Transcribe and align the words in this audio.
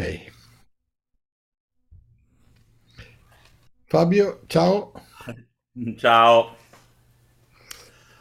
Ok. 0.00 0.32
Fabio, 3.90 4.40
ciao. 4.48 4.94
Ciao. 5.98 6.56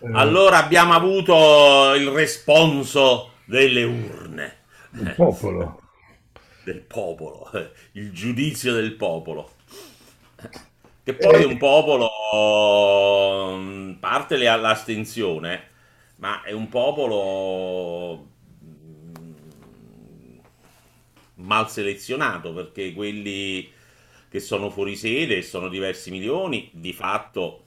Eh, 0.01 0.09
Allora 0.11 0.57
abbiamo 0.63 0.93
avuto 0.93 1.93
il 1.95 2.09
responso 2.09 3.33
delle 3.45 3.83
urne, 3.83 4.57
il 4.97 5.09
popolo. 5.15 5.81
del 6.63 6.81
popolo, 6.81 7.51
eh, 7.51 7.71
il 7.93 8.11
giudizio 8.13 8.73
del 8.73 8.93
popolo. 8.95 9.51
Che 11.03 11.15
poi 11.15 11.41
è 11.41 11.43
Eh, 11.43 11.45
un 11.45 11.57
popolo, 11.57 12.09
parte 13.99 14.37
le- 14.37 14.55
l'astensione, 14.57 15.63
ma 16.17 16.43
è 16.43 16.51
un 16.51 16.69
popolo 16.69 18.27
mm, 18.63 20.39
mal 21.39 21.69
selezionato 21.69 22.53
perché 22.53 22.93
quelli 22.93 23.69
che 24.29 24.39
sono 24.39 24.69
fuori 24.69 24.95
sede, 24.95 25.37
e 25.37 25.41
sono 25.41 25.69
diversi 25.69 26.11
milioni, 26.11 26.69
di 26.73 26.93
fatto 26.93 27.65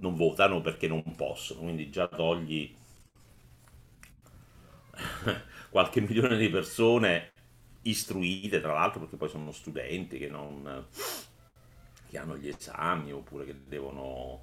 non 0.00 0.16
votano 0.16 0.60
perché 0.60 0.88
non 0.88 1.02
possono, 1.14 1.60
quindi 1.60 1.90
già 1.90 2.08
togli 2.08 2.74
qualche 5.70 6.00
milione 6.00 6.36
di 6.36 6.48
persone 6.48 7.32
istruite, 7.82 8.60
tra 8.60 8.72
l'altro 8.72 9.00
perché 9.00 9.16
poi 9.16 9.28
sono 9.28 9.52
studenti 9.52 10.18
che, 10.18 10.28
non, 10.28 10.86
che 12.10 12.18
hanno 12.18 12.36
gli 12.36 12.48
esami 12.48 13.12
oppure 13.12 13.44
che 13.44 13.54
devono 13.66 14.42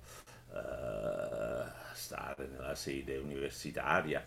eh, 0.53 1.65
stare 1.93 2.47
nella 2.47 2.75
sede 2.75 3.17
universitaria, 3.17 4.25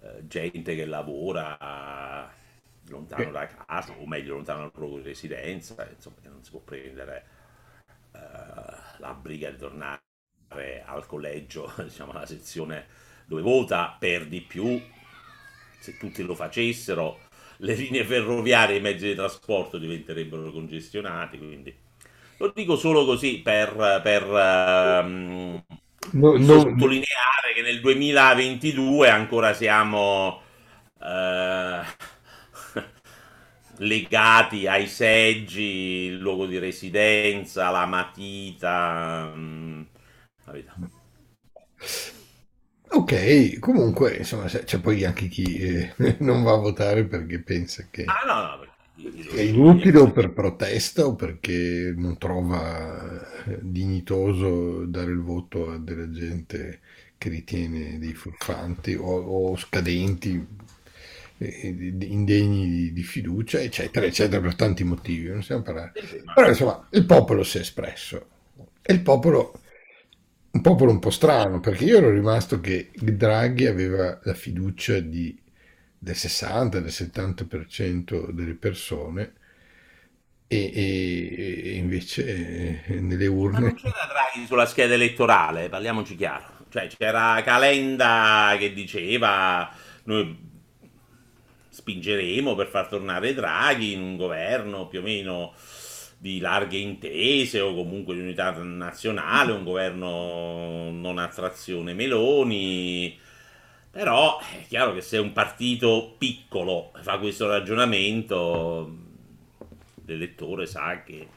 eh, 0.00 0.26
gente 0.26 0.76
che 0.76 0.86
lavora 0.86 2.32
lontano 2.90 3.30
da 3.30 3.46
casa, 3.46 3.92
o 3.98 4.06
meglio 4.06 4.34
lontano 4.34 4.58
dalla 4.60 4.70
propria 4.70 5.02
residenza, 5.04 5.88
insomma 5.94 6.16
che 6.22 6.28
non 6.28 6.42
si 6.44 6.50
può 6.50 6.60
prendere 6.60 7.26
eh, 8.12 8.18
la 8.98 9.14
briga 9.14 9.50
di 9.50 9.56
tornare 9.56 10.02
al 10.84 11.06
collegio, 11.06 11.72
diciamo 11.82 12.12
alla 12.12 12.26
sezione 12.26 12.86
dove 13.26 13.42
vota 13.42 13.96
per 13.98 14.26
di 14.26 14.40
più, 14.40 14.80
se 15.78 15.96
tutti 15.96 16.22
lo 16.22 16.34
facessero, 16.34 17.20
le 17.58 17.74
linee 17.74 18.04
ferroviarie 18.04 18.76
e 18.76 18.78
i 18.78 18.82
mezzi 18.82 19.06
di 19.06 19.14
trasporto 19.14 19.78
diventerebbero 19.78 20.50
congestionati, 20.50 21.38
quindi 21.38 21.74
lo 22.38 22.52
dico 22.54 22.76
solo 22.76 23.04
così 23.04 23.40
per, 23.40 24.00
per, 24.02 24.22
ehm, 24.24 25.64
no- 26.12 26.36
no- 26.38 26.60
sottolineare 26.60 27.52
che 27.54 27.62
nel 27.62 27.80
2022 27.80 29.08
ancora 29.10 29.52
siamo 29.54 30.40
eh, 31.00 31.80
legati 33.78 34.66
ai 34.66 34.86
seggi, 34.88 35.62
il 36.06 36.18
luogo 36.18 36.46
di 36.46 36.58
residenza, 36.58 37.70
la 37.70 37.86
matita. 37.86 39.32
mm, 39.34 39.82
capito? 40.44 40.72
Ok, 42.90 43.58
comunque, 43.60 44.16
insomma, 44.16 44.46
c'è 44.46 44.80
poi 44.80 45.04
anche 45.04 45.28
chi 45.28 45.56
eh, 45.58 45.94
non 46.20 46.42
va 46.42 46.52
a 46.54 46.56
votare 46.56 47.06
perché 47.06 47.40
pensa 47.42 47.86
che 47.90 48.14
Ah, 48.14 48.24
no, 48.26 48.42
no, 48.42 48.58
perché 48.58 48.72
è 49.30 49.40
inutile 49.40 49.98
o 49.98 50.10
per 50.12 50.32
protesta 50.32 51.06
o 51.06 51.14
perché 51.14 51.92
non 51.96 52.18
trova 52.18 53.20
eh, 53.46 53.58
dignitoso 53.62 54.84
dare 54.86 55.10
il 55.12 55.20
voto 55.20 55.70
a 55.70 55.78
della 55.78 56.10
gente 56.10 56.80
che 57.18 57.28
ritiene 57.28 57.98
dei 57.98 58.14
furfanti 58.14 58.94
o, 58.94 59.04
o 59.06 59.56
scadenti, 59.56 60.46
indegni 61.38 62.92
di, 62.92 63.02
fiducia, 63.02 63.60
eccetera, 63.60 64.06
eccetera, 64.06 64.40
per 64.40 64.54
tanti 64.54 64.84
motivi, 64.84 65.28
non 65.28 65.42
stiamo 65.42 65.62
parlando. 65.62 65.92
Però 66.32 66.48
insomma, 66.48 66.86
il 66.90 67.04
popolo 67.06 67.42
si 67.44 67.58
è 67.58 67.60
espresso 67.60 68.26
e 68.82 68.92
il 68.92 69.02
popolo, 69.02 69.60
un 70.52 70.60
popolo 70.60 70.90
un 70.90 70.98
po' 70.98 71.10
strano, 71.10 71.60
perché 71.60 71.84
io 71.84 71.98
ero 71.98 72.10
rimasto 72.10 72.60
che 72.60 72.90
Draghi 72.94 73.66
aveva 73.66 74.18
la 74.22 74.34
fiducia 74.34 75.00
di- 75.00 75.38
del 75.98 76.16
60, 76.16 76.80
del 76.80 76.92
70% 76.92 78.30
delle 78.30 78.54
persone 78.54 79.34
e, 80.48 80.72
e- 80.74 81.62
e 81.72 81.76
invece 81.76 82.84
eh, 82.86 83.00
nelle 83.00 83.26
Ma 83.50 83.60
non 83.60 83.70
urne... 83.70 83.74
c'era 83.74 84.06
Draghi 84.06 84.46
sulla 84.46 84.66
scheda 84.66 84.94
elettorale, 84.94 85.68
parliamoci 85.68 86.14
chiaro. 86.16 86.66
Cioè, 86.68 86.86
c'era 86.88 87.40
Calenda 87.42 88.54
che 88.58 88.72
diceva 88.74 89.70
noi 90.04 90.47
spingeremo 91.78 92.56
per 92.56 92.66
far 92.66 92.88
tornare 92.88 93.34
Draghi 93.34 93.92
in 93.92 94.00
un 94.00 94.16
governo 94.16 94.88
più 94.88 94.98
o 94.98 95.02
meno 95.02 95.52
di 96.18 96.40
larghe 96.40 96.78
intese 96.78 97.60
o 97.60 97.72
comunque 97.72 98.14
di 98.14 98.20
unità 98.20 98.50
nazionale, 98.50 99.52
un 99.52 99.62
governo 99.62 100.90
non 100.90 101.18
a 101.18 101.28
trazione 101.28 101.94
Meloni. 101.94 103.16
Però 103.90 104.40
è 104.40 104.66
chiaro 104.66 104.92
che 104.92 105.02
se 105.02 105.18
un 105.18 105.32
partito 105.32 106.16
piccolo 106.18 106.90
fa 107.00 107.18
questo 107.18 107.46
ragionamento, 107.46 108.92
l'elettore 110.04 110.66
sa 110.66 111.00
che 111.04 111.28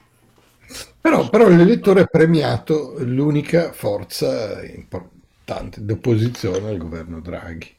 Però, 0.99 1.29
però 1.29 1.47
l'elettore 1.49 2.01
ha 2.01 2.05
premiato 2.05 2.95
l'unica 2.99 3.71
forza 3.73 4.65
importante 4.65 5.85
d'opposizione 5.85 6.69
al 6.69 6.77
governo 6.77 7.19
Draghi, 7.21 7.75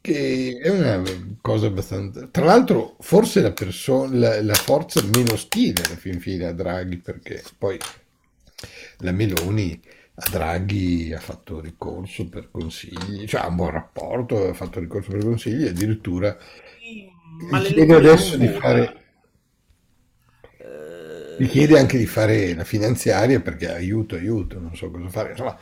che 0.00 0.58
è 0.62 0.68
una 0.70 1.02
cosa 1.40 1.66
abbastanza... 1.66 2.26
Tra 2.28 2.44
l'altro, 2.44 2.96
forse 3.00 3.40
la, 3.40 3.52
perso- 3.52 4.08
la, 4.10 4.40
la 4.42 4.54
forza 4.54 5.02
meno 5.02 5.32
ostile 5.32 5.82
alla 5.84 5.96
fin 5.96 6.20
fine 6.20 6.46
a 6.46 6.52
Draghi, 6.52 6.98
perché 6.98 7.42
poi 7.56 7.78
la 8.98 9.12
Meloni 9.12 9.80
a 10.20 10.28
Draghi 10.30 11.12
ha 11.12 11.20
fatto 11.20 11.60
ricorso 11.60 12.28
per 12.28 12.50
consigli, 12.50 13.26
cioè 13.26 13.42
ha 13.42 13.46
un 13.48 13.56
buon 13.56 13.70
rapporto, 13.70 14.48
ha 14.48 14.54
fatto 14.54 14.80
ricorso 14.80 15.10
per 15.10 15.22
consigli, 15.22 15.66
addirittura 15.66 16.36
ma 17.50 17.58
gli 17.60 17.72
chiede 17.72 17.94
adesso 17.94 18.36
di 18.36 18.48
fare 18.48 18.96
gli 21.36 21.48
chiede 21.48 21.78
anche 21.78 21.96
Eh, 21.96 21.98
di 21.98 22.06
fare 22.06 22.54
la 22.54 22.64
finanziaria 22.64 23.40
perché 23.40 23.70
aiuto, 23.72 24.16
aiuto, 24.16 24.58
non 24.58 24.74
so 24.74 24.90
cosa 24.90 25.08
fare. 25.08 25.30
Insomma, 25.30 25.56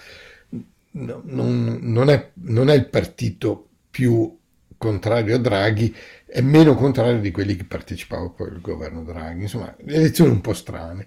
no- 0.92 1.22
non, 1.24 1.78
non 1.82 2.08
è, 2.10 2.30
non 2.34 2.68
è 2.70 2.74
il 2.74 2.88
partito 2.88 3.68
più 3.96 4.38
contrario 4.76 5.36
a 5.36 5.38
Draghi, 5.38 5.94
è 6.26 6.42
meno 6.42 6.74
contrario 6.74 7.18
di 7.18 7.30
quelli 7.30 7.56
che 7.56 7.64
partecipavano 7.64 8.34
poi 8.34 8.48
al 8.50 8.60
governo 8.60 9.02
Draghi. 9.02 9.40
Insomma, 9.40 9.74
le 9.78 9.94
elezioni 9.94 10.32
un 10.32 10.42
po' 10.42 10.52
strane, 10.52 11.06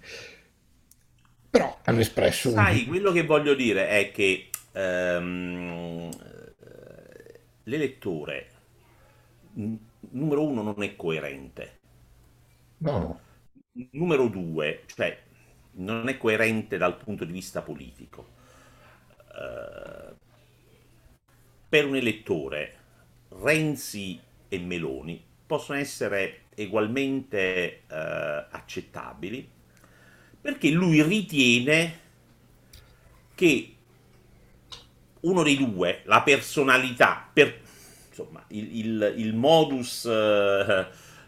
però 1.52 1.78
hanno 1.84 2.00
espresso 2.00 2.48
un... 2.50 2.56
sai, 2.56 2.88
quello 2.88 3.12
che 3.12 3.26
voglio 3.26 3.54
dire 3.54 3.90
è 3.90 4.12
che 4.12 4.50
ehm, 4.72 6.10
eh, 6.10 7.40
l'elettore, 7.66 8.48
numero 10.10 10.48
uno, 10.48 10.64
non 10.64 10.82
è 10.82 10.96
coerente. 10.96 11.78
No, 12.80 13.20
Numero 13.92 14.30
due, 14.30 14.82
cioè, 14.88 15.16
non 15.74 16.10
è 16.10 16.18
coerente 16.18 16.78
dal 16.78 16.98
punto 16.98 17.24
di 17.24 17.32
vista 17.32 17.62
politico. 17.62 18.30
Eh, 19.32 20.16
per 21.70 21.86
un 21.86 21.96
elettore, 21.96 22.79
Renzi 23.30 24.20
e 24.48 24.60
Meloni 24.60 25.24
possono 25.46 25.80
essere 25.80 26.42
ugualmente 26.58 27.84
eh, 27.88 28.46
accettabili 28.52 29.50
perché 30.42 30.70
lui 30.70 31.02
ritiene 31.04 32.00
che 33.36 33.74
uno 35.22 35.44
dei 35.44 35.58
due, 35.58 36.02
la 36.06 36.22
personalità, 36.22 37.30
per, 37.32 37.60
insomma, 38.08 38.44
il, 38.50 38.78
il- 38.78 39.14
il 39.18 39.36
modus 39.36 40.06
eh, 40.06 40.88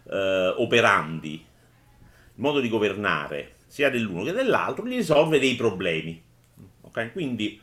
eh, 0.10 0.54
operandi, 0.58 1.34
il 1.34 2.42
modo 2.42 2.60
di 2.62 2.70
governare, 2.70 3.56
sia 3.68 3.90
dell'uno 3.90 4.24
che 4.24 4.32
dell'altro, 4.32 4.86
gli 4.88 4.96
risolve 4.96 5.40
dei 5.40 5.56
problemi. 5.56 6.22
Ok? 6.82 7.12
Quindi, 7.12 7.60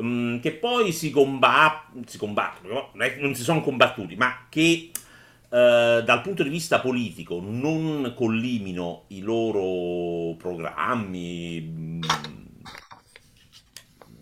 mm, 0.00 0.38
che 0.40 0.52
poi 0.52 0.92
si, 0.92 1.10
comba- 1.10 1.90
si 2.06 2.18
combattono, 2.18 2.90
no? 2.94 3.06
non, 3.18 3.34
si 3.34 3.42
sono 3.42 3.60
combattuti, 3.62 4.16
ma 4.16 4.46
che 4.48 4.90
eh, 5.48 6.02
dal 6.04 6.20
punto 6.22 6.42
di 6.42 6.48
vista 6.48 6.80
politico 6.80 7.40
non 7.42 8.12
collimino 8.16 9.04
i 9.08 9.20
loro 9.20 10.34
programmi, 10.36 11.60
mm, 11.60 12.02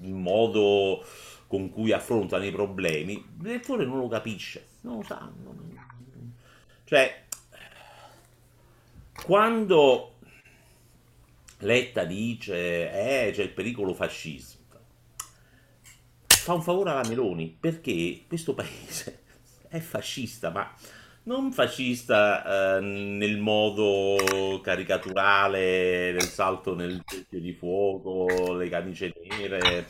il 0.02 0.14
modo 0.14 1.04
con 1.46 1.70
cui 1.70 1.92
affrontano 1.92 2.44
i 2.44 2.50
problemi, 2.50 3.24
l'elettore 3.42 3.84
non 3.84 3.98
lo 3.98 4.08
capisce, 4.08 4.66
non 4.82 4.96
lo 4.96 5.02
sa. 5.02 5.30
Cioè, 6.84 7.24
quando 9.24 10.16
Letta 11.58 12.04
dice 12.04 12.56
eh, 12.56 13.30
c'è 13.32 13.42
il 13.42 13.50
pericolo 13.50 13.94
fascismo, 13.94 14.63
fa 16.44 16.52
un 16.52 16.60
favore 16.60 16.90
alla 16.90 17.08
Meloni 17.08 17.56
perché 17.58 18.24
questo 18.28 18.52
paese 18.52 19.22
è 19.66 19.78
fascista, 19.78 20.50
ma 20.50 20.70
non 21.22 21.52
fascista 21.52 22.76
eh, 22.76 22.80
nel 22.82 23.38
modo 23.38 24.60
caricaturale 24.62 26.12
del 26.12 26.28
salto 26.28 26.74
nel 26.74 27.00
cerchio 27.06 27.40
di 27.40 27.54
fuoco, 27.54 28.52
le 28.52 28.68
camicie 28.68 29.14
nere, 29.26 29.86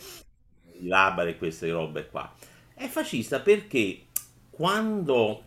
i 0.79 0.87
labari 0.87 1.31
e 1.31 1.39
queste 1.39 1.73
robe 1.73 2.07
qua. 2.07 2.33
È 2.73 2.87
fascista 2.87 3.41
perché 3.41 4.05
quando 4.49 5.43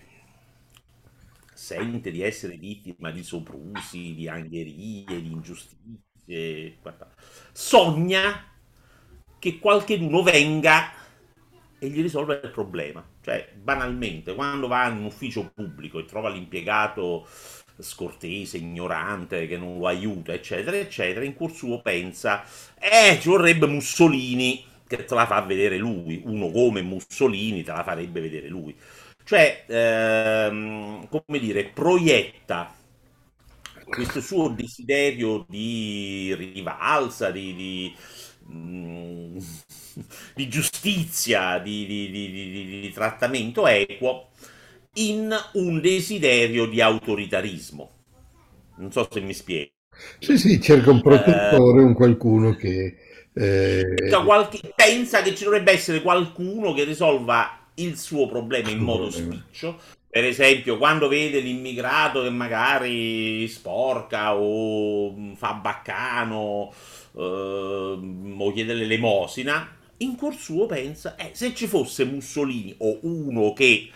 sente 1.53 2.12
di 2.12 2.21
essere 2.21 2.57
vittima 2.57 3.12
di 3.12 3.24
soprusi, 3.24 4.13
di 4.13 4.27
angherie, 4.27 5.21
di 5.21 5.31
ingiustizie, 5.31 6.80
sogna 7.53 8.56
che 9.39 9.60
qualcheduno 9.60 10.24
venga 10.24 10.92
e 11.80 11.88
gli 11.88 12.01
risolve 12.01 12.39
il 12.44 12.50
problema. 12.50 13.06
Cioè, 13.22 13.54
banalmente, 13.56 14.34
quando 14.36 14.68
va 14.68 14.88
in 14.88 14.98
un 14.98 15.06
ufficio 15.06 15.51
pubblico 15.54 16.00
e 16.00 16.06
trova 16.06 16.30
l'impiegato 16.30 17.28
scortese, 17.80 18.57
ignorante, 18.57 19.48
che 19.48 19.57
non 19.57 19.78
lo 19.78 19.88
aiuta, 19.88 20.34
eccetera, 20.34 20.78
eccetera, 20.78 21.24
in 21.24 21.36
cuor 21.36 21.51
suo 21.51 21.81
pensa, 21.81 22.44
eh, 22.80 23.19
ci 23.19 23.30
vorrebbe 23.30 23.68
Mussolini 23.68 24.66
che 24.88 25.04
te 25.04 25.13
la 25.13 25.25
fa 25.25 25.42
vedere 25.42 25.78
lui, 25.78 26.22
uno 26.25 26.50
come 26.50 26.81
Mussolini 26.81 27.63
te 27.63 27.72
la 27.72 27.84
farebbe 27.84 28.22
vedere 28.22 28.48
lui. 28.48 28.75
Cioè, 29.24 29.66
ehm, 29.68 31.07
come 31.10 31.39
dire, 31.39 31.66
proietta 31.66 32.74
questo 33.84 34.22
suo 34.22 34.50
desiderio 34.50 35.45
di 35.48 36.34
rivalsa, 36.36 37.31
di, 37.31 37.54
di, 37.56 37.95
di 40.36 40.48
giustizia, 40.48 41.60
di, 41.60 41.86
di, 41.86 42.92
trattamento 42.94 43.68
equo 43.68 44.30
in 44.96 45.36
un 45.54 45.82
desiderio 45.82 46.66
di 46.66 46.82
autoritarismo. 46.82 47.92
Non 48.78 48.92
so 48.92 49.08
se 49.12 49.20
mi 49.22 49.34
spiego. 49.34 49.72
Sì, 50.20 50.38
sì, 50.38 50.62
cerca 50.62 50.92
un 50.92 51.02
protettore, 51.02 51.82
eh, 51.82 51.86
un 51.86 51.94
qualcuno 51.94 52.56
che... 52.56 52.98
Eh... 53.34 54.10
Qualche, 54.24 54.60
pensa 54.76 55.22
che 55.22 55.36
ci 55.36 55.44
dovrebbe 55.44 55.72
essere 55.72 56.02
qualcuno 56.02 56.74
che 56.74 56.84
risolva 56.84 57.68
il 57.76 57.98
suo 57.98 58.28
problema 58.28 58.70
in 58.70 58.80
modo 58.80 59.10
spiccio. 59.10 59.80
Per 60.10 60.24
esempio, 60.24 60.78
quando 60.78 61.08
vede 61.08 61.40
l'immigrato 61.40 62.24
che 62.24 62.30
magari 62.30 63.48
sporca 63.48 64.36
o 64.36 65.12
mm, 65.12 65.34
fa 65.34 65.54
baccano 65.54 66.72
eh, 66.72 67.06
o 67.24 68.52
chiede 68.54 68.74
l'elemosina, 68.74 69.75
in 69.98 70.16
cuor 70.16 70.36
suo 70.36 70.66
pensa, 70.68 71.16
eh, 71.16 71.31
se 71.34 71.54
ci 71.56 71.68
fosse 71.68 72.06
Mussolini 72.06 72.75
o 72.80 73.00
uno 73.02 73.54
che 73.54 73.90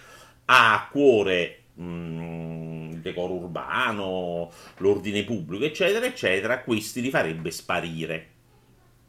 ha 0.45 0.73
a 0.73 0.87
cuore 0.89 1.63
mm, 1.79 2.91
il 2.91 2.99
decoro 2.99 3.33
urbano, 3.33 4.51
l'ordine 4.77 5.23
pubblico, 5.23 5.63
eccetera, 5.63 6.05
eccetera, 6.05 6.61
questi 6.61 7.01
li 7.01 7.09
farebbe 7.09 7.51
sparire. 7.51 8.29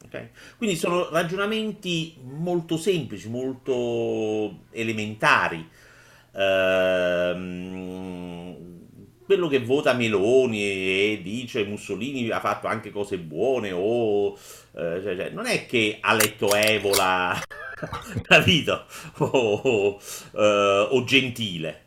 Okay? 0.05 0.29
Quindi 0.59 0.77
sono 0.77 1.09
ragionamenti 1.11 2.17
molto 2.23 2.77
semplici, 2.77 3.29
molto 3.31 4.65
elementari. 4.71 5.67
Ehm, 6.35 7.43
quello 9.25 9.49
che 9.49 9.61
vota 9.61 9.93
Meloni 9.93 10.63
e 10.63 11.21
dice 11.23 11.65
Mussolini 11.65 12.29
ha 12.31 12.41
fatto 12.41 12.67
anche 12.67 12.91
cose 12.91 13.19
buone 13.19 13.73
o 13.73 14.33
eh, 14.35 15.01
cioè, 15.03 15.17
cioè, 15.17 15.31
non 15.31 15.47
è 15.47 15.67
che 15.67 15.99
ha 16.01 16.15
letto 16.15 16.55
Evola 16.55 17.41
capito? 18.23 18.85
O, 19.19 19.27
o, 19.27 20.01
uh, 20.33 20.95
o 20.95 21.05
Gentile. 21.05 21.81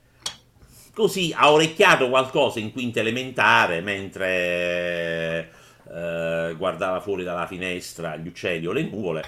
Così 0.94 1.34
ha 1.36 1.52
orecchiato 1.52 2.10
qualcosa 2.10 2.60
in 2.60 2.72
quinta 2.72 3.02
elementare 3.02 3.82
mentre 3.82 5.52
eh, 5.92 6.56
guardava 6.58 7.02
fuori 7.02 7.24
dalla 7.24 7.48
finestra 7.48 8.16
gli 8.16 8.28
uccelli 8.28 8.66
o 8.66 8.72
le 8.72 8.84
nuvole. 8.84 9.24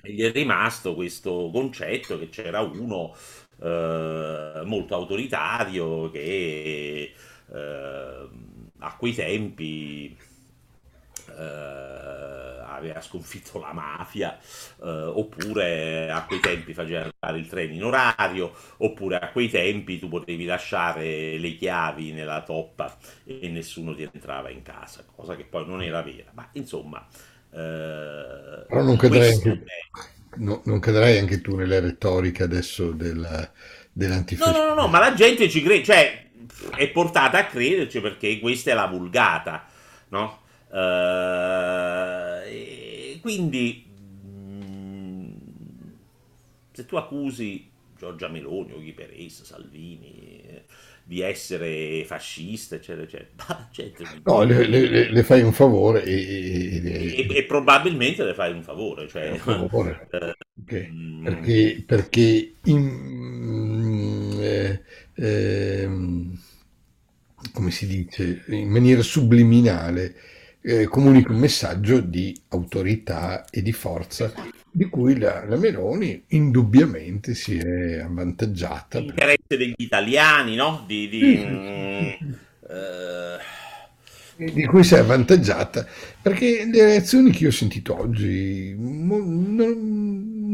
E 0.00 0.12
gli 0.12 0.22
è 0.22 0.32
rimasto 0.32 0.94
questo 0.94 1.50
concetto 1.52 2.18
che 2.18 2.30
c'era 2.30 2.60
uno 2.60 3.14
eh, 3.62 4.62
molto 4.64 4.94
autoritario 4.94 6.10
che 6.10 7.12
eh, 7.52 8.28
a 8.78 8.96
quei 8.96 9.14
tempi 9.14 10.16
eh, 11.36 12.62
aveva 12.66 13.00
sconfitto 13.00 13.58
la 13.58 13.72
mafia, 13.72 14.38
eh, 14.82 14.88
oppure 14.88 16.10
a 16.10 16.24
quei 16.24 16.40
tempi 16.40 16.74
faceva 16.74 17.08
andare 17.20 17.40
il 17.40 17.48
treno 17.48 17.72
in 17.72 17.84
orario, 17.84 18.52
oppure 18.78 19.18
a 19.18 19.30
quei 19.30 19.48
tempi 19.48 19.98
tu 19.98 20.08
potevi 20.08 20.44
lasciare 20.44 21.38
le 21.38 21.56
chiavi 21.56 22.12
nella 22.12 22.42
toppa 22.42 22.96
e 23.24 23.48
nessuno 23.48 23.94
ti 23.94 24.08
entrava 24.10 24.50
in 24.50 24.62
casa, 24.62 25.04
cosa 25.14 25.36
che 25.36 25.44
poi 25.44 25.66
non 25.66 25.82
era 25.82 26.02
vera. 26.02 26.30
Ma 26.34 26.48
insomma... 26.52 27.06
Eh, 27.50 28.64
Però 28.68 28.82
non 28.82 28.96
cadrai, 28.96 29.32
anche, 29.32 29.64
no, 30.38 30.60
non 30.64 30.80
cadrai 30.80 31.18
anche 31.18 31.40
tu 31.40 31.54
nella 31.54 31.78
retorica 31.78 32.44
adesso 32.44 32.90
del, 32.90 33.50
dell'antifascismo. 33.92 34.58
No, 34.58 34.68
no, 34.68 34.74
no, 34.74 34.82
no, 34.82 34.88
ma 34.88 34.98
la 34.98 35.14
gente 35.14 35.48
ci 35.48 35.62
crede, 35.62 35.84
cioè 35.84 36.23
è 36.76 36.88
portata 36.90 37.38
a 37.38 37.46
crederci 37.46 38.00
perché 38.00 38.38
questa 38.38 38.70
è 38.70 38.74
la 38.74 38.86
vulgata, 38.86 39.66
no? 40.08 40.42
Uh, 40.68 42.40
quindi, 43.20 43.86
mm, 44.26 45.32
se 46.72 46.84
tu 46.84 46.96
accusi 46.96 47.70
Giorgia 47.96 48.28
Meloni 48.28 48.72
o 48.72 48.80
Ghiperes, 48.80 49.44
Salvini 49.44 50.42
eh, 50.46 50.64
di 51.04 51.20
essere 51.20 52.04
fascista, 52.04 52.74
eccetera, 52.74 53.04
eccetera, 53.04 53.68
eccetera 53.70 54.10
no, 54.24 54.42
le, 54.42 54.66
le, 54.66 55.10
le, 55.10 55.22
fai 55.22 55.42
un 55.42 55.52
favore 55.52 56.02
e, 56.02 56.80
e, 56.82 57.26
e, 57.30 57.44
probabilmente 57.44 58.24
le 58.24 58.34
fai 58.34 58.52
un 58.52 58.62
favore. 58.62 59.08
Cioè, 59.08 59.30
un 59.30 59.38
favore. 59.38 60.08
Eh, 60.14 60.34
okay. 60.62 60.88
mm, 60.88 61.24
perché, 61.24 61.84
perché 61.84 62.54
in, 62.64 63.83
eh, 64.44 64.82
eh, 65.14 65.88
come 67.52 67.70
si 67.70 67.86
dice, 67.86 68.44
in 68.48 68.68
maniera 68.68 69.02
subliminale 69.02 70.14
eh, 70.60 70.86
comunica 70.86 71.30
un 71.30 71.38
messaggio 71.38 72.00
di 72.00 72.34
autorità 72.48 73.44
e 73.50 73.60
di 73.60 73.72
forza 73.72 74.32
di 74.70 74.86
cui 74.86 75.18
la, 75.18 75.44
la 75.46 75.56
Meloni 75.56 76.24
indubbiamente 76.28 77.34
si 77.34 77.56
è 77.56 77.98
avvantaggiata. 77.98 78.98
L'interesse 78.98 79.56
degli 79.56 79.74
italiani, 79.76 80.56
no? 80.56 80.84
Di, 80.86 81.08
di, 81.08 81.20
sì. 81.20 81.46
mm, 81.46 82.32
uh... 82.62 84.52
di 84.52 84.64
cui 84.64 84.82
si 84.82 84.94
è 84.94 84.98
avvantaggiata 84.98 85.86
perché 86.20 86.68
le 86.72 86.84
reazioni 86.86 87.30
che 87.30 87.46
ho 87.46 87.52
sentito 87.52 88.00
oggi 88.00 88.74
non, 88.76 89.54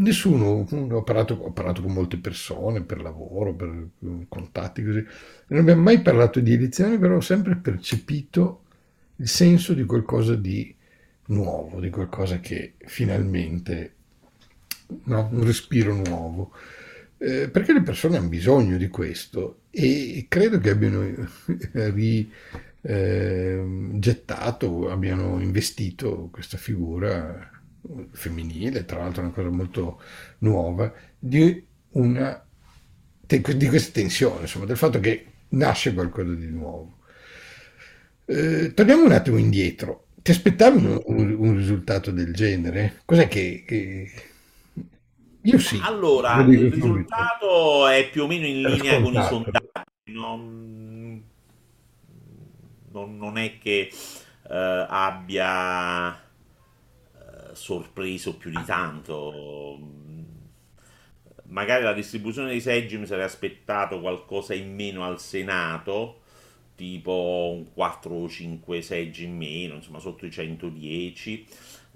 nessuno 0.02 0.66
ho 0.90 1.02
parlato, 1.02 1.34
ho 1.34 1.52
parlato, 1.52 1.82
con 1.82 1.92
molte 1.92 2.18
persone 2.18 2.82
per 2.82 3.00
lavoro 3.00 3.54
per 3.54 3.88
contatti 4.28 4.84
così 4.84 5.04
non 5.48 5.60
abbiamo 5.60 5.82
mai 5.82 6.02
parlato 6.02 6.40
di 6.40 6.52
elezioni 6.52 6.98
però 6.98 7.16
ho 7.16 7.20
sempre 7.20 7.56
percepito 7.56 8.64
il 9.16 9.28
senso 9.28 9.74
di 9.74 9.84
qualcosa 9.84 10.34
di 10.34 10.74
nuovo, 11.26 11.80
di 11.80 11.90
qualcosa 11.90 12.40
che 12.40 12.74
finalmente, 12.78 13.94
no? 15.04 15.28
un 15.32 15.44
respiro 15.44 15.94
nuovo. 15.94 16.52
Eh, 17.18 17.50
perché 17.50 17.72
le 17.74 17.82
persone 17.82 18.16
hanno 18.16 18.28
bisogno 18.28 18.78
di 18.78 18.88
questo 18.88 19.60
e 19.70 20.24
credo 20.28 20.58
che 20.58 20.70
abbiano 20.70 21.04
rigettato, 22.82 24.88
eh, 24.88 24.92
abbiano 24.92 25.38
investito 25.40 26.28
questa 26.32 26.56
figura 26.56 27.59
femminile, 28.12 28.84
tra 28.84 28.98
l'altro 28.98 29.22
una 29.22 29.32
cosa 29.32 29.48
molto 29.48 30.00
nuova, 30.38 30.92
di, 31.18 31.64
una, 31.90 32.44
di 33.20 33.68
questa 33.68 33.92
tensione, 33.92 34.42
insomma, 34.42 34.66
del 34.66 34.76
fatto 34.76 35.00
che 35.00 35.26
nasce 35.50 35.94
qualcosa 35.94 36.32
di 36.34 36.48
nuovo. 36.48 36.98
Eh, 38.26 38.72
torniamo 38.74 39.04
un 39.04 39.12
attimo 39.12 39.38
indietro. 39.38 40.06
Ti 40.22 40.30
aspettavi 40.30 40.76
un, 40.76 41.02
un, 41.06 41.34
un 41.38 41.56
risultato 41.56 42.10
del 42.10 42.32
genere? 42.34 43.00
Cos'è 43.04 43.26
che, 43.26 43.64
che... 43.66 44.12
Io 45.42 45.58
sì. 45.58 45.80
Allora, 45.82 46.40
il 46.42 46.70
risultato 46.70 47.88
è 47.88 48.10
più 48.10 48.24
o 48.24 48.26
meno 48.26 48.46
in 48.46 48.60
linea 48.60 49.00
con 49.00 49.14
i 49.14 49.22
sondaggi. 49.24 49.68
Non, 50.04 51.22
non, 52.92 53.16
non 53.16 53.38
è 53.38 53.58
che 53.58 53.90
eh, 54.50 54.86
abbia 54.88 56.29
sorpreso 57.54 58.36
più 58.36 58.50
di 58.50 58.62
tanto. 58.64 59.78
Magari 61.44 61.82
la 61.82 61.92
distribuzione 61.92 62.50
dei 62.50 62.60
seggi 62.60 62.96
mi 62.96 63.06
sarei 63.06 63.24
aspettato 63.24 64.00
qualcosa 64.00 64.54
in 64.54 64.74
meno 64.74 65.04
al 65.04 65.20
Senato 65.20 66.20
tipo 66.80 67.52
un 67.54 67.74
4 67.74 68.14
o 68.14 68.26
5 68.26 68.80
seggi 68.80 69.24
in 69.24 69.36
meno, 69.36 69.74
insomma 69.74 69.98
sotto 69.98 70.24
i 70.24 70.30
110, 70.30 71.46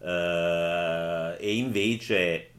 eh, 0.03 1.37
e 1.41 1.57
invece 1.57 2.51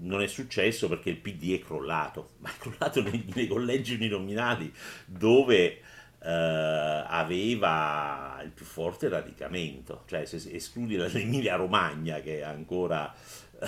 non 0.00 0.20
è 0.20 0.26
successo 0.26 0.88
perché 0.88 1.10
il 1.10 1.18
PD 1.18 1.54
è 1.54 1.60
crollato, 1.60 2.30
ma 2.42 2.50
è 2.50 2.58
crollato 2.58 3.02
nei, 3.02 3.24
nei 3.34 3.46
collegi 3.46 3.94
uninominali 3.94 4.72
dove 5.06 5.80
eh, 6.24 7.04
aveva 7.06 8.40
il 8.42 8.50
più 8.50 8.64
forte 8.64 9.08
radicamento, 9.08 10.04
cioè 10.06 10.24
se 10.24 10.36
escludi 10.50 10.96
l'Emilia 10.96 11.56
Romagna 11.56 12.20
che 12.20 12.42
ancora 12.42 13.12
eh, 13.60 13.66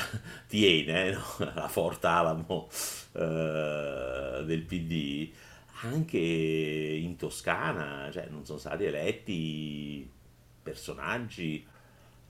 tiene 0.49 1.13
no? 1.13 1.23
la 1.55 1.69
Forte 1.69 2.07
Alamo 2.07 2.69
eh, 3.13 4.43
del 4.47 4.63
PD, 4.63 5.31
anche 5.83 6.19
in 6.19 7.17
Toscana 7.17 8.09
cioè, 8.11 8.29
non 8.31 8.47
sono 8.47 8.59
stati 8.59 8.85
eletti 8.85 10.11
personaggi 10.63 11.65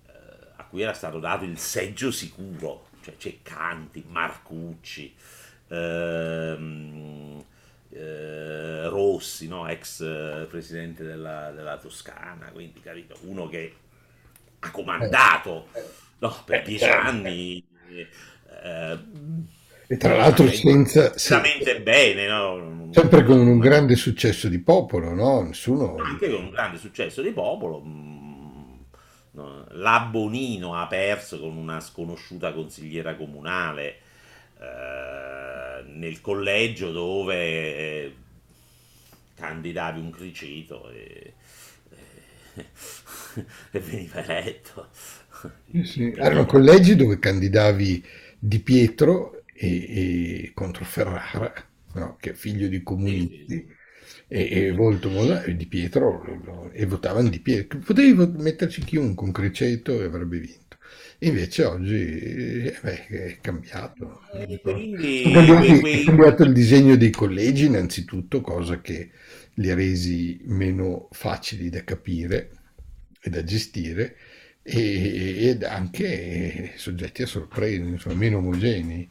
eh, 0.07 0.13
a 0.57 0.65
cui 0.65 0.83
era 0.83 0.93
stato 0.93 1.21
dato 1.21 1.45
il 1.45 1.57
seggio 1.59 2.11
sicuro, 2.11 2.89
cioè 3.03 3.15
Ceccanti, 3.17 4.05
Marcucci, 4.09 5.15
ehm, 5.69 7.45
eh, 7.97 8.89
Rossi, 8.89 9.49
no? 9.49 9.67
ex 9.67 10.01
eh, 10.01 10.47
presidente 10.49 11.03
della, 11.03 11.51
della, 11.51 11.79
Toscana, 11.79 12.51
quindi 12.53 12.81
capito, 12.81 13.17
uno 13.23 13.49
che 13.49 13.75
ha 14.61 14.71
comandato 14.71 15.69
no, 16.19 16.37
per 16.45 16.63
dieci 16.63 16.85
anni. 16.85 17.65
Eh, 17.89 18.99
e 19.89 19.97
tra 19.97 20.17
l'altro 20.17 20.49
senza... 20.51 21.13
Veramente 21.29 21.81
bene, 21.81 22.27
no? 22.27 22.89
Sempre 22.91 23.25
con 23.25 23.39
un 23.39 23.59
grande 23.59 23.95
successo 23.95 24.49
di 24.49 24.59
popolo, 24.59 25.15
no? 25.15 25.43
Nessuno... 25.43 25.97
Anche 25.97 26.29
con 26.29 26.45
un 26.45 26.51
grande 26.51 26.79
successo 26.79 27.23
di 27.23 27.31
popolo. 27.31 27.83
Mm, 27.85 28.75
la 29.71 30.09
Bonino 30.11 30.75
ha 30.75 30.87
perso 30.87 31.39
con 31.39 31.57
una 31.57 31.81
sconosciuta 31.81 32.53
consigliera 32.53 33.15
comunale 33.15 34.01
eh, 34.61 35.83
nel 35.89 36.21
collegio 36.21 36.93
dove 36.93 37.37
eh, 37.37 38.15
candidavi 39.35 40.01
un 40.01 40.11
criceto 40.11 40.89
e, 40.91 41.35
e, 42.55 42.65
e 43.73 43.81
veniva 43.81 44.25
eletto. 44.25 44.89
Sì, 45.71 45.85
sì. 45.85 46.13
Erano 46.17 46.47
collegi 46.47 46.97
dove 46.97 47.19
candidavi 47.19 48.03
Di 48.39 48.61
Pietro 48.61 49.45
e, 49.53 50.45
e 50.47 50.51
contro 50.55 50.85
Ferrara, 50.85 51.53
no? 51.95 52.17
che 52.21 52.31
è 52.31 52.35
figlio 52.35 52.69
di 52.69 52.83
comunisti. 52.83 53.47
Sì, 53.47 53.75
e, 54.29 54.67
e 54.67 54.73
molto, 54.73 55.09
molto 55.11 55.51
di 55.53 55.67
Pietro 55.67 56.71
e 56.73 56.85
votavano 56.87 57.29
di 57.29 57.39
Pietro 57.41 57.79
potevi 57.79 58.13
metterci 58.39 58.83
chiunque 58.83 59.25
un 59.25 59.33
criceto 59.33 60.01
e 60.01 60.05
avrebbe 60.05 60.39
vinto 60.39 60.66
Invece 61.21 61.65
oggi 61.65 62.19
eh, 62.19 62.79
beh, 62.81 63.07
è 63.07 63.39
cambiato. 63.41 64.21
Eh, 64.35 64.47
è, 64.47 64.61
cambiato 64.61 65.87
è 65.87 66.05
cambiato 66.05 66.43
il 66.43 66.53
disegno 66.53 66.97
dei 66.97 67.11
collegi 67.11 67.67
innanzitutto, 67.67 68.43
cosa 68.43 68.81
che 68.83 69.11
li 69.55 69.71
ha 69.71 69.75
resi 69.75 70.41
meno 70.45 71.09
facili 71.13 71.71
da 71.71 71.83
capire 71.85 72.51
e 73.21 73.31
da 73.31 73.43
gestire 73.43 74.17
ed 74.63 75.63
anche 75.63 76.73
soggetti 76.75 77.23
a 77.23 77.27
sorprese, 77.27 77.77
insomma, 77.77 78.17
meno 78.17 78.39
omogenei. 78.39 79.09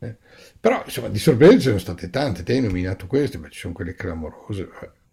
Eh. 0.00 0.14
Però 0.60 0.82
insomma 0.84 1.08
di 1.08 1.18
sorprese 1.18 1.52
ce 1.52 1.72
ne 1.72 1.78
sono 1.78 1.96
state 1.96 2.10
tante, 2.10 2.44
te 2.44 2.52
hai 2.52 2.60
nominato 2.60 3.08
queste, 3.08 3.38
ma 3.38 3.48
ci 3.48 3.58
sono 3.58 3.72
quelle 3.72 3.94
clamorose 3.94 4.68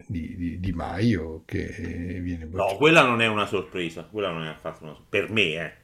di, 0.06 0.36
di, 0.36 0.60
di 0.60 0.72
Maio 0.74 1.42
che 1.44 2.20
viene 2.22 2.46
bocciato. 2.46 2.74
No, 2.74 2.78
quella 2.78 3.04
non 3.04 3.22
è 3.22 3.28
una 3.28 3.48
sorpresa, 3.48 4.04
quella 4.04 4.30
non 4.30 4.44
è 4.44 4.50
affatto 4.50 4.84
una 4.84 4.94
sorpresa, 4.94 5.26
per 5.26 5.34
me, 5.34 5.42
eh 5.42 5.84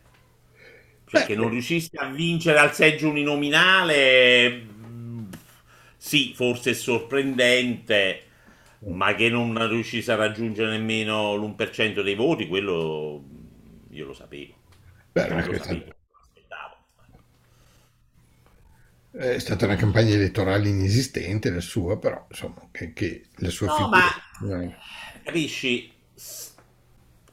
cioè, 1.11 1.25
che 1.25 1.35
non 1.35 1.49
riuscissi 1.49 1.97
a 1.97 2.09
vincere 2.09 2.57
al 2.57 2.73
seggio 2.73 3.09
uninominale, 3.09 4.65
sì, 5.97 6.31
forse 6.33 6.71
è 6.71 6.73
sorprendente, 6.73 8.23
ma 8.87 9.13
che 9.13 9.29
non 9.29 9.67
riuscisse 9.67 10.11
a 10.11 10.15
raggiungere 10.15 10.71
nemmeno 10.71 11.35
l'1% 11.35 12.01
dei 12.01 12.15
voti, 12.15 12.47
quello 12.47 13.23
io 13.89 14.05
lo 14.05 14.13
sapevo. 14.13 14.53
Beh, 15.11 15.27
non 15.27 15.45
lo 15.45 15.53
sapevo. 15.57 15.95
È 19.13 19.39
stata 19.39 19.65
una 19.65 19.75
campagna 19.75 20.13
elettorale 20.13 20.69
inesistente 20.69 21.51
la 21.51 21.59
sua, 21.59 21.99
però 21.99 22.25
insomma, 22.29 22.69
che, 22.71 22.93
che 22.93 23.25
la 23.39 23.49
sua 23.49 23.67
no, 23.67 23.75
figura... 23.75 24.63
Ma, 24.63 24.77
capisci, 25.23 25.91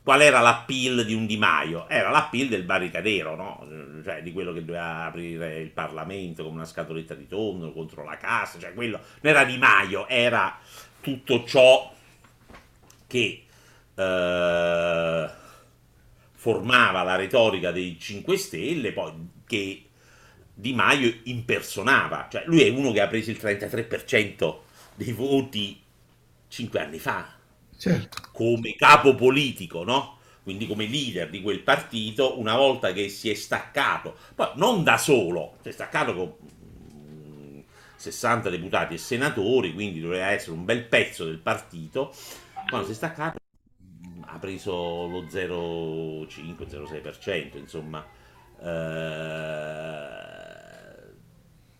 qual 0.09 0.23
era 0.23 0.41
l'appeal 0.41 1.05
di 1.05 1.13
un 1.13 1.27
Di 1.27 1.37
Maio? 1.37 1.87
Era 1.87 2.09
l'appeal 2.09 2.49
del 2.49 2.63
barricadero, 2.63 3.37
no? 3.37 4.03
cioè, 4.03 4.23
di 4.23 4.33
quello 4.33 4.55
che 4.55 4.65
doveva 4.65 5.05
aprire 5.05 5.61
il 5.61 5.69
Parlamento 5.69 6.45
con 6.45 6.55
una 6.55 6.65
scatoletta 6.65 7.13
di 7.13 7.29
tonno 7.29 7.73
contro 7.73 8.05
la 8.05 8.17
cassa, 8.17 8.59
cioè 8.59 8.73
quello 8.73 8.99
non 9.21 9.35
era 9.35 9.45
Di 9.45 9.59
Maio, 9.59 10.09
era 10.09 10.59
tutto 11.03 11.45
ciò 11.45 11.95
che 13.07 13.45
eh, 13.95 15.31
formava 16.33 17.03
la 17.03 17.17
retorica 17.17 17.71
dei 17.71 17.99
5 18.01 18.37
Stelle, 18.39 18.93
poi 18.93 19.13
che 19.47 19.89
Di 20.55 20.73
Maio 20.73 21.13
impersonava, 21.25 22.29
cioè 22.31 22.45
lui 22.47 22.63
è 22.63 22.71
uno 22.71 22.93
che 22.93 23.03
ha 23.03 23.09
preso 23.09 23.31
il 23.31 23.39
33% 23.39 24.57
dei 24.95 25.13
voti 25.13 25.79
5 26.49 26.81
anni 26.81 26.99
fa 26.99 27.37
certo. 27.79 28.23
come 28.33 28.75
capo 28.75 29.15
politico, 29.15 29.85
no? 29.85 30.19
quindi 30.49 30.67
come 30.67 30.87
leader 30.87 31.29
di 31.29 31.43
quel 31.43 31.61
partito, 31.61 32.41
una 32.41 32.57
volta 32.57 32.95
che 32.95 33.11
si 33.11 33.29
è 33.29 33.35
staccato, 33.35 34.17
poi 34.35 34.49
non 34.55 34.83
da 34.83 34.97
solo, 34.97 35.59
si 35.61 35.69
è 35.69 35.73
staccato 35.73 36.15
con 36.15 36.33
60 37.97 38.49
mm, 38.49 38.53
deputati 38.53 38.95
e 38.95 38.97
senatori, 38.97 39.75
quindi 39.75 40.01
doveva 40.01 40.29
essere 40.29 40.53
un 40.53 40.65
bel 40.65 40.85
pezzo 40.85 41.27
del 41.27 41.37
partito, 41.37 42.15
quando 42.67 42.87
si 42.87 42.93
è 42.93 42.95
staccato 42.95 43.39
mm, 43.83 44.23
ha 44.25 44.39
preso 44.39 45.07
lo 45.07 45.25
0,5-0,6%, 45.25 47.59
insomma. 47.59 48.03
Eh, 48.59 48.67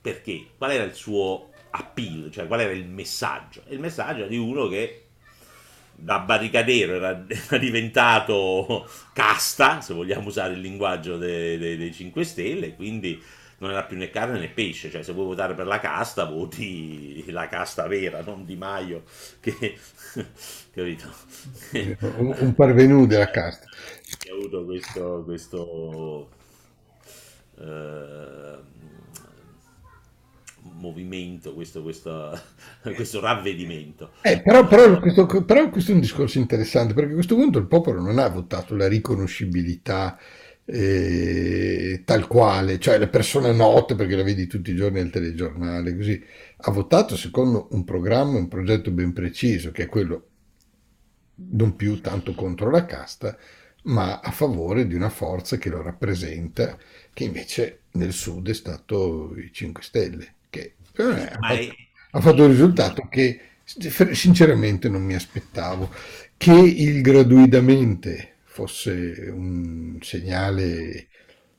perché? 0.03 0.51
Qual 0.59 0.71
era 0.71 0.85
il 0.85 0.93
suo 0.93 1.53
appeal, 1.71 2.31
cioè 2.31 2.47
qual 2.47 2.61
era 2.61 2.73
il 2.73 2.85
messaggio? 2.85 3.63
Il 3.69 3.81
messaggio 3.81 4.19
era 4.19 4.29
di 4.29 4.37
uno 4.37 4.69
che 4.69 5.08
da 6.01 6.21
barricadero 6.21 6.95
era, 6.95 7.25
era, 7.27 7.59
diventato 7.59 8.89
casta, 9.13 9.81
se 9.81 9.95
vogliamo 9.95 10.29
usare 10.29 10.55
il 10.55 10.61
linguaggio 10.61 11.17
dei, 11.17 11.59
dei, 11.59 11.77
dei 11.77 11.93
5 11.93 12.25
Stelle, 12.25 12.75
quindi 12.77 13.21
non 13.59 13.71
era 13.71 13.83
più 13.83 13.97
né 13.97 14.09
carne 14.09 14.39
né 14.39 14.49
pesce, 14.49 14.89
cioè 14.89 15.03
se 15.03 15.13
vuoi 15.13 15.27
votare 15.27 15.55
per 15.55 15.67
la 15.67 15.81
casta 15.81 16.25
voti 16.25 17.25
la 17.33 17.49
casta 17.49 17.89
vera, 17.89 18.23
non 18.23 18.45
Di 18.45 18.55
Maio, 18.55 19.03
che, 19.41 19.77
capito? 20.73 21.09
un, 22.19 22.37
un 22.39 22.55
parvenu 22.55 23.05
della 23.07 23.31
casta. 23.31 23.67
Che 24.19 24.31
ha 24.31 24.35
avuto 24.35 24.65
questo, 24.65 25.23
questo 25.25 26.29
eh, 27.59 28.59
movimento, 30.63 31.55
questo, 31.55 31.83
questo, 31.83 32.39
questo 32.95 33.21
ravvedimento. 33.21 34.13
Eh, 34.23 34.41
però, 34.41 34.67
però, 34.67 34.99
questo, 35.01 35.27
però, 35.45 35.69
questo, 35.71 35.91
è 35.91 35.95
un 35.95 36.01
discorso 36.01 36.39
interessante, 36.39 36.95
perché 36.95 37.11
a 37.11 37.15
questo 37.15 37.35
punto 37.35 37.59
il 37.59 37.67
popolo 37.67 38.01
non 38.01 38.19
ha 38.19 38.29
votato 38.29 38.75
la 38.75 38.89
riconoscibilità 38.89 40.19
eh, 40.65 42.03
tal 42.05 42.27
quale, 42.27 42.79
cioè 42.79 42.99
le 42.99 43.09
persone 43.09 43.53
note, 43.53 43.95
perché 43.95 44.17
la 44.17 44.23
vedi 44.23 44.47
tutti 44.47 44.71
i 44.71 44.77
giorni 44.77 45.01
al 45.01 45.11
telegiornale, 45.11 45.97
così, 45.97 46.23
ha 46.57 46.71
votato 46.71 47.17
secondo 47.17 47.69
un 47.71 47.85
programma, 47.85 48.39
un 48.39 48.49
progetto 48.49 48.91
ben 48.91 49.13
preciso, 49.13 49.71
che 49.71 49.85
è 49.85 49.87
quello 49.87 50.27
non 51.51 51.77
più 51.77 52.01
tanto 52.01 52.35
contro 52.35 52.71
la 52.71 52.85
casta, 52.85 53.37
ma 53.85 54.21
a 54.21 54.31
favore 54.31 54.87
di 54.87 54.95
una 54.95 55.09
forza 55.09 55.57
che 55.57 55.71
lo 55.71 55.81
rappresenta, 55.81 56.77
che 57.15 57.25
invece 57.25 57.83
nel 57.93 58.13
sud 58.13 58.51
è 58.51 58.55
stato 58.55 59.35
i 59.37 59.51
5 59.53 59.83
Stelle 59.83 60.35
eh, 60.99 61.27
ha, 61.33 61.39
fatto, 61.41 61.75
ha 62.11 62.21
fatto 62.21 62.43
un 62.43 62.49
risultato 62.49 63.09
che 63.09 63.41
sinceramente 63.65 64.89
non 64.89 65.03
mi 65.03 65.15
aspettavo. 65.15 65.91
Che 66.37 66.53
il 66.53 67.01
gratuitamente 67.03 68.37
fosse 68.45 69.31
un 69.33 69.99
segnale 70.01 71.09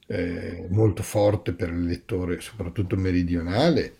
eh, 0.07 0.65
molto 0.69 1.03
forte 1.03 1.53
per 1.53 1.71
l'elettore, 1.71 2.39
soprattutto 2.39 2.95
meridionale, 2.95 3.97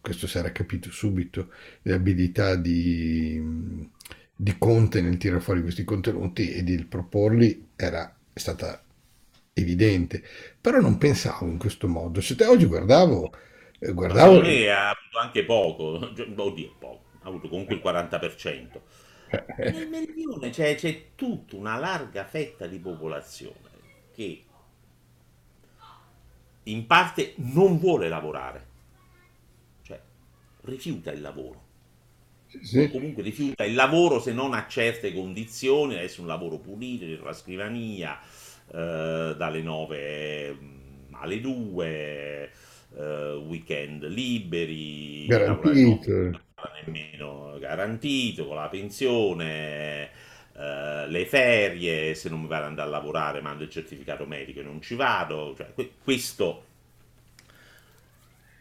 questo 0.00 0.26
si 0.26 0.38
era 0.38 0.52
capito 0.52 0.90
subito, 0.90 1.50
l'abilità 1.82 2.56
di, 2.56 3.88
di 4.34 4.54
Conte 4.58 5.00
nel 5.00 5.16
tirare 5.16 5.40
fuori 5.40 5.62
questi 5.62 5.84
contenuti 5.84 6.52
e 6.52 6.62
di 6.62 6.84
proporli 6.84 7.68
era, 7.76 8.14
è 8.32 8.38
stata 8.38 8.82
evidente, 9.52 10.22
però 10.60 10.80
non 10.80 10.98
pensavo 10.98 11.46
in 11.46 11.58
questo 11.58 11.88
modo. 11.88 12.20
Se 12.20 12.34
te 12.36 12.44
oggi 12.44 12.66
guardavo 12.66 13.32
guardavo... 13.92 14.40
me 14.40 14.68
ha 14.70 14.90
avuto 14.90 15.18
anche 15.18 15.44
poco, 15.44 16.14
cioè, 16.14 16.26
oddio, 16.34 16.74
poco, 16.78 17.02
ha 17.22 17.28
avuto 17.28 17.48
comunque 17.48 17.74
il 17.74 17.82
40%. 17.84 18.80
Nel 19.58 19.88
meridione 19.88 20.50
c'è, 20.50 20.74
c'è 20.74 21.14
tutta 21.14 21.56
una 21.56 21.76
larga 21.76 22.24
fetta 22.24 22.66
di 22.66 22.78
popolazione 22.78 23.72
che 24.14 24.44
in 26.64 26.86
parte 26.86 27.34
non 27.36 27.78
vuole 27.78 28.08
lavorare, 28.08 28.66
cioè 29.82 30.00
rifiuta 30.62 31.10
il 31.12 31.20
lavoro. 31.20 31.62
Sì. 32.62 32.88
comunque 32.88 33.24
rifiuta 33.24 33.64
il 33.64 33.74
lavoro 33.74 34.20
se 34.20 34.32
non 34.32 34.54
a 34.54 34.68
certe 34.68 35.12
condizioni, 35.12 35.94
adesso 35.94 36.20
un 36.20 36.28
lavoro 36.28 36.58
pulito, 36.58 37.04
dietro 37.04 37.24
la 37.24 37.32
scrivania, 37.32 38.20
eh, 38.70 39.34
dalle 39.36 39.62
9 39.62 40.52
mm, 40.60 41.14
alle 41.14 41.40
2, 41.40 42.50
eh, 42.96 43.42
weekend 43.46 44.06
liberi, 44.06 45.26
garantito. 45.26 46.40
nemmeno 46.84 47.56
garantito, 47.58 48.46
con 48.46 48.56
la 48.56 48.68
pensione, 48.68 50.10
eh, 50.56 51.06
le 51.08 51.26
ferie, 51.26 52.14
se 52.14 52.28
non 52.28 52.42
mi 52.42 52.46
vado 52.46 52.64
ad 52.64 52.68
andare 52.70 52.88
a 52.88 52.92
lavorare 52.92 53.40
mando 53.40 53.64
il 53.64 53.70
certificato 53.70 54.26
medico 54.26 54.60
e 54.60 54.62
non 54.62 54.80
ci 54.80 54.94
vado, 54.94 55.54
cioè, 55.56 55.72
questo... 56.02 56.64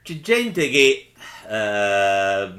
C'è 0.04 0.20
gente 0.20 0.70
che 0.70 1.12
eh, 1.50 2.52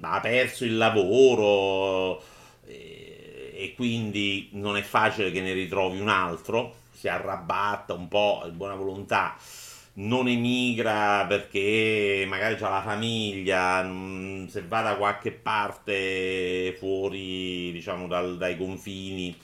ha 0.00 0.20
perso 0.20 0.64
il 0.64 0.76
lavoro 0.76 2.20
e, 2.66 3.52
e 3.54 3.74
quindi 3.76 4.48
non 4.54 4.76
è 4.76 4.82
facile 4.82 5.30
che 5.30 5.40
ne 5.40 5.52
ritrovi 5.52 6.00
un 6.00 6.08
altro, 6.08 6.74
si 6.90 7.06
arrabatta 7.06 7.94
un 7.94 8.08
po' 8.08 8.42
di 8.46 8.56
buona 8.56 8.74
volontà 8.74 9.36
non 9.96 10.28
emigra 10.28 11.24
perché 11.26 12.24
magari 12.26 12.62
ha 12.62 12.68
la 12.68 12.82
famiglia, 12.82 13.82
mm, 13.84 14.46
se 14.46 14.62
va 14.66 14.82
da 14.82 14.96
qualche 14.96 15.30
parte 15.32 16.74
fuori, 16.78 17.70
diciamo, 17.72 18.06
dal, 18.08 18.36
dai 18.36 18.56
confini 18.56 19.36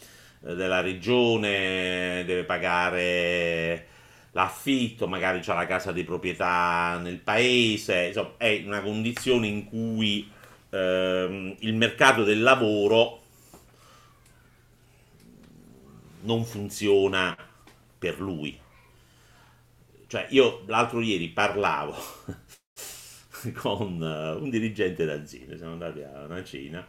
eh, 0.45 0.55
della 0.55 0.81
regione, 0.81 2.25
deve 2.27 2.45
pagare 2.45 3.87
l'affitto, 4.33 5.07
magari 5.09 5.41
c'ha 5.41 5.55
la 5.55 5.67
casa 5.67 5.93
di 5.93 6.05
proprietà 6.05 6.99
nel 7.01 7.19
paese, 7.19 8.07
insomma, 8.07 8.35
è 8.37 8.63
una 8.65 8.81
condizione 8.81 9.47
in 9.47 9.65
cui 9.69 10.31
ehm, 10.71 11.57
il 11.61 11.75
mercato 11.75 12.25
del 12.25 12.43
lavoro 12.43 13.19
non 16.23 16.45
funziona 16.45 17.37
per 17.99 18.21
lui 18.21 18.60
cioè, 20.11 20.27
io 20.31 20.65
l'altro 20.67 21.01
ieri 21.01 21.29
parlavo 21.29 21.95
con 23.55 24.01
uh, 24.01 24.43
un 24.43 24.51
dirigente 24.51 25.05
d'azienda, 25.05 25.57
siamo 25.57 25.75
andati 25.75 26.03
a 26.03 26.25
una 26.25 26.43
cena, 26.43 26.85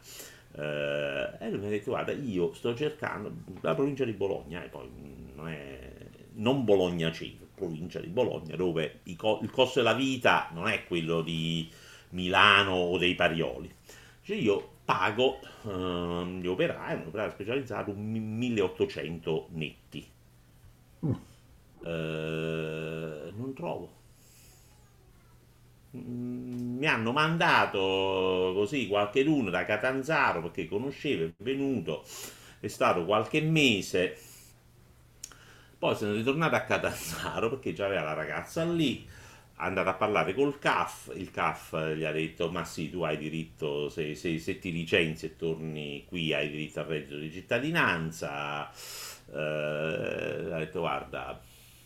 uh, 0.53 0.59
e 0.59 1.49
lui 1.51 1.59
mi 1.59 1.67
ha 1.67 1.69
detto, 1.69 1.91
guarda, 1.91 2.13
io 2.13 2.51
sto 2.55 2.73
cercando, 2.73 3.31
la 3.61 3.75
provincia 3.75 4.05
di 4.05 4.13
Bologna, 4.13 4.63
e 4.63 4.69
poi 4.69 4.89
non 5.35 5.49
è, 5.49 5.93
non 6.33 6.63
Bologna 6.63 7.11
centro, 7.11 7.45
provincia 7.53 7.99
di 7.99 8.07
Bologna, 8.07 8.55
dove 8.55 9.01
il 9.03 9.15
costo 9.51 9.83
della 9.83 9.93
vita 9.93 10.49
non 10.53 10.67
è 10.67 10.85
quello 10.85 11.21
di 11.21 11.69
Milano 12.09 12.73
o 12.73 12.97
dei 12.97 13.13
Parioli. 13.13 13.71
Cioè 14.23 14.35
io 14.35 14.67
pago 14.83 15.37
uh, 15.61 16.25
gli 16.25 16.47
operai, 16.47 16.95
un 16.95 17.03
operaio 17.05 17.29
specializzato, 17.29 17.93
1800 17.93 19.49
netti. 19.51 20.09
Mm 21.05 21.13
eh, 21.83 23.31
non 23.35 23.53
trovo. 23.55 23.99
Mm, 25.95 26.77
mi 26.77 26.85
hanno 26.87 27.11
mandato 27.11 28.51
così 28.55 28.87
qualche 28.87 29.21
uno 29.21 29.49
da 29.49 29.65
Catanzaro 29.65 30.41
perché 30.41 30.67
conoscevo, 30.67 31.25
è 31.25 31.31
venuto, 31.37 32.03
è 32.59 32.67
stato 32.67 33.05
qualche 33.05 33.41
mese. 33.41 34.17
Poi 35.77 35.95
sono 35.95 36.13
ritornato 36.13 36.55
a 36.55 36.61
Catanzaro 36.61 37.49
perché 37.49 37.73
c'aveva 37.73 38.03
la 38.03 38.13
ragazza 38.13 38.63
lì, 38.63 39.03
è 39.03 39.09
andato 39.55 39.89
a 39.89 39.95
parlare 39.95 40.33
col 40.35 40.59
CAF, 40.59 41.11
il 41.15 41.31
CAF 41.31 41.93
gli 41.95 42.03
ha 42.03 42.11
detto 42.11 42.51
ma 42.51 42.63
sì 42.65 42.89
tu 42.91 43.01
hai 43.01 43.17
diritto, 43.17 43.89
se, 43.89 44.13
se, 44.15 44.37
se 44.37 44.59
ti 44.59 44.71
licenzi 44.71 45.25
e 45.25 45.35
torni 45.35 46.05
qui 46.07 46.33
hai 46.33 46.49
diritto 46.51 46.81
al 46.81 46.85
reddito 46.85 47.17
di 47.17 47.31
cittadinanza, 47.31 48.69
eh, 49.33 50.51
ha 50.51 50.57
detto 50.59 50.81
guarda 50.81 51.41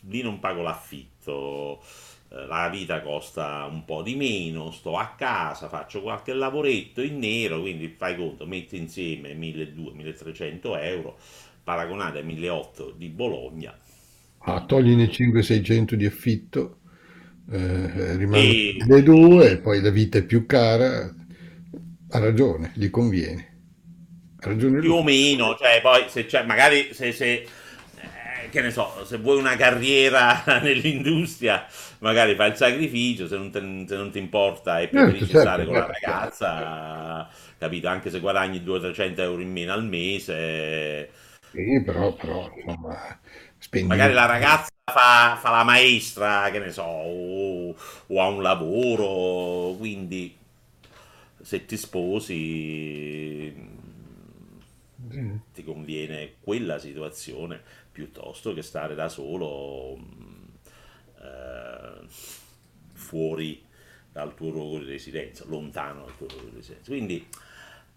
lì 0.07 0.21
non 0.21 0.39
pago 0.39 0.61
l'affitto, 0.61 1.81
eh, 2.29 2.45
la 2.45 2.69
vita 2.69 3.01
costa 3.01 3.67
un 3.69 3.85
po' 3.85 4.01
di 4.01 4.15
meno, 4.15 4.71
sto 4.71 4.97
a 4.97 5.13
casa, 5.17 5.69
faccio 5.69 6.01
qualche 6.01 6.33
lavoretto 6.33 7.01
in 7.01 7.19
nero, 7.19 7.61
quindi 7.61 7.93
fai 7.97 8.15
conto, 8.15 8.45
metti 8.45 8.77
insieme 8.77 9.33
1200-1300 9.33 10.77
euro, 10.81 11.17
paragonate 11.63 12.19
ai 12.19 12.25
1800 12.25 12.91
di 12.97 13.09
Bologna. 13.09 13.77
Ah, 14.47 14.63
toglini 14.65 15.07
500-600 15.07 15.95
di 15.95 16.05
affitto, 16.05 16.79
eh, 17.51 18.15
rimangono 18.15 18.95
le 18.95 19.03
due, 19.03 19.57
poi 19.57 19.81
la 19.81 19.89
vita 19.89 20.19
è 20.19 20.23
più 20.23 20.45
cara, 20.45 21.13
ha 22.09 22.19
ragione, 22.19 22.71
gli 22.75 22.89
conviene. 22.89 23.53
Ha 24.39 24.47
ragione 24.47 24.79
più 24.79 24.93
o 24.93 25.03
meno, 25.03 25.55
cioè 25.57 25.79
poi 25.81 26.05
se 26.09 26.25
c'è, 26.25 26.45
magari 26.45 26.93
se, 26.93 27.11
se 27.11 27.47
che 28.49 28.61
ne 28.61 28.71
so, 28.71 29.05
se 29.05 29.17
vuoi 29.17 29.37
una 29.37 29.55
carriera 29.55 30.43
nell'industria, 30.61 31.65
magari 31.99 32.35
fai 32.35 32.49
il 32.49 32.55
sacrificio, 32.55 33.27
se 33.27 33.37
non, 33.37 33.51
te, 33.51 33.59
se 33.87 33.95
non 33.95 34.11
ti 34.11 34.19
importa 34.19 34.79
e 34.79 34.87
preferisci 34.87 35.25
certo, 35.27 35.39
stare 35.41 35.65
certo, 35.65 35.71
con 35.71 35.79
la 35.79 35.93
certo. 35.93 36.07
ragazza, 36.07 37.29
capito? 37.57 37.87
Anche 37.87 38.09
se 38.09 38.19
guadagni 38.19 38.63
200-300 38.63 39.19
euro 39.21 39.41
in 39.41 39.51
meno 39.51 39.73
al 39.73 39.85
mese. 39.85 41.09
Sì, 41.51 41.81
però, 41.83 42.13
però 42.13 42.51
insomma, 42.55 43.19
spendi... 43.57 43.87
Magari 43.87 44.13
la 44.13 44.25
ragazza 44.25 44.69
fa, 44.83 45.37
fa, 45.39 45.49
la 45.51 45.63
maestra, 45.63 46.49
che 46.51 46.59
ne 46.59 46.71
so, 46.71 46.83
o, 46.83 47.75
o 48.07 48.21
ha 48.21 48.27
un 48.27 48.41
lavoro, 48.41 49.75
quindi 49.77 50.35
se 51.41 51.65
ti 51.65 51.77
sposi 51.77 53.53
ti 55.53 55.63
conviene 55.63 56.35
quella 56.41 56.79
situazione 56.79 57.61
piuttosto 57.95 58.53
che 58.53 58.61
stare 58.61 58.93
da 58.93 59.07
solo 59.07 59.95
eh, 61.17 62.05
fuori 62.91 63.63
dal 64.11 64.35
tuo 64.35 64.49
luogo 64.49 64.79
di 64.79 64.85
residenza, 64.85 65.45
lontano 65.47 66.03
dal 66.03 66.17
tuo 66.17 66.27
luogo 66.27 66.49
di 66.49 66.55
residenza. 66.57 66.91
Quindi 66.91 67.25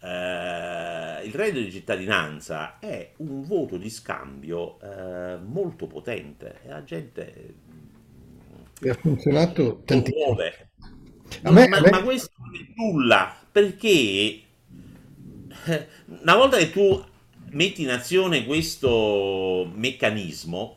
eh, 0.00 1.24
il 1.24 1.34
reddito 1.34 1.64
di 1.64 1.72
cittadinanza 1.72 2.78
è 2.78 3.10
un 3.16 3.42
voto 3.42 3.76
di 3.76 3.90
scambio 3.90 4.78
eh, 4.80 5.38
molto 5.38 5.88
potente 5.88 6.60
e 6.62 6.68
la 6.68 6.84
gente 6.84 7.54
e 8.80 8.90
ha 8.90 8.94
funzionato 8.94 9.82
tantissimo. 9.84 10.36
Ma, 11.42 11.50
me, 11.50 11.66
ma, 11.66 11.80
me... 11.80 11.90
ma 11.90 12.02
questo 12.04 12.30
non 12.38 12.54
è 12.54 12.72
nulla 12.76 13.36
perché 13.50 13.80
eh, 15.66 15.88
una 16.22 16.36
volta 16.36 16.56
che 16.58 16.70
tu 16.70 17.04
metti 17.50 17.82
in 17.82 17.90
azione 17.90 18.44
questo 18.44 19.70
meccanismo, 19.74 20.76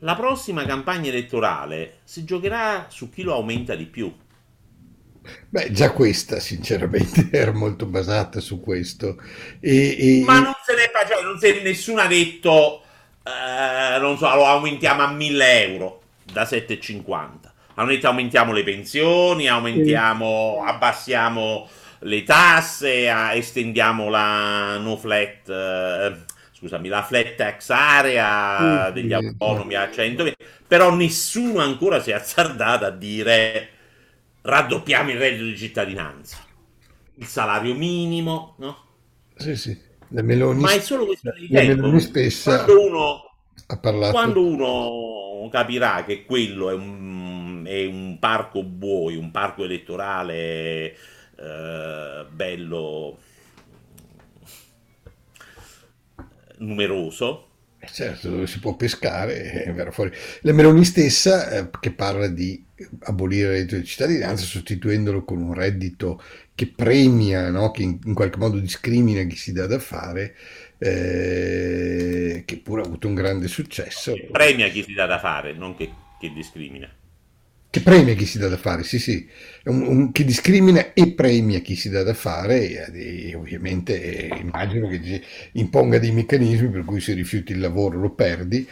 la 0.00 0.14
prossima 0.14 0.64
campagna 0.64 1.08
elettorale 1.08 1.98
si 2.04 2.24
giocherà 2.24 2.86
su 2.90 3.10
chi 3.10 3.22
lo 3.22 3.34
aumenta 3.34 3.74
di 3.74 3.86
più. 3.86 4.12
Beh, 5.48 5.72
già 5.72 5.90
questa 5.90 6.38
sinceramente 6.38 7.28
era 7.32 7.52
molto 7.52 7.86
basata 7.86 8.40
su 8.40 8.60
questo. 8.60 9.20
E, 9.60 10.20
e... 10.20 10.22
Ma 10.24 10.38
non 10.38 10.54
se 10.64 10.74
ne 10.74 10.90
fa, 10.92 11.06
cioè, 11.06 11.22
non 11.22 11.38
se, 11.38 11.62
nessuno 11.62 12.00
ha 12.00 12.06
detto, 12.06 12.82
eh, 13.24 13.98
non 13.98 14.16
so, 14.16 14.32
lo 14.34 14.46
aumentiamo 14.46 15.02
a 15.02 15.10
1000 15.10 15.62
euro 15.64 16.02
da 16.30 16.44
7,50. 16.44 17.54
Hanno 17.74 17.88
detto 17.88 18.06
aumentiamo 18.06 18.52
le 18.52 18.62
pensioni, 18.62 19.48
aumentiamo, 19.48 20.62
abbassiamo 20.64 21.68
le 22.00 22.22
tasse, 22.22 23.08
a, 23.08 23.34
estendiamo 23.34 24.08
la 24.08 24.78
no 24.78 24.96
flat, 24.96 25.48
eh, 25.48 26.16
scusami, 26.52 26.88
la 26.88 27.02
flat 27.02 27.34
tax 27.34 27.70
area 27.70 28.90
degli 28.90 29.12
autonomi 29.12 29.74
a 29.74 29.90
100, 29.90 30.32
però 30.66 30.94
nessuno 30.94 31.60
ancora 31.60 32.00
si 32.00 32.10
è 32.10 32.14
azzardato 32.14 32.84
a 32.84 32.90
dire 32.90 33.68
raddoppiamo 34.42 35.10
il 35.10 35.18
reddito 35.18 35.44
di 35.44 35.56
cittadinanza, 35.56 36.38
il 37.14 37.26
salario 37.26 37.74
minimo, 37.74 38.54
no? 38.58 38.84
Sì, 39.36 39.56
sì. 39.56 39.84
La 40.10 40.22
Meloni, 40.22 40.60
Ma 40.60 40.72
è 40.72 40.80
solo 40.80 41.04
questione 41.04 41.40
di 41.40 41.48
tempo. 41.48 41.98
Stessa 41.98 42.64
quando 42.64 42.86
uno, 42.86 43.34
ha 43.66 43.78
parlato... 43.78 44.12
quando 44.12 44.46
uno 44.46 45.48
capirà 45.50 46.04
che 46.04 46.24
quello 46.24 46.70
è 46.70 46.74
un, 46.74 47.64
è 47.66 47.84
un 47.86 48.18
parco 48.20 48.62
buoi, 48.62 49.16
un 49.16 49.32
parco 49.32 49.64
elettorale 49.64 50.96
eh, 51.38 52.26
bello 52.30 53.18
numeroso, 56.58 57.48
Eh, 57.78 57.88
Certo, 57.92 58.30
dove 58.30 58.46
si 58.46 58.58
può 58.58 58.74
pescare, 58.74 59.64
eh, 59.64 59.72
verrà 59.72 59.90
fuori. 59.90 60.10
La 60.42 60.52
Meloni 60.52 60.84
stessa, 60.84 61.50
eh, 61.50 61.70
che 61.78 61.92
parla 61.92 62.26
di 62.28 62.64
abolire 63.04 63.48
il 63.48 63.52
reddito 63.52 63.76
di 63.76 63.84
cittadinanza, 63.84 64.44
sostituendolo 64.44 65.24
con 65.24 65.40
un 65.42 65.52
reddito 65.54 66.20
che 66.54 66.68
premia, 66.68 67.50
no? 67.50 67.70
Che 67.70 67.82
in, 67.82 67.98
in 68.04 68.14
qualche 68.14 68.38
modo 68.38 68.58
discrimina 68.58 69.22
chi 69.24 69.36
si 69.36 69.52
dà 69.52 69.66
da 69.66 69.78
fare, 69.78 70.34
eh, 70.78 72.42
che 72.46 72.58
pure 72.58 72.82
ha 72.82 72.84
avuto 72.86 73.08
un 73.08 73.14
grande 73.14 73.46
successo. 73.48 74.12
Che 74.12 74.28
premia 74.32 74.68
chi 74.68 74.82
si 74.82 74.94
dà 74.94 75.06
da 75.06 75.20
fare, 75.20 75.52
non 75.52 75.76
che, 75.76 75.92
che 76.18 76.32
discrimina. 76.32 76.92
Che 77.76 77.82
premia 77.82 78.14
chi 78.14 78.24
si 78.24 78.38
dà 78.38 78.48
da 78.48 78.56
fare, 78.56 78.84
sì, 78.84 78.98
sì, 78.98 79.28
un- 79.64 79.82
un- 79.82 80.12
che 80.12 80.24
discrimina 80.24 80.94
e 80.94 81.12
premia 81.12 81.58
chi 81.60 81.76
si 81.76 81.90
dà 81.90 82.02
da 82.02 82.14
fare 82.14 82.90
e, 82.90 83.28
e 83.28 83.34
ovviamente 83.34 84.28
eh, 84.30 84.38
immagino 84.38 84.88
che 84.88 85.20
imponga 85.52 85.98
dei 85.98 86.10
meccanismi 86.10 86.70
per 86.70 86.84
cui 86.86 87.00
se 87.00 87.12
rifiuti 87.12 87.52
il 87.52 87.58
lavoro 87.60 87.98
lo 88.00 88.10
perdi, 88.14 88.66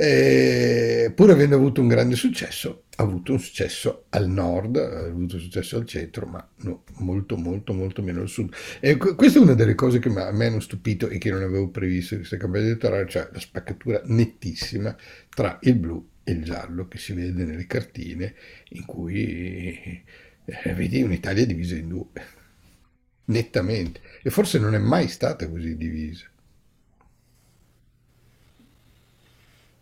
Eh, 0.00 1.10
pur 1.12 1.28
avendo 1.30 1.56
avuto 1.56 1.80
un 1.80 1.88
grande 1.88 2.14
successo, 2.14 2.84
ha 2.96 3.02
avuto 3.02 3.32
un 3.32 3.40
successo 3.40 4.04
al 4.10 4.28
nord, 4.28 4.76
ha 4.76 5.06
avuto 5.08 5.34
un 5.34 5.40
successo 5.42 5.76
al 5.76 5.86
centro, 5.86 6.24
ma 6.26 6.48
no, 6.58 6.84
molto 6.98 7.36
molto 7.36 7.72
molto 7.72 8.00
meno 8.02 8.20
al 8.20 8.28
sud. 8.28 8.54
E 8.80 8.96
que- 8.96 9.16
questa 9.16 9.40
è 9.40 9.42
una 9.42 9.54
delle 9.54 9.74
cose 9.74 9.98
che 9.98 10.08
a 10.08 10.30
me 10.32 10.46
hanno 10.46 10.60
stupito 10.60 11.08
e 11.08 11.18
che 11.18 11.30
non 11.30 11.42
avevo 11.42 11.68
previsto 11.70 12.14
in 12.14 12.20
questa 12.20 12.36
campagna 12.36 12.64
elettorale, 12.66 13.08
cioè 13.08 13.28
la 13.32 13.40
spaccatura 13.40 14.00
nettissima 14.04 14.96
tra 15.34 15.58
il 15.62 15.74
blu 15.74 16.06
e 16.28 16.32
il 16.32 16.44
giallo 16.44 16.86
che 16.88 16.98
si 16.98 17.14
vede 17.14 17.44
nelle 17.44 17.66
cartine 17.66 18.34
in 18.70 18.84
cui 18.84 20.04
eh, 20.44 20.72
vedi 20.74 21.00
un'Italia 21.00 21.46
divisa 21.46 21.74
in 21.74 21.88
due, 21.88 22.06
nettamente, 23.26 24.00
e 24.22 24.28
forse 24.28 24.58
non 24.58 24.74
è 24.74 24.78
mai 24.78 25.08
stata 25.08 25.48
così 25.48 25.74
divisa. 25.76 26.26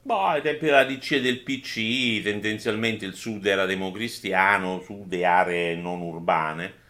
Boh, 0.03 0.27
ai 0.27 0.41
tempi 0.41 0.67
della 0.67 0.85
DC 0.85 1.13
e 1.13 1.21
del 1.21 1.43
PC, 1.43 2.23
tendenzialmente 2.23 3.05
il 3.05 3.15
sud 3.15 3.45
era 3.45 3.67
democristiano, 3.67 4.81
sud 4.81 5.13
e 5.13 5.25
aree 5.25 5.75
non 5.75 6.01
urbane. 6.01 6.85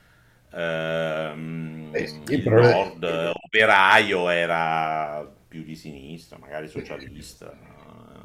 Eh 0.52 0.58
Ehm, 0.58 1.94
sì, 2.04 2.20
il 2.34 2.42
nord 2.44 3.02
eh, 3.04 3.32
operaio 3.32 4.28
era 4.28 5.26
più 5.48 5.62
di 5.62 5.74
sinistra, 5.74 6.36
magari 6.38 6.68
socialista. 6.68 7.75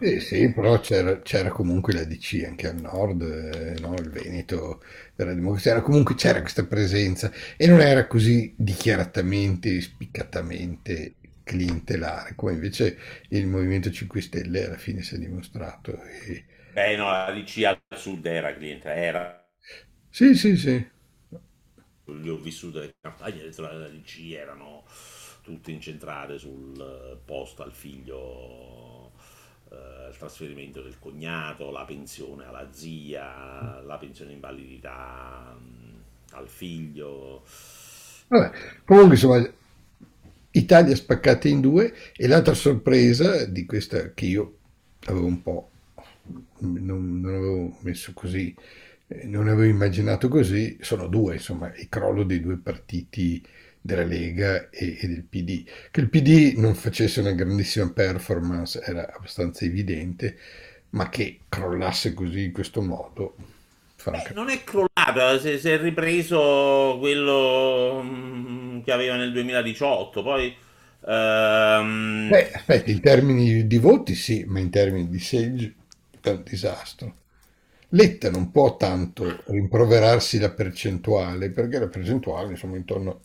Eh 0.03 0.19
sì, 0.19 0.51
però 0.51 0.79
c'era 0.79 1.21
c'era 1.21 1.49
comunque 1.49 1.93
la 1.93 2.03
DC 2.03 2.43
anche 2.47 2.67
al 2.67 2.81
nord, 2.81 3.21
eh, 3.21 3.79
no? 3.79 3.93
Il 3.95 4.09
Veneto 4.09 4.81
era 5.15 5.33
democrazia, 5.33 5.71
era 5.71 5.81
comunque 5.81 6.15
c'era 6.15 6.41
questa 6.41 6.65
presenza 6.65 7.31
e 7.55 7.67
non 7.67 7.81
era 7.81 8.07
così 8.07 8.53
dichiaratamente, 8.57 9.79
spiccatamente 9.81 11.15
clientelare, 11.43 12.33
come 12.35 12.53
invece 12.53 12.97
il 13.29 13.45
Movimento 13.47 13.91
5 13.91 14.21
Stelle 14.21 14.65
alla 14.65 14.77
fine 14.77 15.03
si 15.03 15.15
è 15.15 15.17
dimostrato. 15.19 16.01
E- 16.03 16.45
Beh, 16.77 16.95
no, 16.97 17.05
la 17.11 17.31
DC 17.35 17.63
al 17.65 17.79
sud 17.97 18.25
era 18.25 18.53
cliente, 18.53 18.89
era. 18.93 19.23
Sì, 20.09 20.35
sì, 20.35 20.55
sì. 20.57 20.85
Li 22.05 22.29
ho 22.29 22.35
vissuto 22.37 22.79
le 22.79 22.95
campagne 22.99 23.41
elettorali 23.41 23.77
della 23.77 23.89
DC, 23.89 24.31
erano 24.33 24.83
tutte 25.43 25.71
incentrate 25.71 26.37
sul 26.37 27.19
posto 27.25 27.63
al 27.63 27.71
figlio, 27.73 29.10
eh, 29.71 30.09
il 30.09 30.17
trasferimento 30.17 30.81
del 30.81 30.99
cognato, 30.99 31.71
la 31.71 31.85
pensione 31.85 32.45
alla 32.45 32.67
zia, 32.71 33.81
la 33.81 33.97
pensione 33.97 34.33
invalidità 34.33 35.57
mh, 35.57 36.35
al 36.35 36.47
figlio. 36.47 37.43
Vabbè, 38.27 38.51
comunque 38.85 39.15
insomma, 39.15 39.53
Italia 40.51 40.95
spaccata 40.95 41.47
in 41.47 41.61
due 41.61 41.93
e 42.15 42.27
l'altra 42.27 42.53
sorpresa 42.53 43.45
di 43.45 43.65
questa 43.65 44.13
che 44.13 44.25
io 44.25 44.57
avevo 45.05 45.25
un 45.25 45.41
po', 45.41 45.69
non, 46.59 47.21
non 47.21 47.33
avevo 47.33 47.77
messo 47.81 48.11
così, 48.13 48.53
eh, 49.07 49.25
non 49.25 49.47
avevo 49.47 49.69
immaginato 49.69 50.27
così, 50.27 50.77
sono 50.81 51.07
due, 51.07 51.35
insomma, 51.35 51.73
il 51.75 51.87
crollo 51.89 52.23
dei 52.23 52.41
due 52.41 52.57
partiti 52.57 53.41
della 53.81 54.03
Lega 54.03 54.69
e, 54.69 54.97
e 55.01 55.07
del 55.07 55.23
PD. 55.23 55.63
Che 55.89 55.99
il 55.99 56.09
PD 56.09 56.53
non 56.57 56.75
facesse 56.75 57.19
una 57.19 57.33
grandissima 57.33 57.91
performance 57.91 58.81
era 58.81 59.11
abbastanza 59.13 59.65
evidente, 59.65 60.37
ma 60.91 61.09
che 61.09 61.41
crollasse 61.49 62.13
così 62.13 62.45
in 62.45 62.51
questo 62.51 62.81
modo, 62.81 63.35
Beh, 64.03 64.31
non 64.33 64.49
è 64.49 64.63
crollato, 64.63 65.39
si, 65.39 65.57
si 65.57 65.69
è 65.69 65.79
ripreso 65.79 66.97
quello 66.99 68.01
mh, 68.03 68.83
che 68.83 68.91
aveva 68.91 69.15
nel 69.15 69.31
2018, 69.31 70.21
poi 70.21 70.53
ehm, 71.07 72.27
Beh, 72.27 72.51
aspetta, 72.51 72.89
in 72.91 72.99
termini 73.01 73.67
di 73.67 73.77
voti 73.77 74.15
sì, 74.15 74.43
ma 74.47 74.59
in 74.59 74.69
termini 74.69 75.09
di 75.09 75.19
seggi 75.19 75.73
è 76.21 76.29
un 76.29 76.43
disastro. 76.43 77.15
Letta 77.89 78.29
non 78.31 78.51
può 78.51 78.77
tanto 78.77 79.43
rimproverarsi 79.47 80.39
la 80.39 80.51
percentuale, 80.51 81.51
perché 81.51 81.77
la 81.79 81.87
percentuale, 81.89 82.51
insomma, 82.51 82.77
intorno 82.77 83.19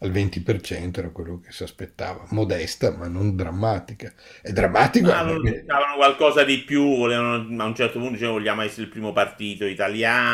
al 0.00 0.10
20% 0.10 0.98
era 0.98 1.10
quello 1.10 1.40
che 1.40 1.52
si 1.52 1.62
aspettava, 1.62 2.24
modesta 2.30 2.90
ma 2.96 3.08
non 3.08 3.36
drammatica. 3.36 4.12
È 4.40 4.50
drammatica 4.52 5.08
Ma 5.08 5.24
perché 5.24 5.52
cercavano 5.54 5.96
qualcosa 5.96 6.44
di 6.44 6.58
più, 6.58 6.96
volevano, 6.96 7.62
a 7.62 7.66
un 7.66 7.74
certo 7.74 7.98
punto 7.98 8.12
dicevano 8.14 8.38
vogliamo 8.38 8.62
essere 8.62 8.82
il 8.82 8.88
primo 8.88 9.12
partito 9.12 9.64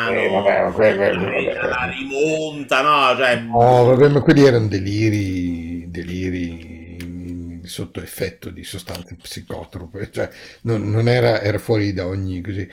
eh, 0.01 0.29
vabbè, 0.29 0.59
italiano, 0.61 0.73
que- 0.75 0.95
que- 0.95 1.13
la, 1.53 1.65
la 1.67 1.85
vabbè. 1.85 1.95
rimonta, 1.97 2.81
no? 2.81 3.15
Cioè, 3.17 3.49
No, 3.51 3.85
vabbè, 3.85 4.09
ma 4.09 4.21
quelli 4.21 4.43
erano 4.45 4.67
deliri, 4.67 5.89
deliri 5.89 7.61
sotto 7.63 8.01
effetto 8.01 8.49
di 8.49 8.63
sostanze 8.63 9.15
psicotrope, 9.15 10.09
cioè 10.11 10.29
non, 10.63 10.89
non 10.89 11.07
era, 11.07 11.41
era 11.41 11.57
fuori 11.59 11.93
da 11.93 12.07
ogni 12.07 12.41
così. 12.41 12.67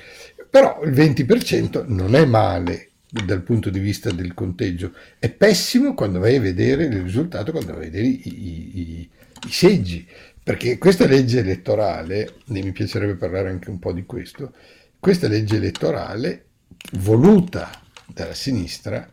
Però 0.51 0.81
il 0.83 0.93
20% 0.93 1.85
non 1.89 2.15
è 2.15 2.25
male 2.25 2.93
dal 3.25 3.43
punto 3.43 3.71
di 3.71 3.79
vista 3.79 4.11
del 4.11 4.35
conteggio, 4.35 4.93
è 5.19 5.31
pessimo 5.31 5.95
quando 5.95 6.19
vai 6.19 6.37
a 6.37 6.41
vedere 6.41 6.85
il 6.85 7.03
risultato, 7.03 7.53
quando 7.53 7.73
vai 7.73 7.83
a 7.87 7.91
vedere 7.91 8.07
i, 8.07 8.21
i- 8.25 8.81
i- 8.81 9.11
i 9.47 9.51
seggi, 9.51 10.07
perché 10.43 10.79
questa 10.79 11.07
legge 11.07 11.41
elettorale, 11.41 12.25
e 12.25 12.63
mi 12.63 12.73
piacerebbe 12.73 13.17
parlare 13.17 13.51
anche 13.51 13.71
un 13.71 13.79
po' 13.79 13.93
di 13.93 14.05
questo, 14.05 14.53
questa 14.99 15.29
legge 15.29 15.57
elettorale 15.57 16.45
voluta 16.93 17.71
dalla 18.07 18.35
sinistra 18.35 19.09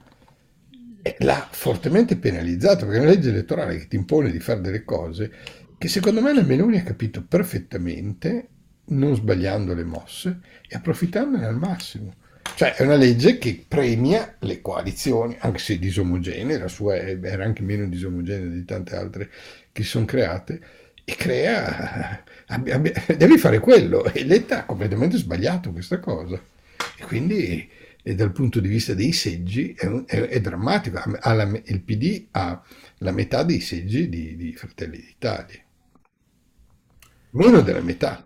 l'ha 1.19 1.47
fortemente 1.51 2.17
penalizzato 2.17 2.85
perché 2.85 2.99
è 2.99 3.03
una 3.03 3.11
legge 3.11 3.29
elettorale 3.29 3.77
che 3.77 3.87
ti 3.87 3.95
impone 3.95 4.31
di 4.31 4.39
fare 4.39 4.61
delle 4.61 4.83
cose 4.83 5.31
che 5.77 5.87
secondo 5.87 6.21
me 6.21 6.33
la 6.33 6.43
Meloni 6.43 6.77
ha 6.77 6.83
capito 6.83 7.23
perfettamente, 7.27 8.47
non 8.85 9.15
sbagliando 9.15 9.73
le 9.73 9.83
mosse 9.83 10.39
e 10.65 10.75
approfittandone 10.77 11.45
al 11.45 11.57
massimo. 11.57 12.13
Cioè 12.55 12.75
è 12.75 12.83
una 12.83 12.95
legge 12.95 13.37
che 13.37 13.65
premia 13.67 14.35
le 14.39 14.61
coalizioni, 14.61 15.35
anche 15.39 15.59
se 15.59 15.79
disomogenee, 15.79 16.57
la 16.59 16.67
sua 16.67 16.95
era 16.97 17.43
anche 17.43 17.63
meno 17.63 17.87
disomogenea 17.87 18.47
di 18.47 18.63
tante 18.65 18.95
altre 18.95 19.29
che 19.71 19.83
si 19.83 19.89
sono 19.89 20.05
create, 20.05 20.61
e 21.03 21.15
crea... 21.15 22.23
abbi- 22.47 22.71
abbi- 22.71 22.93
devi 23.17 23.37
fare 23.37 23.59
quello, 23.59 24.05
e 24.11 24.23
Letta 24.23 24.59
ha 24.59 24.65
completamente 24.65 25.17
sbagliato 25.17 25.71
questa 25.71 25.99
cosa. 25.99 26.39
E 26.97 27.03
quindi 27.05 27.67
dal 28.03 28.31
punto 28.31 28.59
di 28.59 28.67
vista 28.67 28.93
dei 28.93 29.13
seggi 29.13 29.73
è, 29.73 29.87
è- 30.05 30.27
è 30.27 30.41
drammatico. 30.41 31.01
La 31.23 31.61
il 31.65 31.81
PD 31.81 32.27
ha 32.31 32.61
la 32.99 33.11
metà 33.11 33.43
dei 33.43 33.59
seggi 33.61 34.09
di, 34.09 34.35
di 34.35 34.53
Fratelli 34.53 34.97
d'Italia, 34.97 35.59
meno 37.31 37.61
della 37.61 37.81
metà, 37.81 38.25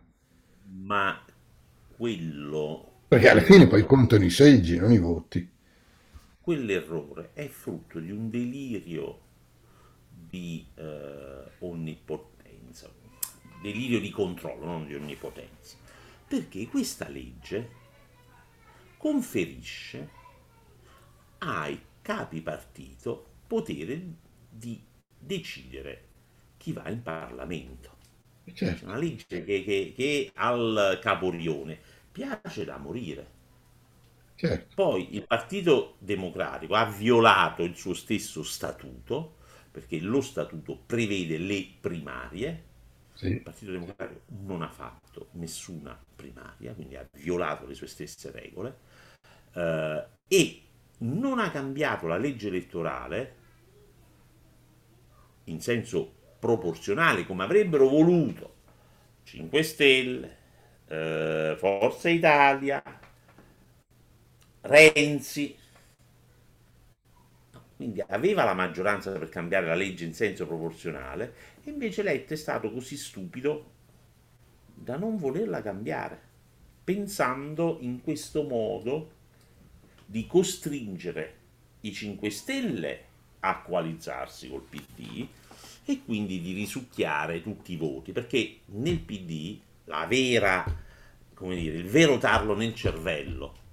ma 0.85 1.19
quello, 1.97 2.86
perché 3.07 3.29
alla 3.29 3.41
fine 3.41 3.67
poi 3.67 3.85
contano 3.85 4.23
i 4.23 4.29
seggi, 4.29 4.77
non 4.77 4.91
i 4.91 4.97
voti. 4.99 5.49
quell'errore 6.41 7.31
è 7.33 7.47
frutto 7.47 7.99
di 7.99 8.11
un 8.11 8.29
delirio 8.29 9.19
di 10.09 10.65
eh, 10.75 11.51
onnipotenza, 11.59 12.91
delirio 13.61 13.99
di 13.99 14.09
controllo, 14.09 14.65
non 14.65 14.87
di 14.87 14.95
onnipotenza, 14.95 15.77
perché 16.27 16.67
questa 16.67 17.07
legge 17.09 17.69
conferisce 18.97 20.09
ai 21.39 21.79
capi 22.01 22.41
partito 22.41 23.25
potere 23.47 24.01
di 24.49 24.81
decidere 25.17 26.05
chi 26.57 26.73
va 26.73 26.89
in 26.89 27.01
Parlamento. 27.01 27.95
Certo, 28.53 28.85
una 28.85 28.97
legge 28.97 29.43
che, 29.43 29.63
che- 29.63 29.93
che 29.95 30.31
al 30.35 30.99
Caporione 31.01 31.79
piace 32.17 32.65
da 32.65 32.77
morire. 32.77 33.27
certo, 34.35 34.75
Poi 34.75 35.15
il 35.15 35.25
Partito 35.25 35.95
Democratico 35.99 36.75
ha 36.75 36.85
violato 36.85 37.63
il 37.63 37.75
suo 37.75 37.93
stesso 37.95 38.43
statuto, 38.43 39.37
perché 39.71 39.99
lo 39.99 40.21
statuto 40.21 40.77
prevede 40.85 41.37
le 41.39 41.65
primarie, 41.79 42.49
il 42.49 42.63
sì, 43.13 43.41
Partito 43.41 43.71
Democratico 43.71 44.21
non 44.45 44.61
ha 44.61 44.69
fatto 44.69 45.29
nessuna 45.33 45.99
primaria, 46.15 46.73
quindi 46.75 46.95
ha 46.95 47.07
violato 47.13 47.65
le 47.65 47.73
sue 47.73 47.87
stesse 47.87 48.31
regole, 48.31 48.77
eh, 49.53 50.05
e 50.27 50.61
non 50.99 51.39
ha 51.39 51.49
cambiato 51.51 52.07
la 52.07 52.17
legge 52.17 52.47
elettorale 52.49 53.35
in 55.45 55.61
senso 55.61 56.13
proporzionale 56.39 57.25
come 57.25 57.43
avrebbero 57.43 57.87
voluto 57.87 58.55
5 59.23 59.63
Stelle, 59.63 60.36
eh, 60.87 61.55
Forza 61.57 62.09
Italia, 62.09 62.83
Renzi. 64.61 65.55
Quindi 67.75 68.03
aveva 68.07 68.43
la 68.43 68.55
maggioranza 68.55 69.11
per 69.11 69.29
cambiare 69.29 69.67
la 69.67 69.75
legge 69.75 70.03
in 70.03 70.13
senso 70.13 70.47
proporzionale, 70.47 71.33
e 71.63 71.69
invece 71.69 72.01
Letta 72.01 72.33
è 72.33 72.37
stato 72.37 72.71
così 72.71 72.97
stupido 72.97 73.71
da 74.73 74.97
non 74.97 75.17
volerla 75.17 75.61
cambiare, 75.61 76.19
pensando 76.83 77.77
in 77.81 78.01
questo 78.01 78.43
modo 78.43 79.11
di 80.05 80.25
costringere 80.25 81.35
i 81.81 81.93
5 81.93 82.29
Stelle 82.31 83.03
a 83.41 83.61
coalizzarsi 83.61 84.49
col 84.49 84.63
PD 84.63 85.27
e 85.85 86.01
quindi 86.03 86.41
di 86.41 86.53
risucchiare 86.53 87.43
tutti 87.43 87.73
i 87.73 87.77
voti, 87.77 88.11
perché 88.11 88.61
nel 88.65 88.99
PD 88.99 89.59
la 89.87 90.05
vera, 90.07 90.63
come 91.33 91.55
dire, 91.55 91.77
il 91.77 91.87
vero 91.87 92.17
tarlo 92.17 92.55
nel 92.55 92.73
cervello 92.73 93.65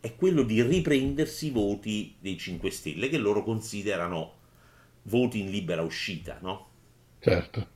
è 0.00 0.14
quello 0.14 0.42
di 0.42 0.62
riprendersi 0.62 1.46
i 1.46 1.50
voti 1.50 2.14
dei 2.20 2.38
5 2.38 2.70
Stelle 2.70 3.08
che 3.08 3.18
loro 3.18 3.42
considerano 3.42 4.34
voti 5.02 5.40
in 5.40 5.50
libera 5.50 5.82
uscita, 5.82 6.38
no? 6.42 6.68
Certo. 7.18 7.74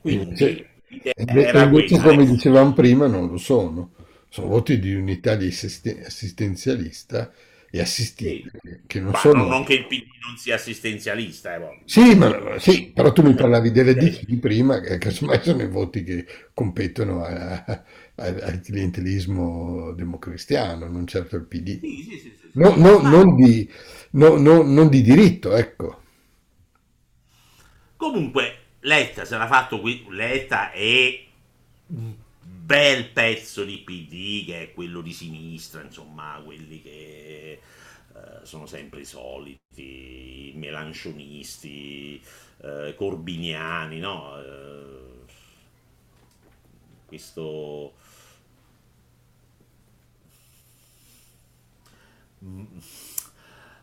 Quindi 0.00 0.24
invece, 0.24 0.70
era 1.14 1.62
invece, 1.62 1.98
quella. 1.98 2.02
come 2.02 2.26
dicevamo 2.26 2.72
prima, 2.72 3.06
non 3.06 3.28
lo 3.28 3.36
sono. 3.36 3.92
Sono 4.28 4.48
voti 4.48 4.78
di 4.78 4.94
unità 4.94 5.36
di 5.36 5.46
assiste- 5.46 6.04
assistenzialista 6.04 7.32
e 7.70 7.80
Sì. 8.14 8.42
assistita, 8.42 8.50
che 8.86 9.00
non 9.00 9.14
Ma 9.14 9.16
sono... 9.16 9.44
non 9.44 9.64
che 9.64 9.74
il 9.74 9.86
PD 9.86 10.06
non 10.26 10.36
sia 10.36 10.54
assistenzialista, 10.54 11.54
eh, 11.54 11.58
boh. 11.58 11.78
Sì, 11.84 12.14
ma, 12.14 12.58
sì, 12.60 12.92
però 12.94 13.12
tu 13.12 13.22
mi 13.22 13.34
parlavi 13.34 13.72
delle. 13.72 13.96
DC 13.96 14.38
prima, 14.38 14.80
che 14.80 14.96
casomai 14.98 15.40
sono 15.42 15.62
i 15.62 15.68
voti 15.68 16.04
che 16.04 16.24
competono 16.54 17.22
a- 17.24 17.64
a- 17.64 17.84
al 18.14 18.60
clientelismo 18.62 19.92
democristiano, 19.92 20.86
non 20.88 21.06
certo 21.08 21.34
il 21.36 21.46
PD. 21.46 21.80
Sì, 21.80 22.02
sì. 22.04 22.38
No- 22.52 22.76
no- 22.76 23.00
non 23.00 23.34
di, 23.34 23.68
no- 24.12 24.36
no- 24.36 24.62
non 24.62 24.88
di 24.88 25.02
diritto, 25.02 25.56
ecco. 25.56 25.98
comunque 27.96 28.56
Letta 28.80 29.24
se 29.24 29.36
l'ha 29.36 29.46
fatto 29.46 29.80
qui, 29.80 30.06
Letta 30.08 30.70
è 30.72 31.26
bel 32.70 33.10
pezzo 33.10 33.64
di 33.64 33.78
PD 33.78 34.44
che 34.46 34.62
è 34.62 34.72
quello 34.72 35.00
di 35.00 35.12
sinistra, 35.12 35.82
insomma, 35.82 36.40
quelli 36.44 36.80
che 36.82 37.52
eh, 38.14 38.44
sono 38.44 38.66
sempre 38.66 39.00
i 39.00 39.04
soliti, 39.04 40.50
i 40.50 40.52
melancionisti, 40.54 42.22
eh, 42.62 42.94
corbiniani, 42.96 43.98
no? 43.98 44.40
Eh, 44.40 45.24
questo 47.06 47.92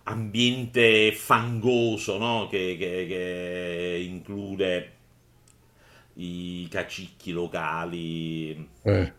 ambiente 0.04 1.12
fangoso, 1.12 2.18
no? 2.18 2.48
Che, 2.50 2.76
che- 2.78 3.06
che 3.08 4.06
include 4.08 4.97
i 6.18 6.68
cacicchi 6.70 7.32
locali, 7.32 8.70
Eh, 8.86 9.12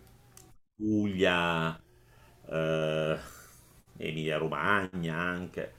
Puglia, 0.77 1.79
eh, 2.49 3.19
Emilia 3.99 4.39
Romagna 4.39 5.17
anche, 5.17 5.75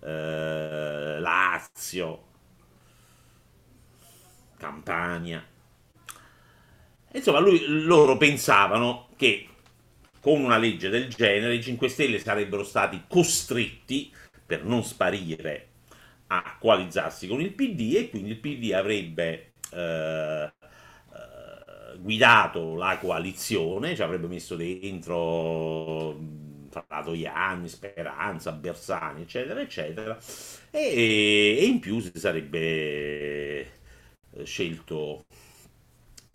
eh, 0.00 1.18
Lazio, 1.20 2.24
Campania. 4.58 5.42
Insomma, 7.12 7.38
lui- 7.38 7.64
loro 7.66 8.16
pensavano 8.16 9.08
che 9.16 9.48
con 10.20 10.42
una 10.42 10.58
legge 10.58 10.88
del 10.88 11.08
genere 11.08 11.54
i 11.54 11.62
5 11.62 11.88
Stelle 11.88 12.18
sarebbero 12.18 12.64
stati 12.64 13.04
costretti, 13.08 14.12
per 14.44 14.64
non 14.64 14.84
sparire, 14.84 15.68
a 16.28 16.56
coalizzarsi 16.58 17.28
con 17.28 17.40
il 17.40 17.52
PD 17.52 17.94
e 17.96 18.10
quindi 18.10 18.30
il 18.30 18.38
PD 18.38 18.72
avrebbe 18.72 19.52
eh, 19.76 20.52
eh, 21.12 21.98
guidato 21.98 22.74
la 22.74 22.98
coalizione, 22.98 23.94
ci 23.94 24.02
avrebbe 24.02 24.26
messo 24.26 24.56
dentro 24.56 26.12
mh, 26.12 26.68
Fratoianni, 26.70 27.68
Speranza, 27.68 28.52
Bersani, 28.52 29.22
eccetera, 29.22 29.60
eccetera, 29.60 30.18
e, 30.70 31.56
e 31.60 31.64
in 31.64 31.80
più 31.80 32.00
si 32.00 32.12
sarebbe 32.14 32.58
eh, 32.58 34.44
scelto 34.44 35.24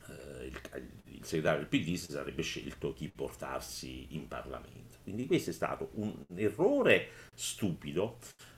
eh, 0.08 0.46
il, 0.48 0.60
il 1.06 1.26
segretario 1.26 1.60
del 1.60 1.68
PD 1.68 1.96
si 1.96 2.12
sarebbe 2.12 2.42
scelto 2.42 2.94
chi 2.94 3.10
portarsi 3.10 4.08
in 4.16 4.28
Parlamento. 4.28 4.96
Quindi 5.04 5.26
questo 5.26 5.50
è 5.50 5.54
stato 5.54 5.90
un 5.96 6.14
errore 6.36 7.10
stupido, 7.34 8.18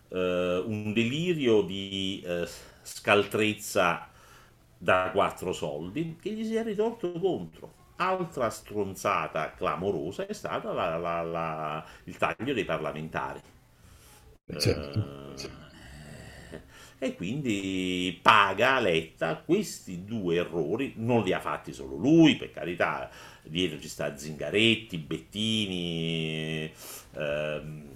eh, 0.10 0.64
un 0.66 0.94
delirio 0.94 1.62
di 1.62 2.22
eh, 2.26 2.48
scaltrezza 2.82 4.10
da 4.84 5.10
quattro 5.14 5.54
soldi 5.54 6.18
che 6.22 6.32
gli 6.32 6.46
si 6.46 6.56
è 6.56 6.64
ritorto 6.64 7.12
contro. 7.14 7.74
Altra 7.98 8.50
stronzata 8.50 9.54
clamorosa 9.54 10.26
è 10.28 10.34
stata 10.34 10.72
la- 10.74 10.98
la- 10.98 11.22
la- 11.22 11.86
il 12.06 12.18
taglio 12.18 12.54
dei 12.54 12.66
parlamentari. 12.66 13.42
certo. 14.58 15.00
Eh, 15.00 15.52
e 17.00 17.16
quindi 17.16 18.18
paga 18.22 18.80
Letta 18.80 19.38
questi 19.38 20.06
due 20.06 20.36
errori, 20.36 20.94
non 20.98 21.24
li 21.24 21.34
ha 21.34 21.40
fatti 21.40 21.74
solo 21.74 21.96
lui, 21.96 22.36
per 22.38 22.52
carità, 22.52 23.10
dietro 23.44 23.80
ci 23.80 23.90
sta 23.90 24.16
Zingaretti, 24.18 24.98
Bettini, 24.98 26.72
ehm, 27.16 27.90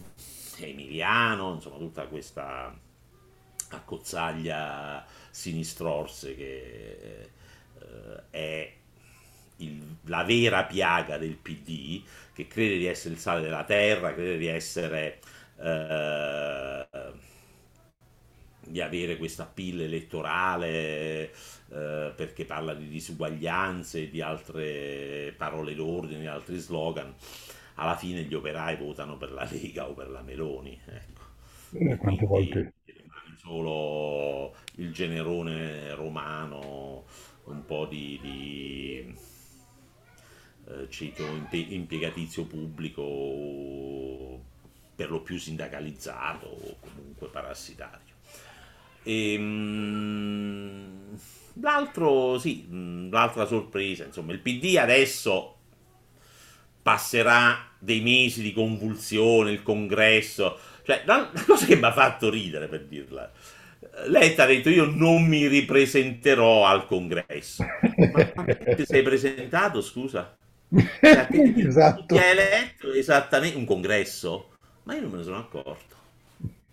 Emiliano, 0.59 1.53
insomma 1.53 1.77
tutta 1.77 2.07
questa 2.07 2.73
accozzaglia 3.69 5.05
sinistrorse 5.29 6.35
che 6.35 7.29
eh, 7.79 8.23
è 8.29 8.73
il- 9.57 9.95
la 10.05 10.23
vera 10.23 10.65
piaga 10.65 11.17
del 11.17 11.35
PD, 11.35 12.03
che 12.33 12.47
crede 12.47 12.77
di 12.77 12.85
essere 12.85 13.13
il 13.15 13.19
sale 13.19 13.41
della 13.41 13.63
terra, 13.63 14.13
crede 14.13 14.37
di 14.37 14.47
essere 14.47 15.19
eh, 15.59 16.87
di 18.59 18.81
avere 18.81 19.17
questa 19.17 19.43
appeal 19.43 19.81
elettorale 19.81 21.31
eh, 21.69 22.11
perché 22.15 22.43
parla 22.45 22.73
di 22.73 22.87
disuguaglianze 22.89 24.03
e 24.03 24.09
di 24.09 24.21
altre 24.21 25.33
parole 25.37 25.73
d'ordine, 25.75 26.19
di 26.21 26.27
altri 26.27 26.57
slogan. 26.57 27.13
Alla 27.75 27.95
fine 27.95 28.23
gli 28.23 28.33
operai 28.33 28.75
votano 28.75 29.17
per 29.17 29.31
la 29.31 29.47
Lega 29.49 29.87
o 29.87 29.93
per 29.93 30.09
la 30.09 30.21
Meloni, 30.21 30.79
ecco. 30.85 31.21
Eh, 31.71 31.95
Quante 31.95 32.25
quindi 32.25 32.25
volte... 32.25 32.73
solo 33.47 34.53
il 34.75 34.91
generone 34.91 35.95
romano, 35.95 37.05
un 37.45 37.65
po' 37.65 37.85
di, 37.85 38.19
di 38.21 39.15
eh, 40.67 40.87
impe- 41.17 41.57
impiegatizio 41.57 42.43
pubblico, 42.43 44.41
per 44.95 45.09
lo 45.09 45.21
più 45.21 45.37
sindacalizzato 45.37 46.47
o 46.47 46.75
comunque 46.81 47.29
parassitario. 47.29 48.15
Ehm, 49.03 51.17
l'altro, 51.61 52.37
sì, 52.37 52.63
mh, 52.63 53.09
l'altra 53.09 53.45
sorpresa, 53.45 54.03
insomma, 54.03 54.33
il 54.33 54.39
PD 54.39 54.75
adesso 54.75 55.53
passerà 56.81 57.67
dei 57.79 58.01
mesi 58.01 58.41
di 58.41 58.53
convulsione, 58.53 59.51
il 59.51 59.63
congresso, 59.63 60.57
cioè 60.87 61.03
la, 61.05 61.29
la 61.33 61.43
cosa 61.45 61.65
che 61.65 61.75
mi 61.75 61.83
ha 61.85 61.91
fatto 61.91 62.29
ridere 62.29 62.67
per 62.67 62.85
dirla. 62.85 63.29
Letta 64.07 64.43
ha 64.43 64.45
detto 64.45 64.69
io 64.69 64.85
non 64.85 65.23
mi 65.25 65.47
ripresenterò 65.47 66.65
al 66.65 66.85
congresso. 66.85 67.73
Ma 68.11 68.47
ti 68.73 68.85
sei 68.85 69.01
presentato, 69.03 69.81
scusa? 69.81 70.37
Cioè, 71.09 71.29
te 71.29 71.41
ti, 71.41 71.77
ti 72.07 72.17
Esatto. 72.17 72.17
hai 72.17 72.31
eletto 72.31 72.93
esattamente 72.93 73.57
un 73.57 73.65
congresso? 73.65 74.53
Ma 74.83 74.95
io 74.95 75.01
non 75.01 75.11
me 75.11 75.17
ne 75.17 75.23
sono 75.23 75.37
accorto. 75.39 75.95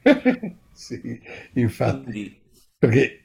Sì, 0.73 1.21
infatti, 1.55 2.13
Quindi, 2.13 2.43
perché 2.77 3.23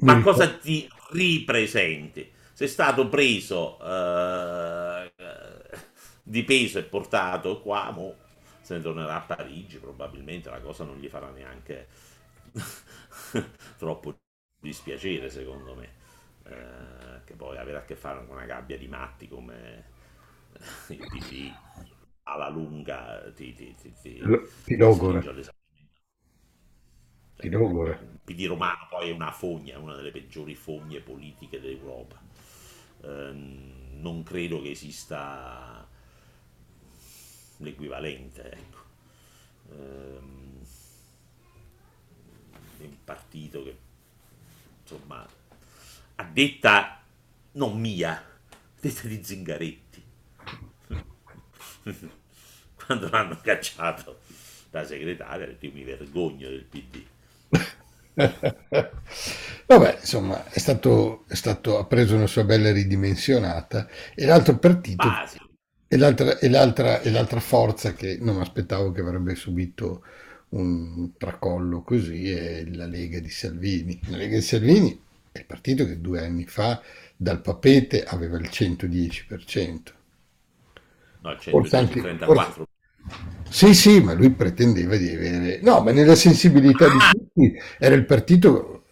ma 0.00 0.20
cosa 0.20 0.56
ti 0.58 0.88
ripresenti? 1.12 2.30
Sei 2.52 2.68
stato 2.68 3.08
preso 3.08 3.78
eh, 3.82 5.12
di 6.22 6.44
peso 6.44 6.78
e 6.78 6.82
portato 6.84 7.60
qua, 7.60 7.90
mo 7.90 8.14
se 8.62 8.76
ne 8.76 8.82
tornerà 8.82 9.16
a 9.16 9.20
Parigi, 9.22 9.78
probabilmente 9.78 10.50
la 10.50 10.60
cosa 10.60 10.84
non 10.84 10.98
gli 10.98 11.08
farà 11.08 11.30
neanche 11.30 11.88
troppo 13.78 14.18
dispiacere, 14.60 15.28
secondo 15.30 15.74
me. 15.74 16.00
Eh, 16.44 17.24
che 17.24 17.34
poi 17.34 17.56
avere 17.56 17.78
a 17.78 17.84
che 17.84 17.94
fare 17.94 18.24
con 18.26 18.36
una 18.36 18.46
gabbia 18.46 18.76
di 18.76 18.88
matti 18.88 19.28
come 19.28 19.84
il 20.88 20.98
PD 20.98 21.52
alla 22.24 22.48
lunga 22.48 23.30
ti, 23.34 23.54
ti, 23.54 23.74
ti, 23.74 23.92
ti, 24.00 24.20
Ti 24.64 24.76
logora, 24.76 25.20
ti 27.36 27.48
Cioè, 27.50 27.50
logora. 27.50 27.98
PD 28.24 28.46
romano 28.46 28.86
poi 28.88 29.10
è 29.10 29.12
una 29.12 29.32
fogna, 29.32 29.78
una 29.78 29.94
delle 29.96 30.10
peggiori 30.10 30.54
fogne 30.54 31.00
politiche 31.00 31.60
d'Europa. 31.60 32.20
Eh, 33.02 33.32
non 33.32 34.22
credo 34.22 34.60
che 34.62 34.70
esista 34.70 35.86
l'equivalente, 37.62 38.50
ecco. 38.50 38.80
È 42.78 42.84
un 42.84 43.04
partito 43.04 43.62
che 43.62 43.76
insomma 44.82 45.26
a 46.16 46.24
detta 46.24 47.00
non 47.52 47.80
mia, 47.80 48.12
a 48.12 48.56
detta 48.80 49.06
di 49.08 49.22
Zingaretti. 49.22 50.02
Quando 52.74 53.08
l'hanno 53.08 53.38
cacciato 53.40 54.20
da 54.70 54.84
segretaria, 54.84 55.54
io 55.58 55.72
mi 55.72 55.84
vergogno 55.84 56.48
del 56.48 56.64
PD. 56.64 57.04
Vabbè, 59.66 59.96
insomma, 60.00 60.44
è 60.50 60.58
stato, 60.58 61.24
è 61.28 61.34
stato, 61.34 61.78
ha 61.78 61.86
preso 61.86 62.16
una 62.16 62.26
sua 62.26 62.44
bella 62.44 62.72
ridimensionata 62.72 63.88
e 64.14 64.26
l'altro 64.26 64.58
partito 64.58 65.06
Basi. 65.06 65.38
E 65.92 65.96
l'altra, 65.98 66.38
e 66.38 66.48
l'altra, 66.48 67.00
e 67.02 67.10
l'altra 67.10 67.40
forza 67.40 67.92
che 67.92 68.16
non 68.20 68.40
aspettavo 68.40 68.92
che 68.92 69.00
avrebbe 69.02 69.34
subito 69.34 70.02
un 70.50 71.10
tracollo 71.18 71.82
così 71.82 72.30
è 72.30 72.64
la 72.66 72.86
Lega 72.86 73.18
di 73.20 73.28
Salvini. 73.28 74.00
La 74.08 74.16
Lega 74.16 74.36
di 74.36 74.42
Salvini 74.42 74.98
è 75.30 75.38
il 75.40 75.44
partito 75.44 75.84
che 75.86 76.00
due 76.00 76.24
anni 76.24 76.44
fa 76.46 76.80
dal 77.16 77.40
papete 77.42 78.04
aveva 78.04 78.38
il 78.38 78.48
110%. 78.48 79.92
No, 81.22 81.32
il 81.32 81.38
Forse 81.48 81.76
anche, 81.76 82.00
134. 82.00 82.66
sì, 83.48 83.74
sì, 83.74 84.00
ma 84.00 84.14
lui 84.14 84.30
pretendeva 84.30 84.96
di 84.96 85.10
avere... 85.10 85.60
No, 85.62 85.80
ma 85.82 85.92
nella 85.92 86.14
sensibilità 86.14 86.88
di 86.88 86.98
Ah, 86.98 87.10
tutti 87.10 87.54
era 87.78 87.94
il 87.94 88.06
partito... 88.06 88.84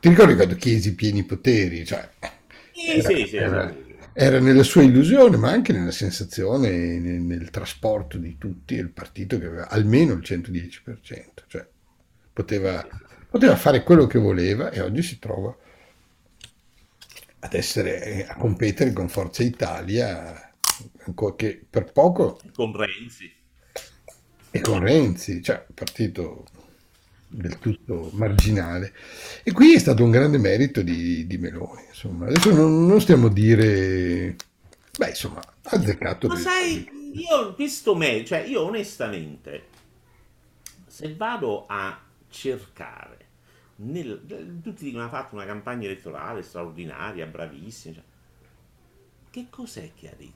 Ti 0.00 0.08
ricordi 0.08 0.34
quando 0.36 0.54
chiesi 0.56 0.94
pieni 0.94 1.24
poteri? 1.24 1.84
Cioè, 1.84 2.08
sì, 2.70 3.00
era, 3.00 3.02
sì, 3.02 3.26
sì, 3.26 3.36
era- 3.36 3.74
esatto. 3.74 3.85
Era 4.18 4.40
nella 4.40 4.62
sua 4.62 4.82
illusione, 4.82 5.36
ma 5.36 5.50
anche 5.50 5.74
nella 5.74 5.90
sensazione, 5.90 6.98
nel, 6.98 7.20
nel 7.20 7.50
trasporto 7.50 8.16
di 8.16 8.38
tutti, 8.38 8.72
il 8.72 8.88
partito 8.88 9.38
che 9.38 9.44
aveva 9.44 9.68
almeno 9.68 10.14
il 10.14 10.20
110%. 10.20 11.42
Cioè, 11.46 11.68
poteva, 12.32 12.86
poteva 13.28 13.56
fare 13.56 13.82
quello 13.82 14.06
che 14.06 14.18
voleva 14.18 14.70
e 14.70 14.80
oggi 14.80 15.02
si 15.02 15.18
trova 15.18 15.54
ad 17.40 17.52
essere, 17.52 18.26
a 18.26 18.36
competere 18.36 18.94
con 18.94 19.10
Forza 19.10 19.42
Italia, 19.42 20.50
che 21.36 21.66
per 21.68 21.92
poco 21.92 22.40
Con 22.54 22.74
Renzi. 22.74 23.30
e 24.50 24.60
con 24.62 24.80
Renzi, 24.80 25.42
cioè 25.42 25.62
partito 25.74 26.46
del 27.28 27.58
tutto 27.58 28.10
marginale. 28.12 28.94
E 29.42 29.52
qui 29.52 29.74
è 29.74 29.78
stato 29.78 30.04
un 30.04 30.10
grande 30.10 30.38
merito 30.38 30.82
di, 30.82 31.26
di 31.26 31.38
Meloni. 31.38 31.84
Insomma, 31.88 32.26
adesso 32.26 32.52
non, 32.54 32.86
non 32.86 33.00
stiamo 33.00 33.26
a 33.26 33.32
dire, 33.32 34.36
beh, 34.98 35.08
insomma, 35.08 35.40
ha 35.40 35.70
azzeccato. 35.70 36.28
Ma 36.28 36.34
le- 36.34 36.40
sai, 36.40 36.88
io 37.14 37.54
questo 37.54 37.94
me, 37.94 38.24
cioè 38.24 38.40
io 38.40 38.62
onestamente, 38.62 39.66
se 40.86 41.14
vado 41.14 41.66
a 41.66 42.00
cercare, 42.28 43.24
nel, 43.76 44.22
tutti 44.62 44.84
dicono 44.84 45.04
ha 45.04 45.08
fatto 45.08 45.34
una 45.34 45.44
campagna 45.44 45.86
elettorale 45.86 46.42
straordinaria, 46.42 47.26
bravissima, 47.26 47.94
cioè, 47.94 48.04
che 49.30 49.46
cos'è 49.50 49.90
che 49.94 50.08
ha 50.08 50.14
detto? 50.16 50.34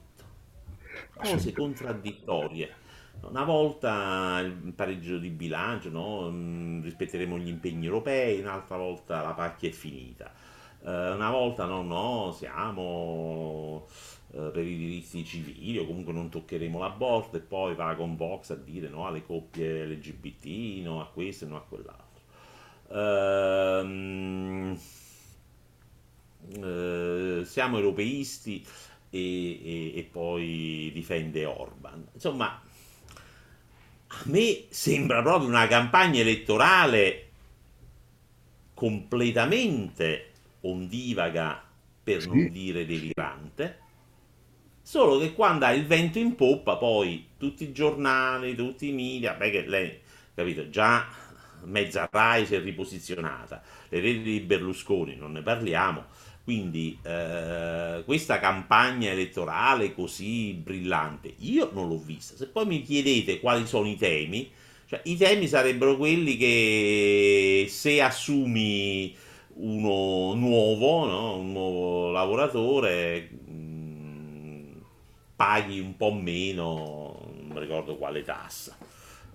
Cose 1.15 1.53
contraddittorie. 1.53 2.75
Una 3.21 3.43
volta 3.43 4.39
il 4.39 4.73
pareggio 4.73 5.17
di 5.17 5.29
bilancio, 5.29 5.89
no? 5.89 6.29
Mm, 6.31 6.81
rispetteremo 6.83 7.37
gli 7.37 7.47
impegni 7.47 7.85
europei, 7.85 8.39
un'altra 8.39 8.77
volta 8.77 9.21
la 9.21 9.33
pacchia 9.33 9.69
è 9.69 9.71
finita. 9.71 10.31
Eh, 10.83 11.11
una 11.11 11.29
volta 11.29 11.65
no, 11.65 11.83
no, 11.83 12.31
siamo 12.33 13.85
eh, 14.33 14.49
per 14.51 14.65
i 14.65 14.75
diritti 14.77 15.23
civili 15.23 15.77
o 15.77 15.85
comunque 15.85 16.13
non 16.13 16.29
toccheremo 16.29 16.79
l'aborto 16.79 17.37
e 17.37 17.41
poi 17.41 17.75
va 17.75 17.95
con 17.95 18.15
Vox 18.15 18.49
a 18.51 18.55
dire 18.55 18.89
no 18.89 19.05
alle 19.07 19.23
coppie 19.25 19.85
LGBT, 19.85 20.83
no 20.83 21.01
a 21.01 21.05
questo 21.07 21.45
e 21.45 21.47
no 21.47 21.57
a 21.57 21.61
quell'altro. 21.61 22.21
Ehm, 22.93 24.77
eh, 26.53 27.41
siamo 27.45 27.77
europeisti 27.77 28.65
e, 29.09 29.19
e- 29.19 29.97
e 29.99 30.03
poi 30.11 30.91
difende 30.93 31.45
Orban. 31.45 32.07
Insomma, 32.13 32.61
a 34.13 34.21
me 34.25 34.65
sembra 34.69 35.21
proprio 35.21 35.47
una 35.49 35.67
campagna 35.67 36.19
elettorale 36.19 37.29
completamente 38.73 40.31
ondivaga, 40.61 41.63
per 42.03 42.23
non 42.25 42.37
Sì, 42.37 42.51
dire 42.51 42.85
delirante, 42.85 43.79
solo 44.81 45.19
che 45.19 45.33
quando 45.33 45.65
ha 45.65 45.71
il 45.73 45.85
vento 45.85 46.19
in 46.19 46.35
poppa, 46.35 46.77
poi 46.77 47.29
tutti 47.37 47.63
i 47.63 47.71
giornali, 47.71 48.55
tutti 48.55 48.89
i 48.89 48.91
media, 48.93 49.33
beh 49.33 49.51
che 49.51 49.65
lei, 49.67 49.99
capito, 50.33 50.69
già 50.69 51.07
mezza 51.65 52.09
Rai 52.11 52.45
si 52.45 52.55
è 52.55 52.59
riposizionata, 52.61 53.61
le 53.89 53.99
reti 53.99 54.21
di 54.23 54.39
Berlusconi 54.39 55.15
non 55.15 55.33
ne 55.33 55.41
parliamo, 55.43 56.05
quindi 56.43 56.97
eh, 57.03 58.01
questa 58.05 58.39
campagna 58.39 59.09
elettorale 59.11 59.93
così 59.93 60.53
brillante, 60.53 61.33
io 61.39 61.69
non 61.73 61.87
l'ho 61.87 61.99
vista. 61.99 62.35
Se 62.35 62.47
poi 62.47 62.65
mi 62.65 62.81
chiedete 62.81 63.39
quali 63.39 63.67
sono 63.67 63.87
i 63.87 63.95
temi, 63.95 64.49
cioè, 64.87 65.01
i 65.05 65.17
temi 65.17 65.47
sarebbero 65.47 65.97
quelli 65.97 66.37
che 66.37 67.65
se 67.69 68.01
assumi 68.01 69.15
uno 69.55 70.33
nuovo, 70.33 71.05
no? 71.05 71.37
un 71.37 71.51
nuovo 71.51 72.11
lavoratore, 72.11 73.29
mh, 73.29 74.81
paghi 75.35 75.79
un 75.79 75.95
po' 75.97 76.11
meno, 76.13 77.19
non 77.47 77.59
ricordo 77.59 77.97
quale 77.97 78.23
tassa, 78.23 78.77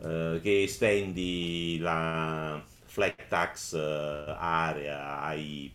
eh, 0.03 0.41
che 0.43 0.63
estendi 0.65 1.79
la 1.81 2.63
flat 2.85 3.27
tax 3.29 3.75
eh, 3.75 4.35
area 4.39 5.21
ai- 5.23 5.73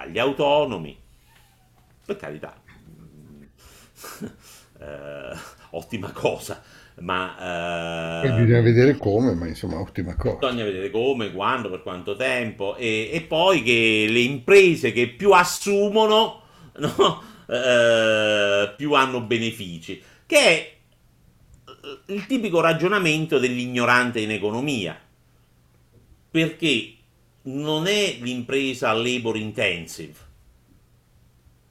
agli 0.00 0.18
autonomi, 0.18 0.98
per 2.06 2.16
carità, 2.16 2.58
eh, 4.80 5.36
ottima 5.70 6.10
cosa, 6.12 6.62
ma 7.00 8.20
bisogna 8.22 8.58
ehm, 8.58 8.62
vedere 8.62 8.96
come, 8.96 9.34
ma 9.34 9.46
insomma, 9.46 9.78
ottima 9.78 10.16
cosa. 10.16 10.38
Bisogna 10.38 10.64
vedere 10.64 10.90
come, 10.90 11.32
quando, 11.32 11.68
per 11.68 11.82
quanto 11.82 12.16
tempo 12.16 12.76
e, 12.76 13.10
e 13.12 13.20
poi 13.22 13.62
che 13.62 14.06
le 14.08 14.20
imprese 14.20 14.92
che 14.92 15.08
più 15.08 15.32
assumono 15.32 16.42
no, 16.78 17.22
eh, 17.46 18.72
più 18.76 18.94
hanno 18.94 19.20
benefici, 19.20 20.02
che 20.24 20.38
è 20.38 20.76
eh, 21.66 22.14
il 22.14 22.26
tipico 22.26 22.60
ragionamento 22.60 23.38
dell'ignorante 23.38 24.20
in 24.20 24.30
economia, 24.30 24.98
perché 26.30 26.94
non 27.42 27.86
è 27.86 28.18
l'impresa 28.20 28.92
labor 28.92 29.36
intensive 29.36 30.28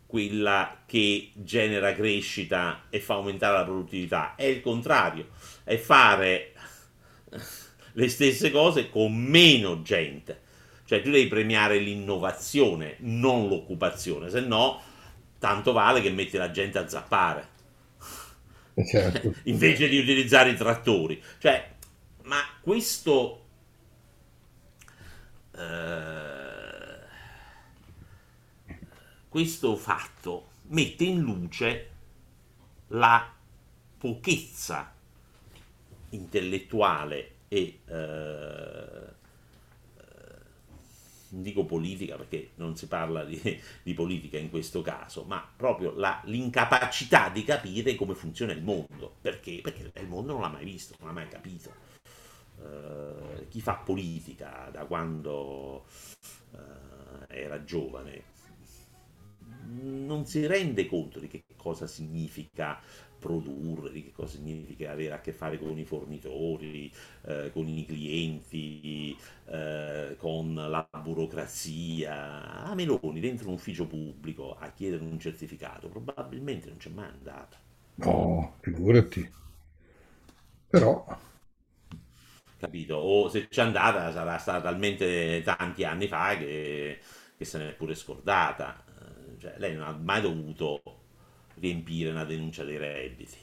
quella 0.10 0.82
che 0.88 1.30
genera 1.36 1.94
crescita 1.94 2.86
e 2.90 3.00
fa 3.00 3.14
aumentare 3.14 3.58
la 3.58 3.64
produttività, 3.64 4.34
è 4.36 4.46
il 4.46 4.60
contrario, 4.60 5.28
è 5.64 5.78
fare 5.78 6.54
le 7.94 8.10
stesse 8.10 8.50
cose 8.50 8.90
con 8.90 9.16
meno 9.16 9.84
gente. 9.84 10.42
Cioè 10.86 11.04
tu 11.04 11.12
devi 11.12 11.28
premiare 11.28 11.78
l'innovazione, 11.78 12.96
non 13.02 13.48
l'occupazione, 13.48 14.32
se 14.32 14.40
no 14.40 14.82
tanto 15.38 15.74
vale 15.74 16.02
che 16.02 16.10
metti 16.10 16.38
la 16.38 16.50
gente 16.50 16.80
a 16.80 16.88
zappare 16.90 17.48
certo, 18.84 19.34
invece 19.46 19.88
di 19.88 20.00
utilizzare 20.00 20.50
i 20.52 20.56
trattori. 20.56 21.22
Cioè, 21.38 21.70
ma 22.24 22.40
questo 22.62 23.39
eh, 25.60 27.08
questo 29.28 29.76
fatto 29.76 30.48
mette 30.70 31.04
in 31.04 31.20
luce 31.20 31.90
la 32.88 33.32
pochezza 33.98 34.94
intellettuale 36.12 37.32
e 37.48 37.80
eh, 37.86 39.18
non 41.30 41.44
dico 41.44 41.66
politica 41.66 42.16
perché 42.16 42.52
non 42.56 42.76
si 42.76 42.88
parla 42.88 43.24
di, 43.24 43.40
di 43.84 43.94
politica 43.94 44.38
in 44.38 44.50
questo 44.50 44.82
caso, 44.82 45.24
ma 45.24 45.48
proprio 45.56 45.94
la- 45.96 46.22
l'incapacità 46.26 47.30
di 47.30 47.44
capire 47.44 47.96
come 47.96 48.16
funziona 48.16 48.52
il 48.54 48.64
mondo. 48.64 49.16
Perché? 49.22 49.60
Perché 49.62 49.92
il 50.00 50.08
mondo 50.08 50.34
non 50.34 50.42
l'ha 50.42 50.50
mai 50.50 50.66
visto, 50.66 50.96
non 51.00 51.10
l'ha 51.10 51.14
mai 51.14 51.28
capito. 51.28 51.88
Eh, 52.62 53.48
chi 53.50 53.62
fa 53.62 53.76
politica 53.76 54.70
da 54.72 54.86
quando 54.86 55.86
eh, 56.54 57.40
era 57.42 57.64
giovane 57.64 58.38
non 59.72 60.26
si 60.26 60.46
rende 60.46 60.88
conto 60.88 61.20
di 61.20 61.28
che 61.28 61.44
cosa 61.56 61.86
significa 61.88 62.80
produrre, 63.20 63.92
di 63.92 64.04
che 64.04 64.12
cosa 64.12 64.38
significa 64.38 64.92
avere 64.92 65.14
a 65.14 65.20
che 65.22 65.34
fare 65.34 65.60
con 65.60 65.78
i 65.78 65.84
fornitori, 65.86 66.92
eh, 67.26 67.52
con 67.52 67.68
i 67.68 67.86
clienti, 67.86 69.16
eh, 69.46 70.16
con 70.18 70.54
la 70.54 70.88
burocrazia. 71.04 72.64
A 72.64 72.74
Meloni, 72.76 73.20
dentro 73.20 73.48
un 73.50 73.54
ufficio 73.56 73.86
pubblico, 73.88 74.56
a 74.58 74.72
chiedere 74.72 75.04
un 75.04 75.20
certificato, 75.20 75.90
probabilmente 75.90 76.70
non 76.70 76.78
c'è 76.78 76.90
mai 76.90 77.10
andata. 77.10 77.58
No, 77.96 78.56
figurati. 78.62 79.30
Però, 80.70 81.06
capito? 82.60 82.96
O 82.96 83.30
se 83.30 83.48
c'è 83.48 83.62
andata 83.62 84.12
sarà 84.12 84.38
stata 84.38 84.62
talmente 84.62 85.42
tanti 85.44 85.84
anni 85.84 86.08
fa 86.08 86.38
che, 86.38 87.00
che 87.38 87.46
se 87.46 87.58
n'è 87.58 87.74
pure 87.76 87.96
scordata. 87.96 88.84
Eh, 89.34 89.40
Cioè, 89.40 89.56
lei 89.58 89.76
non 89.76 89.88
ha 89.88 89.92
mai 89.94 90.22
dovuto 90.22 90.82
riempire 91.56 92.12
una 92.12 92.26
denuncia 92.26 92.64
dei 92.64 92.78
redditi. 92.78 93.38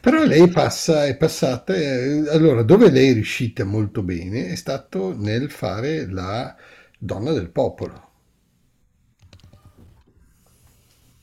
però 0.00 0.24
lei 0.24 0.48
passa, 0.50 1.06
è 1.06 1.16
passata, 1.16 1.74
eh, 1.74 2.28
allora 2.30 2.62
dove 2.62 2.90
lei 2.90 3.10
è 3.10 3.12
riuscita 3.14 3.64
molto 3.64 4.02
bene 4.02 4.48
è 4.48 4.54
stato 4.56 5.14
nel 5.16 5.50
fare 5.50 6.08
la 6.10 6.54
donna 6.98 7.32
del 7.32 7.50
popolo, 7.50 8.10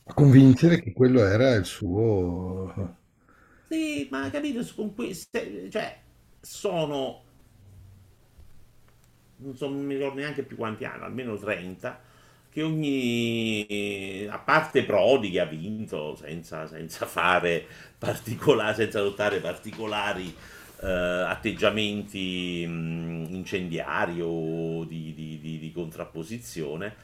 a 0.05 0.13
convincere 0.13 0.79
che 0.79 0.93
quello 0.93 1.25
era 1.25 1.55
il 1.55 1.65
suo... 1.65 2.97
Sì, 3.67 4.07
ma 4.11 4.29
capito, 4.29 4.61
con 4.75 4.93
queste, 4.93 5.69
cioè, 5.71 6.00
sono, 6.41 7.23
non 9.37 9.55
so, 9.55 9.67
non 9.69 9.83
mi 9.85 9.95
ricordo 9.95 10.19
neanche 10.19 10.43
più 10.43 10.55
quanti 10.55 10.85
anni, 10.85 11.03
almeno 11.03 11.35
30, 11.37 11.99
che 12.51 12.61
ogni, 12.61 14.27
a 14.29 14.37
parte 14.39 14.83
Prodi 14.83 15.31
che 15.31 15.39
ha 15.39 15.45
vinto 15.45 16.15
senza, 16.15 16.67
senza 16.67 17.05
fare 17.07 17.65
particolari, 17.97 18.75
senza 18.75 18.99
adottare 18.99 19.39
particolari 19.39 20.33
eh, 20.83 20.87
atteggiamenti 20.87 22.65
mh, 22.67 23.27
incendiari 23.33 24.19
o 24.21 24.83
di, 24.85 25.13
di- 25.15 25.39
di- 25.39 25.57
di 25.59 25.71
contrapposizione, 25.71 26.95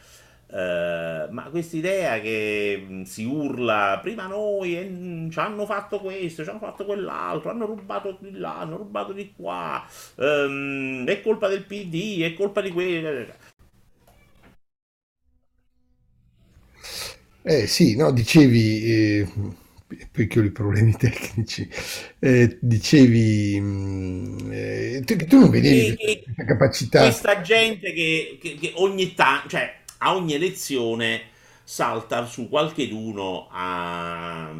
eh, 0.49 1.27
ma 1.29 1.43
quest'idea 1.49 2.19
che 2.19 2.85
mh, 2.87 3.01
si 3.03 3.25
urla 3.25 3.99
prima 4.01 4.27
noi 4.27 4.77
e, 4.77 4.83
mh, 4.89 5.29
ci 5.31 5.39
hanno 5.39 5.65
fatto 5.65 5.99
questo, 5.99 6.43
ci 6.43 6.49
hanno 6.49 6.59
fatto 6.59 6.85
quell'altro, 6.85 7.49
hanno 7.49 7.65
rubato 7.65 8.17
di 8.21 8.31
là, 8.37 8.59
hanno 8.59 8.77
rubato 8.77 9.13
di 9.13 9.33
qua, 9.35 9.85
ehm, 10.17 11.05
è 11.07 11.21
colpa 11.21 11.47
del 11.47 11.63
PD, 11.65 12.21
è 12.21 12.33
colpa 12.33 12.61
di 12.61 12.71
quello. 12.71 13.25
Eh 17.41 17.65
sì, 17.67 17.95
no, 17.95 18.11
dicevi, 18.11 18.83
eh, 18.83 19.27
poi 20.11 20.27
che 20.27 20.39
ho 20.39 20.43
i 20.43 20.51
problemi 20.51 20.91
tecnici, 20.97 21.67
eh, 22.19 22.57
dicevi 22.61 23.59
mh, 23.61 24.49
eh, 24.51 25.01
tu, 25.05 25.15
tu 25.25 25.39
non 25.39 25.49
vedevi 25.49 25.95
E, 25.97 25.97
questa 25.97 26.19
questa 26.23 26.43
capacità. 26.45 27.21
questa 27.33 27.41
gente 27.41 27.91
che, 27.93 28.37
che- 28.41 28.55
che 28.55 28.71
ogni 28.75 29.13
tanto, 29.13 29.49
cioè 29.49 29.75
a 29.99 30.15
ogni 30.15 30.33
elezione 30.33 31.29
salta 31.63 32.25
su 32.25 32.49
qualcheduno 32.49 33.47
a 33.51 34.53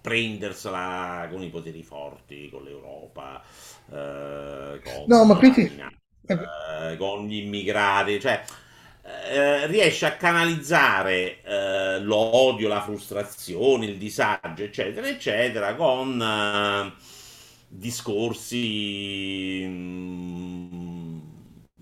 prendersela 0.00 1.28
con 1.30 1.42
i 1.42 1.50
poteri 1.50 1.82
forti, 1.82 2.48
con 2.50 2.62
l'Europa, 2.64 3.42
eh, 3.92 4.80
No, 5.06 5.24
con 5.24 5.24
ma 5.24 5.36
la 5.36 5.38
questi... 5.38 5.72
eh, 6.26 6.96
con 6.96 7.26
gli 7.26 7.36
immigrati, 7.36 8.20
cioè 8.20 8.42
eh, 9.30 9.66
riesce 9.66 10.06
a 10.06 10.16
canalizzare 10.16 11.42
eh, 11.42 12.00
l'odio, 12.00 12.68
la 12.68 12.82
frustrazione, 12.82 13.86
il 13.86 13.98
disagio, 13.98 14.62
eccetera, 14.64 15.08
eccetera, 15.08 15.74
con 15.74 16.20
eh, 16.20 16.92
discorsi 17.68 19.64
mm, 19.66 20.87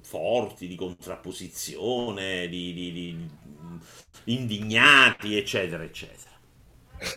forti 0.07 0.69
di 0.69 0.77
contrapposizione, 0.77 2.49
di, 2.49 2.73
di- 2.73 2.93
di- 2.93 3.29
indignati, 4.25 5.37
eccetera, 5.37 5.83
eccetera. 5.83 6.31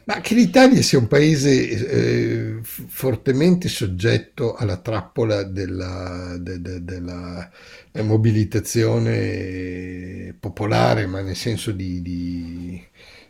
Ma 0.06 0.20
che 0.22 0.34
l'Italia 0.36 0.82
sia 0.82 0.98
un 1.00 1.08
paese 1.08 1.70
eh, 1.70 2.60
fortemente 2.64 3.68
soggetto 3.70 4.56
alla 4.56 4.78
trappola 4.78 5.44
della, 5.44 6.36
de- 6.38 6.60
de- 6.62 6.84
della, 6.84 7.50
eh, 7.92 8.02
mobilitazione 8.02 10.36
popolare, 10.40 11.06
ma 11.08 11.22
nel 11.22 11.36
senso 11.38 11.72
di, 11.72 12.02
di, 12.02 12.86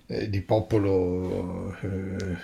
eh, 0.09 0.29
di 0.29 0.41
popolo 0.41 1.75
eh, 1.81 2.37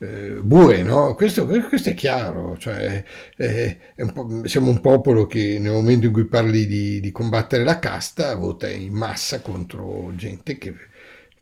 eh, 0.00 0.30
bue, 0.42 0.82
no? 0.82 1.14
Questo, 1.14 1.46
questo 1.46 1.88
è 1.90 1.94
chiaro, 1.94 2.56
cioè, 2.58 3.02
eh, 3.36 3.78
è 3.94 4.02
un 4.02 4.42
siamo 4.46 4.70
un 4.70 4.80
popolo 4.80 5.26
che 5.26 5.58
nel 5.58 5.72
momento 5.72 6.06
in 6.06 6.12
cui 6.12 6.26
parli 6.26 6.66
di, 6.66 7.00
di 7.00 7.10
combattere 7.10 7.64
la 7.64 7.78
casta 7.78 8.34
vota 8.36 8.68
in 8.68 8.92
massa 8.94 9.40
contro 9.40 10.12
gente 10.14 10.56
che 10.58 10.74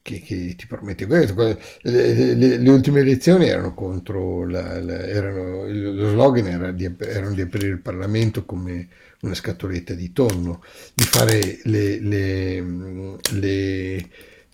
che, 0.03 0.21
che 0.21 0.55
ti 0.57 0.67
permette 0.69 1.07
questo. 1.07 1.35
Que- 1.35 1.59
Le, 1.83 2.35
le- 2.35 2.59
le 2.59 2.71
ultime 2.71 3.01
elezioni 3.01 3.47
erano 3.49 3.75
contro 3.75 4.47
la, 4.47 4.81
la- 4.81 5.05
erano, 5.07 5.67
lo 5.67 6.11
slogan 6.11 6.47
era 6.47 6.71
di, 6.73 6.89
erano 6.99 7.35
di 7.35 7.41
aprire 7.41 7.67
il 7.69 7.81
Parlamento 7.81 8.45
come 8.45 8.89
una 9.23 9.35
scatoletta 9.35 9.95
di 9.95 10.13
tonno, 10.13 10.63
di 10.95 11.03
fare 11.05 11.59
le, 11.65 11.99
le- 12.01 12.61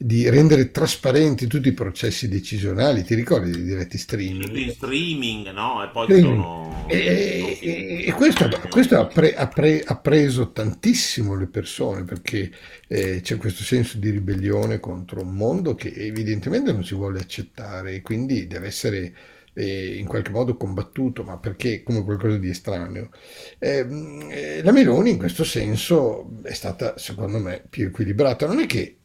di 0.04 0.28
rendere 0.30 0.70
trasparenti 0.70 1.46
tutti 1.46 1.68
i 1.68 1.72
processi 1.74 2.28
decisionali. 2.28 3.04
Ti 3.04 3.14
ricordi 3.14 3.50
dei 3.50 3.62
diretti 3.64 3.98
streaming? 3.98 4.56
in 4.56 4.70
streaming, 4.70 5.50
no? 5.52 5.82
E 5.84 5.90
poi 5.90 6.08
Sì. 6.08 6.18
sono, 6.18 6.84
E, 6.88 7.58
e- 7.60 8.04
e 8.06 8.12
questo, 8.14 8.48
questo 8.68 8.98
ha, 8.98 9.06
pre- 9.06 9.34
ha 9.34 9.48
pre- 9.48 9.82
ha 9.84 9.98
preso 9.98 10.50
tantissimo 10.52 11.34
le 11.36 11.46
persone 11.48 12.04
perché 12.04 12.50
eh, 12.88 13.20
c'è 13.22 13.36
questo 13.36 13.62
senso 13.62 13.98
di 13.98 14.10
ribellione 14.10 14.80
contro 14.80 15.22
un 15.22 15.34
mondo 15.34 15.74
che 15.74 15.92
evidentemente 15.94 16.72
non 16.72 16.84
si 16.84 16.94
vuole 16.94 17.20
accettare 17.20 17.94
e 17.94 18.00
quindi 18.02 18.46
deve 18.46 18.66
essere 18.66 19.14
eh, 19.54 19.96
in 19.96 20.06
qualche 20.06 20.30
modo 20.30 20.56
combattuto, 20.56 21.22
ma 21.24 21.38
perché 21.38 21.82
come 21.82 22.02
qualcosa 22.04 22.36
di 22.38 22.48
estraneo. 22.50 23.10
Ehm, 23.58 24.28
eh, 24.30 24.62
la 24.62 24.72
Meloni 24.72 25.10
in 25.10 25.18
questo 25.18 25.44
senso 25.44 26.40
è 26.42 26.52
stata, 26.52 26.98
secondo 26.98 27.38
me, 27.38 27.64
più 27.68 27.86
equilibrata. 27.86 28.46
Non 28.46 28.58
è 28.60 28.66
che 28.66 29.01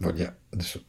voglia 0.00 0.36
adesso 0.50 0.84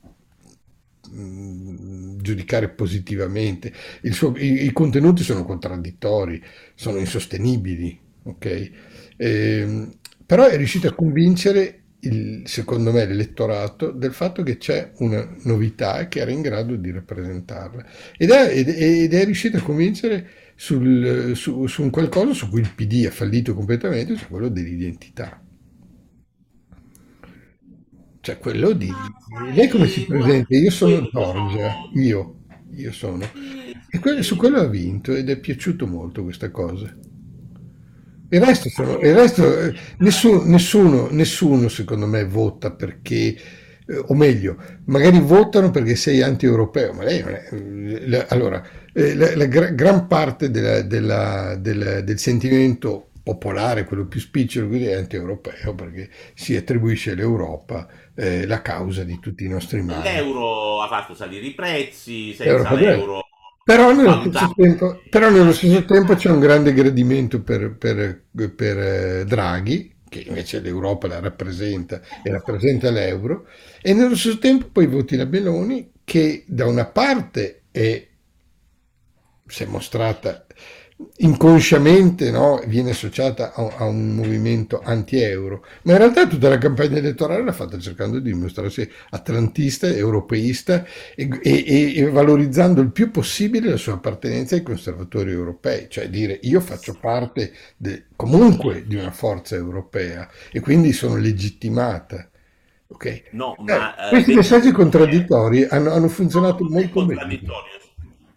mh, 1.12 2.18
giudicare 2.22 2.70
positivamente. 2.70 3.74
Suo- 4.12 4.36
i, 4.38 4.66
i 4.66 4.72
contenuti 4.72 5.24
sono 5.24 5.46
contraddittori, 5.46 6.42
sono 6.76 6.98
insostenibili, 6.98 8.00
ok? 8.24 8.72
Ehm, 9.18 9.92
però 10.26 10.46
è 10.48 10.56
riuscito 10.58 10.88
a 10.88 10.94
convincere, 10.94 11.76
il- 12.02 12.44
secondo 12.46 12.92
me, 12.92 13.06
l'elettorato 13.06 13.92
del 13.92 14.14
fatto 14.14 14.44
che 14.44 14.58
c'è 14.58 14.92
una 14.98 15.28
novità 15.44 16.08
che 16.08 16.20
era 16.20 16.32
in 16.32 16.42
grado 16.42 16.76
di 16.76 16.92
rappresentarla. 16.92 17.86
Ed 18.18 18.30
è, 18.32 18.50
ed 18.58 19.14
è- 19.14 19.26
riuscito 19.26 19.58
a 19.58 19.62
convincere 19.62 20.30
sul- 20.56 21.32
su, 21.36 21.66
su 21.68 21.82
un 21.84 21.90
qualcosa 21.90 22.34
su 22.34 22.50
cui 22.50 22.62
il 22.62 22.72
PD 22.76 23.06
ha 23.08 23.12
fallito 23.12 23.54
completamente, 23.54 24.16
su 24.16 24.28
quello 24.28 24.50
dell'identità. 24.50 25.42
Cioè 28.30 28.38
quello 28.38 28.74
di... 28.74 28.92
Lei 29.56 29.68
come 29.68 29.88
si 29.88 30.06
presenta? 30.06 30.56
Io 30.56 30.70
sono 30.72 31.10
quello 31.10 31.10
Giorgia, 31.12 31.74
io, 31.96 32.36
io 32.76 32.92
sono. 32.92 33.26
E 33.90 34.00
que- 34.00 34.22
su 34.22 34.36
quello 34.36 34.60
ha 34.60 34.68
vinto 34.68 35.16
ed 35.16 35.30
è 35.30 35.40
piaciuto 35.40 35.88
molto 35.88 36.24
questa 36.24 36.52
cosa. 36.52 36.96
Il 38.32 38.42
resto 38.42 38.70
sono, 38.70 39.00
il 39.00 39.16
resto, 39.16 39.60
eh, 39.60 39.74
nessuno, 40.00 40.44
nessuno, 40.44 41.08
nessuno 41.10 41.68
secondo 41.68 42.06
me 42.06 42.26
vota 42.26 42.72
perché, 42.72 43.36
eh, 43.88 43.98
o 44.06 44.14
meglio, 44.14 44.56
magari 44.86 45.20
votano 45.20 45.72
perché 45.72 45.96
sei 45.96 46.22
anti-europeo, 46.22 46.94
ma 46.94 47.04
lei 47.04 47.22
non 47.24 47.34
è. 47.34 47.48
eh, 47.52 48.08
la- 48.08 48.26
allora, 48.30 48.64
la, 48.94 49.36
la 49.36 49.46
gra- 49.48 49.72
gran 49.72 50.06
parte 50.08 50.52
della- 50.52 50.82
della- 50.84 51.56
del, 51.56 52.04
del 52.06 52.20
sentimento 52.20 53.09
popolare, 53.30 53.84
quello 53.84 54.08
più 54.08 54.20
spicciolo, 54.20 54.68
quindi 54.68 54.88
è 54.88 54.94
anti-europeo 54.94 55.76
perché 55.76 56.10
si 56.34 56.56
attribuisce 56.56 57.12
all'Europa 57.12 57.88
eh, 58.16 58.48
la 58.48 58.62
causa 58.62 59.04
di 59.04 59.20
tutti 59.20 59.46
i 59.46 59.48
nostri 59.48 59.82
mali. 59.82 60.04
L'euro 60.04 60.82
ha 60.82 60.88
fatto 60.88 61.14
salire 61.14 61.46
i 61.46 61.54
prezzi, 61.54 62.34
senza 62.34 62.44
L'Europa 62.44 62.70
dov'è? 62.70 62.96
l'euro 62.96 63.24
Però 63.64 63.92
nello 63.94 64.32
tempo, 64.56 65.00
però 65.12 65.30
nello 65.30 65.54
stesso 65.54 65.86
tempo 65.86 66.16
c'è 66.16 66.32
un 66.32 66.40
grande 66.40 66.74
gradimento 66.74 67.44
per, 67.44 67.78
per- 67.78 68.24
per, 68.56 68.78
eh, 68.80 69.26
Draghi, 69.26 69.98
che 70.10 70.24
invece 70.28 70.60
l'Europa 70.60 71.08
la 71.08 71.20
rappresenta 71.20 72.02
e 72.24 72.32
rappresenta 72.32 72.90
l'euro, 72.90 73.46
e 73.80 73.94
nello 73.94 74.16
stesso 74.16 74.40
tempo 74.40 74.70
poi 74.72 74.88
voti 74.88 75.16
la 75.16 75.26
Meloni, 75.26 75.92
che 76.04 76.46
da 76.48 76.66
una 76.66 76.86
parte 76.86 77.66
è, 77.70 78.08
si 79.46 79.64
è 79.64 79.66
mostrata 79.68 80.48
inconsciamente 81.18 82.30
no, 82.30 82.62
viene 82.66 82.92
associata 82.92 83.54
a, 83.54 83.76
a, 83.78 83.86
un 83.86 84.16
movimento 84.16 84.82
anti-euro, 84.84 85.66
ma 85.84 85.94
in 85.94 85.98
realtà 85.98 86.28
tutta 86.28 86.50
la 86.50 86.58
campagna 86.58 86.98
elettorale 86.98 87.44
l'ha 87.44 87.54
fatta 87.54 87.80
cercando 87.80 88.20
di 88.20 88.32
dimostrarsi 88.32 88.90
atlantista, 89.12 89.88
europeista 89.88 90.86
e, 91.16 91.30
e, 91.42 91.94
e, 91.96 92.10
valorizzando 92.10 92.82
il 92.82 92.92
più 92.92 93.12
possibile 93.12 93.70
la 93.70 93.78
sua 93.78 93.94
appartenenza 93.94 94.56
ai 94.56 94.64
conservatori 94.64 95.32
europei, 95.32 95.88
cioè 95.90 96.10
dire 96.10 96.38
io 96.44 96.60
faccio 96.60 96.98
parte 97.00 97.54
de, 97.78 98.06
comunque 98.16 98.86
di 98.86 98.96
una 98.96 99.12
forza 99.12 99.56
europea 99.56 100.30
e 100.52 100.60
quindi 100.60 100.92
sono 100.92 101.16
legittimata. 101.16 102.30
Okay. 102.92 103.24
No, 103.32 103.56
eh, 103.56 103.64
ma, 103.64 103.94
questi 104.10 104.32
eh, 104.32 104.36
messaggi 104.36 104.72
contraddittori 104.72 105.64
hanno, 105.66 105.92
hanno 105.92 106.08
funzionato 106.08 106.66
molto 106.68 107.06
bene 107.06 107.40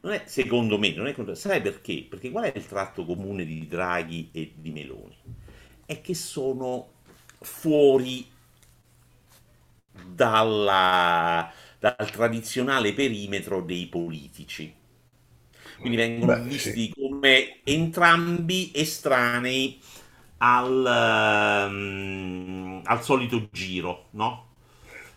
non 0.02 0.12
è 0.12 0.22
secondo 0.26 0.78
me, 0.78 0.92
non 0.94 1.06
è 1.06 1.14
contro... 1.14 1.34
sai 1.34 1.60
perché? 1.60 2.06
Perché 2.08 2.30
qual 2.30 2.44
è 2.44 2.52
il 2.56 2.66
tratto 2.66 3.04
comune 3.04 3.44
di 3.44 3.66
Draghi 3.66 4.30
e 4.32 4.52
di 4.56 4.70
Meloni? 4.70 5.16
È 5.86 6.00
che 6.00 6.14
sono 6.14 6.88
fuori 7.40 8.26
dalla, 10.04 11.50
dal 11.78 12.10
tradizionale 12.10 12.92
perimetro 12.92 13.62
dei 13.62 13.86
politici. 13.86 14.74
Quindi 15.78 15.96
vengono 15.96 16.34
Beh, 16.34 16.40
visti 16.40 16.86
sì. 16.86 16.94
come 16.94 17.60
entrambi 17.64 18.70
estranei 18.74 19.80
al, 20.38 21.68
um, 21.68 22.80
al 22.84 23.02
solito 23.02 23.48
giro, 23.52 24.08
no? 24.12 24.51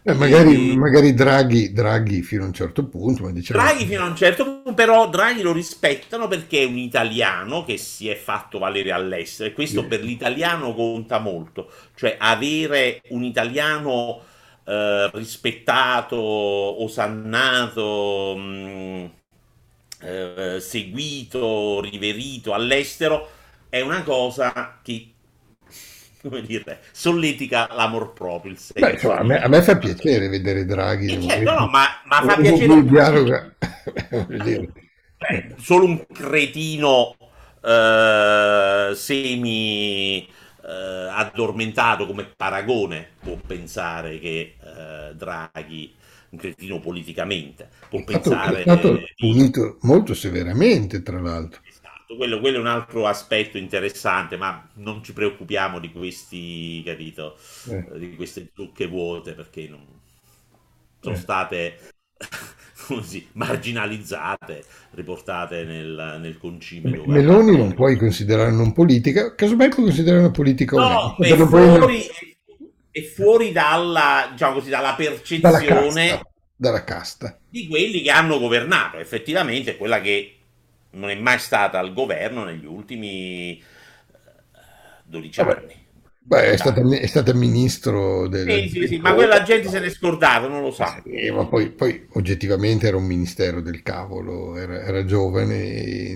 Eh, 0.08 0.14
magari, 0.14 0.76
magari 0.78 1.16
Draghi, 1.16 1.74
Draghi, 1.74 2.22
fino 2.22 2.44
a 2.44 2.46
un 2.46 2.54
certo 2.54 2.86
punto, 2.86 3.24
ma 3.24 3.32
diciamo... 3.32 3.60
Draghi 3.60 3.88
fino 3.88 4.04
a 4.04 4.08
un 4.08 4.16
certo 4.16 4.44
punto, 4.44 4.76
però 4.76 5.10
Draghi 5.10 5.42
lo 5.42 5.52
rispettano 5.52 6.28
perché 6.28 6.62
è 6.62 6.66
un 6.66 6.78
italiano 6.78 7.66
che 7.66 7.78
si 7.78 8.08
è 8.08 8.16
fatto 8.16 8.60
valere 8.60 8.92
all'estero 8.92 9.50
e 9.50 9.54
questo 9.54 9.82
sì. 9.82 9.88
per 9.88 10.04
l'italiano 10.04 10.76
conta 10.76 11.18
molto, 11.18 11.72
cioè 11.96 12.18
avere 12.20 13.02
un 13.10 13.24
italiano 13.24 14.22
eh, 14.64 15.10
rispettato, 15.12 16.16
osannato, 16.84 18.36
mh, 18.38 19.12
eh, 20.02 20.58
seguito, 20.60 21.82
riverito 21.82 22.54
all'estero 22.54 23.28
è 23.70 23.82
una 23.82 24.04
cosa 24.04 24.80
che 24.84 25.15
come 26.28 26.42
dire, 26.42 26.80
solletica 26.92 27.68
l'amor 27.72 28.14
proprio. 28.14 28.52
Il 28.54 28.60
Beh, 28.74 28.92
insomma, 28.92 29.18
a, 29.18 29.24
me, 29.24 29.42
a, 29.42 29.48
me, 29.48 29.62
fa 29.62 29.78
piacere 29.78 30.28
vedere 30.28 30.66
Draghi. 30.66 31.14
Eh, 31.14 31.22
certo, 31.22 31.52
no, 31.52 31.68
ma, 31.68 31.86
ma 32.06 32.22
fa 32.22 32.36
piacere. 32.38 33.56
Beh, 35.18 35.56
solo 35.58 35.86
un 35.86 36.06
cretino 36.12 37.16
eh, 37.64 38.92
semi 38.96 40.28
eh, 40.66 41.10
addormentato 41.12 42.06
come 42.06 42.26
paragone 42.36 43.10
può 43.22 43.38
pensare 43.46 44.20
che 44.20 44.56
eh, 44.62 45.16
Draghi 45.16 45.94
un 46.30 46.40
cretino 46.40 46.80
politicamente 46.80 47.70
può 47.88 48.00
è 48.00 48.04
pensare 48.04 48.58
è 48.58 48.62
stato 48.62 49.00
punito 49.16 49.78
molto 49.82 50.14
severamente 50.14 51.02
tra 51.02 51.20
l'altro 51.20 51.62
Esatto, 52.06 52.16
quello, 52.18 52.40
quello, 52.40 52.58
è 52.58 52.60
un 52.60 52.68
altro 52.68 53.08
aspetto 53.08 53.58
interessante, 53.58 54.38
ma 54.38 54.70
non 54.76 55.04
ci 55.04 55.12
preoccupiamo 55.12 55.80
di 55.80 55.92
questi, 55.92 56.84
capito, 56.86 57.36
eh. 57.70 57.98
di 57.98 58.16
queste 58.16 58.52
zucche 58.54 58.88
vuote 58.88 59.34
perché 59.34 59.68
non, 59.68 59.84
sono 61.00 61.16
eh. 61.16 61.20
state 61.20 61.80
così, 62.86 63.28
marginalizzate, 63.34 64.64
riportate 64.92 65.64
nel, 65.64 66.20
nel 66.22 66.38
concime. 66.38 67.02
Meloni 67.06 67.58
non 67.58 67.74
puoi 67.74 67.98
considerare 67.98 68.52
non 68.52 68.72
politica, 68.72 69.34
casomai 69.34 69.70
puoi 69.70 69.86
considerare 69.86 70.20
una 70.20 70.32
politica 70.32 70.76
no, 70.78 71.16
è 71.18 71.36
fuori, 71.36 72.06
è 72.92 73.02
fuori 73.02 73.52
dalla, 73.52 74.30
diciamo 74.32 74.54
così, 74.54 74.70
dalla 74.70 74.94
percezione 74.94 75.42
dalla 75.42 75.64
casta, 75.64 76.30
dalla 76.56 76.84
casta 76.84 77.40
di 77.50 77.68
quelli 77.68 78.02
che 78.02 78.12
hanno 78.12 78.38
governato. 78.38 78.98
Effettivamente 78.98 79.72
è 79.72 79.78
quella 79.78 80.02
che 80.02 80.35
non 80.96 81.10
è 81.10 81.16
mai 81.16 81.40
stata 81.40 81.80
al 81.80 81.94
governo 81.94 82.44
negli 82.44 82.66
ultimi 82.66 83.62
12 85.04 85.40
eh, 85.40 85.44
Vabbè. 85.44 85.58
anni. 85.58 85.84
Beh, 86.28 86.54
è 86.54 86.58
stata, 86.58 86.82
è 86.82 87.06
stata 87.06 87.34
ministro 87.36 88.28
del... 88.28 88.50
Sì, 88.50 88.70
sì, 88.70 88.88
sì, 88.88 88.98
ma 88.98 89.14
quella 89.14 89.44
gente 89.44 89.70
se 89.70 89.80
n'è 89.80 89.90
scordata, 89.92 90.48
non 90.48 90.62
lo 90.62 90.72
sa. 90.72 91.00
Sì, 91.04 91.30
ma 91.30 91.46
poi, 91.46 91.70
poi, 91.70 92.08
oggettivamente 92.14 92.88
era 92.88 92.98
un 92.98 93.06
ministero 93.06 93.62
del 93.62 93.84
cavolo, 93.84 94.58
era, 94.58 94.82
era 94.82 95.06
giovane, 95.06 95.54
e, 95.54 96.12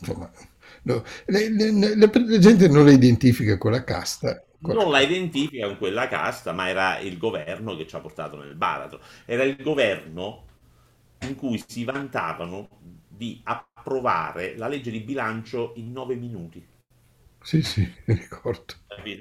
insomma, 0.00 0.28
no, 0.82 1.04
le, 1.26 1.48
le, 1.50 1.70
le, 1.70 1.96
la 1.96 2.38
gente 2.40 2.66
non 2.66 2.86
la 2.86 2.90
identifica 2.90 3.56
con 3.56 3.70
la 3.70 3.84
casta. 3.84 4.42
Non 4.58 4.90
la 4.90 4.98
identifica 4.98 5.66
con 5.66 5.78
quella 5.78 6.08
casta, 6.08 6.50
ma 6.50 6.68
era 6.68 6.98
il 6.98 7.16
governo 7.16 7.76
che 7.76 7.86
ci 7.86 7.94
ha 7.94 8.00
portato 8.00 8.36
nel 8.36 8.56
baratro. 8.56 8.98
Era 9.24 9.44
il 9.44 9.62
governo 9.62 10.44
in 11.20 11.36
cui 11.36 11.62
si 11.64 11.84
vantavano 11.84 12.68
di 13.16 13.40
approvare 13.44 14.56
la 14.56 14.68
legge 14.68 14.90
di 14.90 15.00
bilancio 15.00 15.72
in 15.76 15.92
nove 15.92 16.14
minuti. 16.16 16.64
Sì, 17.40 17.62
sì, 17.62 17.80
mi 18.04 18.14
ricordo. 18.14 18.74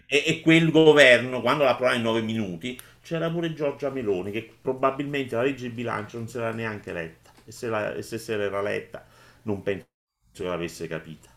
E, 0.07 0.23
e 0.25 0.41
quel 0.41 0.71
governo, 0.71 1.41
quando 1.41 1.63
l'approvava 1.63 1.95
in 1.95 2.01
nove 2.03 2.21
minuti, 2.21 2.79
c'era 3.01 3.29
pure 3.29 3.53
Giorgia 3.53 3.89
Meloni, 3.89 4.31
che 4.31 4.57
probabilmente 4.61 5.35
la 5.35 5.43
legge 5.43 5.67
di 5.69 5.73
bilancio 5.75 6.17
non 6.17 6.27
se 6.27 6.39
l'era 6.39 6.51
neanche 6.53 6.91
letta. 6.93 7.31
E 7.45 7.51
se, 7.51 7.67
la, 7.67 7.93
e 7.93 8.01
se 8.01 8.17
se 8.17 8.35
l'era 8.37 8.61
letta, 8.61 9.05
non 9.43 9.61
penso 9.61 9.85
che 10.33 10.43
l'avesse 10.43 10.87
capita. 10.87 11.29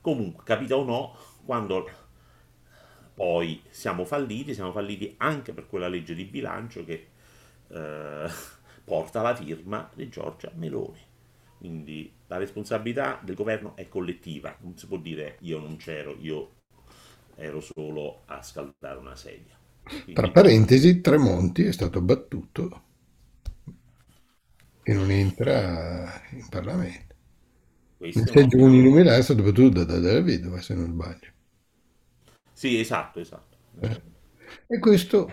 Comunque, 0.00 0.42
capita 0.44 0.76
o 0.76 0.84
no, 0.84 1.16
quando 1.44 1.86
poi 3.14 3.62
siamo 3.70 4.04
falliti, 4.04 4.54
siamo 4.54 4.72
falliti 4.72 5.14
anche 5.18 5.52
per 5.52 5.66
quella 5.66 5.88
legge 5.88 6.14
di 6.14 6.24
bilancio 6.24 6.84
che 6.84 7.08
eh, 7.68 8.28
porta 8.84 9.22
la 9.22 9.34
firma 9.34 9.88
di 9.94 10.08
Giorgia 10.08 10.50
Meloni. 10.54 11.00
Quindi 11.62 12.12
la 12.26 12.38
responsabilità 12.38 13.20
del 13.22 13.36
governo 13.36 13.76
è 13.76 13.86
collettiva, 13.86 14.56
non 14.62 14.76
si 14.76 14.88
può 14.88 14.96
dire 14.96 15.36
io 15.42 15.60
non 15.60 15.76
c'ero, 15.76 16.16
io 16.20 16.54
ero 17.36 17.60
solo 17.60 18.22
a 18.26 18.42
scaldare 18.42 18.98
una 18.98 19.14
sedia. 19.14 19.56
Quindi... 19.80 20.12
Tra 20.12 20.28
parentesi, 20.32 21.00
Tremonti 21.00 21.62
è 21.62 21.70
stato 21.70 22.00
battuto 22.00 22.82
e 24.82 24.92
non 24.92 25.08
entra 25.12 26.20
in 26.32 26.48
Parlamento. 26.48 27.14
Il 27.98 28.28
seggio 28.28 28.56
uninominale 28.56 29.18
è 29.18 29.22
stato 29.22 29.44
battuto 29.44 29.84
da, 29.84 30.00
Dalla 30.00 30.20
Vedova, 30.20 30.60
se 30.60 30.74
non 30.74 30.86
sbaglio. 30.86 31.30
Sì, 32.52 32.80
esatto, 32.80 33.20
esatto. 33.20 33.56
Eh. 33.78 34.02
E 34.66 34.78
questo 34.80 35.32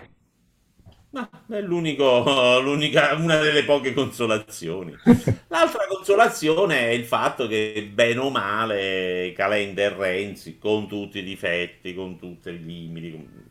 ma 1.10 1.28
è 1.48 1.60
l'unico, 1.60 2.22
l'unica, 2.60 3.14
una 3.14 3.38
delle 3.38 3.64
poche 3.64 3.92
consolazioni. 3.92 4.94
L'altra 5.48 5.86
consolazione 5.88 6.78
è 6.78 6.90
il 6.90 7.04
fatto 7.04 7.46
che, 7.46 7.88
bene 7.92 8.20
o 8.20 8.30
male, 8.30 9.32
Calenda 9.34 9.82
e 9.82 9.88
Renzi, 9.88 10.58
con 10.58 10.86
tutti 10.86 11.18
i 11.18 11.24
difetti, 11.24 11.94
con 11.94 12.18
tutti 12.18 12.50
i 12.50 12.62
limiti 12.64 13.48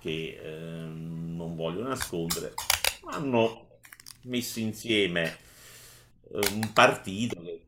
che 0.00 0.38
eh, 0.42 0.48
non 0.50 1.54
voglio 1.56 1.82
nascondere, 1.82 2.52
hanno 3.10 3.78
messo 4.22 4.60
insieme 4.60 5.38
eh, 6.32 6.40
un 6.52 6.72
partito 6.72 7.40
che 7.42 7.60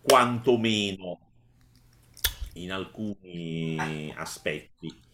quantomeno 0.00 1.18
in 2.54 2.72
alcuni 2.72 4.10
aspetti 4.16 5.08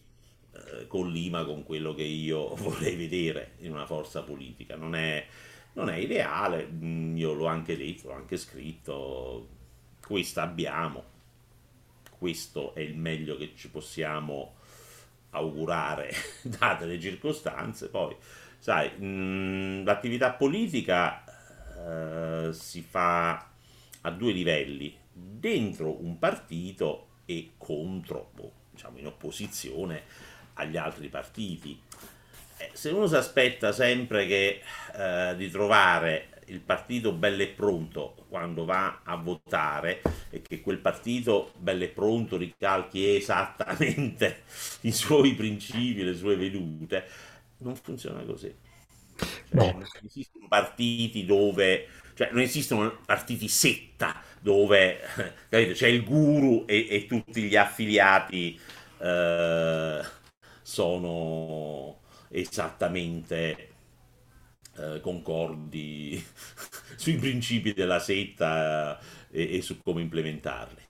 eh, 0.65 0.87
collima 0.87 1.45
con 1.45 1.63
quello 1.63 1.93
che 1.93 2.03
io 2.03 2.53
vorrei 2.55 2.95
vedere 2.95 3.53
in 3.59 3.71
una 3.71 3.85
forza 3.85 4.23
politica. 4.23 4.75
Non 4.75 4.95
è, 4.95 5.25
non 5.73 5.89
è 5.89 5.97
ideale, 5.97 6.67
mm, 6.67 7.15
io 7.17 7.33
l'ho 7.33 7.45
anche 7.45 7.77
detto, 7.77 8.07
l'ho 8.07 8.15
anche 8.15 8.37
scritto, 8.37 9.47
questa 10.05 10.43
abbiamo, 10.43 11.03
questo 12.17 12.73
è 12.73 12.79
il 12.79 12.97
meglio 12.97 13.37
che 13.37 13.53
ci 13.55 13.69
possiamo 13.69 14.55
augurare 15.31 16.11
date 16.41 16.85
le 16.85 16.99
circostanze. 16.99 17.89
Poi, 17.89 18.15
sai, 18.57 18.91
mm, 18.99 19.85
l'attività 19.85 20.33
politica 20.33 21.23
eh, 22.47 22.53
si 22.53 22.81
fa 22.81 23.49
a 24.01 24.11
due 24.11 24.31
livelli, 24.31 24.95
dentro 25.11 26.01
un 26.03 26.17
partito 26.17 27.07
e 27.25 27.53
contro, 27.57 28.31
boh, 28.33 28.51
diciamo 28.71 28.99
in 28.99 29.07
opposizione 29.07 30.03
agli 30.57 30.77
altri 30.77 31.09
partiti. 31.09 31.79
Eh, 32.59 32.71
se 32.73 32.89
uno 32.89 33.07
si 33.07 33.15
aspetta 33.15 33.71
sempre 33.71 34.25
che, 34.25 34.61
eh, 34.95 35.35
di 35.37 35.49
trovare 35.49 36.29
il 36.47 36.61
partito 36.61 37.11
bello 37.11 37.43
e 37.43 37.47
pronto 37.49 38.15
quando 38.29 38.65
va 38.65 39.01
a 39.03 39.15
votare 39.17 40.01
e 40.29 40.41
che 40.41 40.61
quel 40.61 40.79
partito 40.79 41.51
bello 41.57 41.83
e 41.83 41.89
pronto 41.89 42.37
ricalchi 42.37 43.15
esattamente 43.15 44.43
i 44.81 44.91
suoi 44.91 45.35
principi, 45.35 46.03
le 46.03 46.15
sue 46.15 46.35
vedute, 46.35 47.05
non 47.59 47.75
funziona 47.75 48.23
così. 48.23 48.53
Cioè, 49.59 49.59
No, 49.59 49.71
non 49.73 49.87
esistono 50.05 50.47
partiti 50.47 51.25
dove, 51.25 51.87
cioè, 52.15 52.29
non 52.31 52.41
esistono 52.41 52.99
partiti 53.05 53.47
setta 53.47 54.21
dove 54.39 54.99
capito, 55.49 55.73
c'è 55.73 55.87
il 55.87 56.03
guru 56.03 56.65
e, 56.67 56.87
e 56.89 57.05
tutti 57.07 57.41
gli 57.43 57.55
affiliati 57.55 58.59
eh, 58.99 60.01
sono 60.67 62.01
esattamente 62.29 63.69
eh, 64.77 64.99
concordi 65.01 66.23
sui 66.97 67.15
principi 67.17 67.73
della 67.73 67.99
setta 67.99 68.99
eh, 69.29 69.43
e, 69.53 69.57
e 69.57 69.61
su 69.61 69.81
come 69.81 70.01
implementarli. 70.01 70.81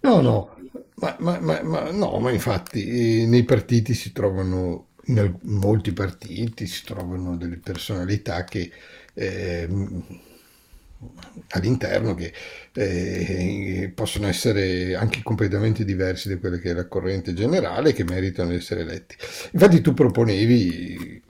no, 0.00 0.20
no, 0.20 0.56
ma, 0.96 1.16
ma- 1.18 1.40
ma- 1.40 1.62
ma- 1.62 1.90
no, 1.90 2.18
ma 2.18 2.30
infatti 2.30 3.26
nei 3.26 3.44
partiti 3.44 3.94
si 3.94 4.12
trovano, 4.12 4.88
in 5.06 5.38
molti 5.42 5.92
partiti 5.92 6.66
si 6.66 6.84
trovano 6.84 7.36
delle 7.36 7.58
personalità 7.58 8.44
che 8.44 8.70
eh, 9.14 9.68
all'interno 11.48 12.14
che 12.14 12.32
eh, 12.74 13.92
possono 13.94 14.26
essere 14.26 14.94
anche 14.94 15.22
completamente 15.22 15.84
diversi 15.84 16.28
da 16.28 16.38
quella 16.38 16.58
che 16.58 16.70
è 16.70 16.74
la 16.74 16.86
corrente 16.86 17.34
generale 17.34 17.92
che 17.92 18.04
meritano 18.04 18.50
di 18.50 18.56
essere 18.56 18.82
eletti. 18.82 19.16
Infatti 19.52 19.80
tu 19.80 19.94
proponevi 19.94 21.22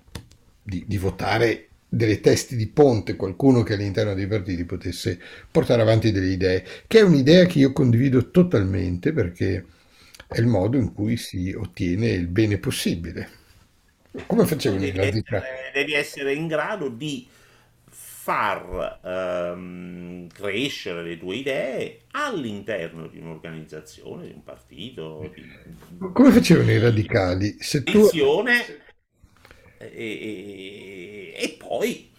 di, 0.62 0.84
di 0.86 0.98
votare 0.98 1.68
delle 1.88 2.20
testi 2.20 2.56
di 2.56 2.66
ponte, 2.66 3.16
qualcuno 3.16 3.62
che 3.62 3.74
all'interno 3.74 4.14
dei 4.14 4.26
partiti 4.26 4.64
potesse 4.64 5.20
portare 5.50 5.82
avanti 5.82 6.10
delle 6.10 6.32
idee, 6.32 6.64
che 6.86 6.98
è 6.98 7.02
un'idea 7.02 7.46
che 7.46 7.60
io 7.60 7.72
condivido 7.72 8.30
totalmente 8.30 9.12
perché 9.12 9.64
è 10.26 10.40
il 10.40 10.46
modo 10.46 10.76
in 10.76 10.92
cui 10.92 11.16
si 11.16 11.54
ottiene 11.56 12.08
il 12.08 12.26
bene 12.26 12.58
possibile. 12.58 13.42
Come 14.26 14.46
facevano 14.46 14.80
devi 14.80 14.98
essere, 14.98 15.42
devi 15.72 15.92
essere 15.92 16.34
in 16.34 16.46
grado 16.46 16.88
di 16.88 17.26
far 18.25 19.01
ehm, 19.05 20.29
crescere 20.29 21.03
le 21.03 21.18
tue 21.18 21.37
idee 21.37 22.05
all'interno 22.12 23.07
di 23.07 23.18
un'organizzazione, 23.18 24.29
di 24.29 24.33
un 24.33 24.43
partito, 24.43 25.31
di 25.35 25.43
Come 26.11 26.31
facevano 26.31 26.70
i 26.70 26.79
radicali? 26.79 27.57
Se 27.59 27.83
tu... 27.83 28.09
e, 29.77 29.91
e- 29.93 31.35
e 31.37 31.57
poi 31.59 32.13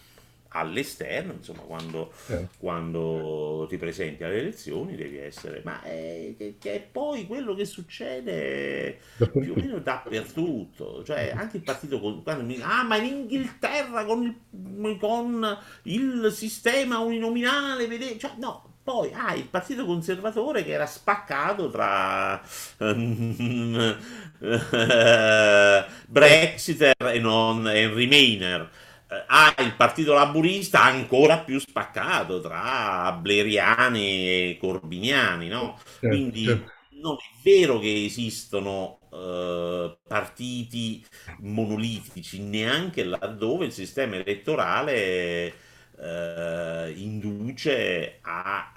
all'esterno, 0.55 1.33
insomma, 1.33 1.61
quando, 1.61 2.11
eh, 2.27 2.47
quando 2.57 3.65
ti 3.67 3.77
presenti 3.77 4.23
alle 4.23 4.39
elezioni 4.39 4.95
devi 4.95 5.17
essere, 5.17 5.61
ma 5.63 5.81
è, 5.81 6.33
che, 6.37 6.55
che 6.57 6.73
è 6.75 6.79
poi 6.81 7.27
quello 7.27 7.53
che 7.53 7.65
succede 7.65 8.99
più 9.17 9.53
o 9.55 9.55
meno 9.55 9.79
dappertutto, 9.79 11.03
cioè 11.03 11.33
anche 11.35 11.57
il 11.57 11.63
partito, 11.63 11.99
quando 11.99 12.43
mi, 12.43 12.57
ah, 12.61 12.83
ma 12.83 12.95
in 12.97 13.05
Inghilterra 13.05 14.05
con 14.05 14.23
il, 14.23 14.97
con 14.97 15.57
il 15.83 16.31
sistema 16.31 16.99
uninominale, 16.99 17.87
vede, 17.87 18.17
cioè, 18.17 18.31
no. 18.37 18.71
Poi 18.85 19.11
hai 19.13 19.39
il 19.39 19.47
partito 19.47 19.83
conservatore 19.83 20.63
che 20.63 20.69
era 20.73 20.85
spaccato 20.85 21.71
tra 21.71 22.39
ehm, 22.77 23.97
eh, 24.41 25.85
Brexiter 26.05 26.93
e, 26.99 27.17
non, 27.17 27.67
e 27.67 27.91
Remainer. 27.91 28.69
Eh, 29.15 29.23
ha 29.27 29.55
il 29.59 29.75
partito 29.75 30.13
laburista 30.13 30.83
ancora 30.83 31.39
più 31.39 31.59
spaccato 31.59 32.41
tra 32.41 33.11
bleriani 33.13 34.51
e 34.51 34.57
corbiniani, 34.59 35.47
no? 35.47 35.79
Certo, 35.99 36.07
Quindi 36.07 36.43
certo. 36.45 36.71
non 37.01 37.15
è 37.15 37.41
vero 37.43 37.79
che 37.79 38.05
esistono 38.05 38.99
eh, 39.11 39.97
partiti 40.07 41.05
monolitici, 41.39 42.41
neanche 42.41 43.03
laddove 43.03 43.65
il 43.65 43.71
sistema 43.71 44.15
elettorale 44.15 45.53
eh, 45.97 46.93
induce 46.95 48.19
a 48.21 48.71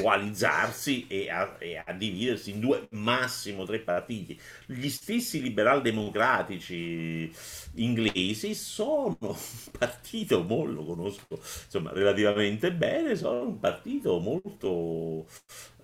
coalizzarsi 0.00 1.06
e 1.08 1.30
a, 1.30 1.56
e 1.58 1.82
a 1.84 1.92
dividersi 1.92 2.50
in 2.50 2.60
due, 2.60 2.86
massimo 2.90 3.64
tre 3.64 3.80
partiti. 3.80 4.38
Gli 4.66 4.88
stessi 4.88 5.40
liberal 5.42 5.82
democratici 5.82 7.30
inglesi 7.74 8.54
sono 8.54 9.16
un 9.20 9.36
partito, 9.78 10.42
mo 10.42 10.64
lo 10.64 10.84
conosco 10.84 11.38
insomma 11.64 11.92
relativamente 11.92 12.72
bene, 12.72 13.16
sono 13.16 13.42
un 13.48 13.58
partito 13.58 14.18
molto 14.20 15.26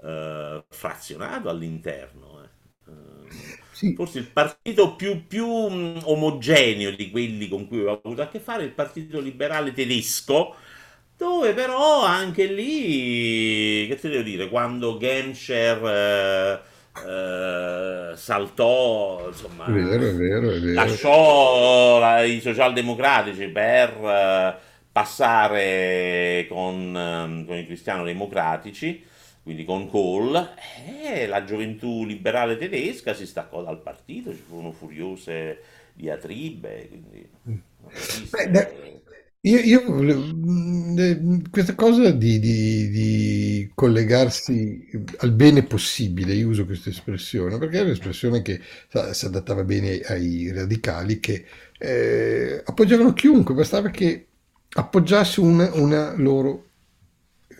eh, 0.03 0.65
frazionato 0.69 1.49
all'interno. 1.49 2.43
eh. 2.43 2.49
Eh, 2.91 3.57
Sì, 3.71 3.95
Forse 3.95 4.19
il 4.21 4.29
partito 4.31 4.95
più, 4.95 5.27
più 5.27 5.47
omogeneo 5.49 6.93
di 6.95 7.11
quelli 7.11 7.49
con 7.49 7.67
cui 7.67 7.81
ho 7.85 8.01
avuto 8.03 8.23
a 8.23 8.29
che 8.29 8.39
fare 8.39 8.63
è 8.63 8.67
il 8.67 8.73
partito 8.73 9.19
liberale 9.21 9.73
tedesco, 9.73 10.55
dove 11.19 11.53
però 11.53 12.05
anche 12.05 12.47
lì, 12.47 13.87
che 13.89 13.97
te 14.01 14.09
devo 14.09 14.23
dire, 14.23 14.49
quando 14.49 14.99
Genscher 14.99 15.85
eh, 15.85 16.61
eh, 18.13 18.17
saltò, 18.17 19.29
è 19.65 19.73
vero, 19.73 20.07
insomma, 20.07 20.09
è 20.09 20.15
vero, 20.15 20.51
è 20.51 20.61
vero. 20.61 20.97
lasciò 20.97 21.99
la- 21.99 22.23
i 22.23 22.41
socialdemocratici 22.41 23.49
per 23.49 23.91
eh, 24.05 24.57
passare 24.93 26.47
con, 26.49 26.95
ehm, 26.97 27.47
con 27.47 27.57
i 27.59 27.67
cristiano-democratici, 27.67 29.05
quindi 29.43 29.65
con 29.65 29.89
Kohl, 29.89 30.55
e 31.03 31.27
la 31.27 31.45
gioventù 31.45 32.05
liberale 32.05 32.57
tedesca 32.57 33.15
si 33.15 33.27
staccò 33.27 33.63
dal 33.63 33.81
partito, 33.83 34.33
ci 34.33 34.43
furono 34.47 34.73
furiose 34.73 35.63
diatribe, 35.95 36.89
quindi 36.89 37.29
non 37.43 37.61
Beh. 38.53 38.98
Io, 39.43 39.59
io 39.61 39.85
volevo- 39.85 40.21
mh, 40.35 40.95
eh, 40.99 41.43
questa 41.51 41.75
cosa 41.75 42.11
di, 42.11 42.39
di- 42.41 42.89
di 42.91 43.71
collegarsi 43.75 44.89
al 45.19 45.33
bene 45.33 45.63
possibile, 45.63 46.35
io 46.35 46.49
uso 46.49 46.65
questa 46.67 46.91
espressione, 46.91 47.57
perché 47.59 47.79
è 47.79 47.83
un'espressione 47.83 48.43
che 48.43 48.61
si 49.13 49.27
adattava 49.27 49.63
bene 49.65 50.01
ai 50.01 50.51
radicali 50.53 51.21
che 51.21 51.45
eh, 51.79 52.63
appoggiavano 52.65 53.13
chiunque, 53.13 53.55
bastava 53.55 53.91
che 53.91 54.27
appoggiasse 54.71 55.41
una, 55.41 55.73
una 55.75 56.15
loro 56.17 56.65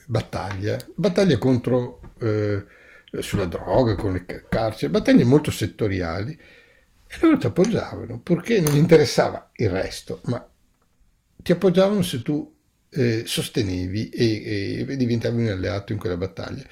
battaglia, 0.07 0.77
battaglia 0.95 1.39
contro 1.39 2.01
eh, 2.21 2.65
sulla 3.21 3.45
droga, 3.47 3.95
con 3.95 4.13
le 4.13 4.25
ca- 4.25 4.43
carceri, 4.49 4.93
battaglie 4.93 5.25
molto 5.25 5.51
settoriali 5.51 6.33
e 7.11 7.17
loro 7.21 7.39
ti 7.39 7.47
appoggiavano 7.47 8.21
perché 8.21 8.61
non 8.61 8.77
interessava 8.77 9.51
il 9.57 9.71
resto, 9.71 10.21
ma 10.25 10.47
ti 11.49 11.53
appoggiavano 11.53 12.03
se 12.03 12.21
tu 12.21 12.55
eh, 12.91 13.23
sostenevi 13.27 14.09
e, 14.11 14.85
e 14.89 14.97
diventavi 14.97 15.43
un 15.43 15.49
alleato 15.49 15.93
in 15.93 15.99
quella 15.99 16.17
battaglia. 16.19 16.63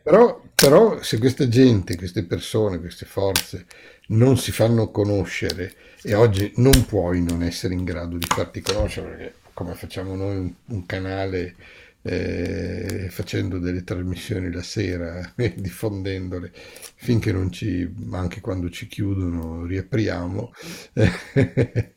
Però, 0.03 0.41
però 0.53 1.01
se 1.01 1.17
questa 1.17 1.47
gente, 1.47 1.95
queste 1.95 2.25
persone, 2.25 2.79
queste 2.79 3.05
forze 3.05 3.65
non 4.07 4.37
si 4.37 4.51
fanno 4.51 4.91
conoscere 4.91 5.73
e 6.03 6.13
oggi 6.13 6.51
non 6.57 6.85
puoi 6.85 7.21
non 7.23 7.43
essere 7.43 7.73
in 7.73 7.83
grado 7.83 8.17
di 8.17 8.25
farti 8.27 8.61
conoscere 8.61 9.07
perché 9.07 9.33
come 9.53 9.73
facciamo 9.73 10.15
noi 10.15 10.37
un, 10.37 10.53
un 10.65 10.85
canale 10.85 11.55
eh, 12.01 13.07
facendo 13.09 13.59
delle 13.59 13.83
trasmissioni 13.83 14.51
la 14.51 14.61
sera 14.61 15.33
e 15.37 15.53
diffondendole 15.55 16.51
finché 16.53 17.31
non 17.31 17.51
ci, 17.51 17.89
anche 18.11 18.41
quando 18.41 18.69
ci 18.69 18.87
chiudono, 18.87 19.65
riapriamo. 19.65 20.53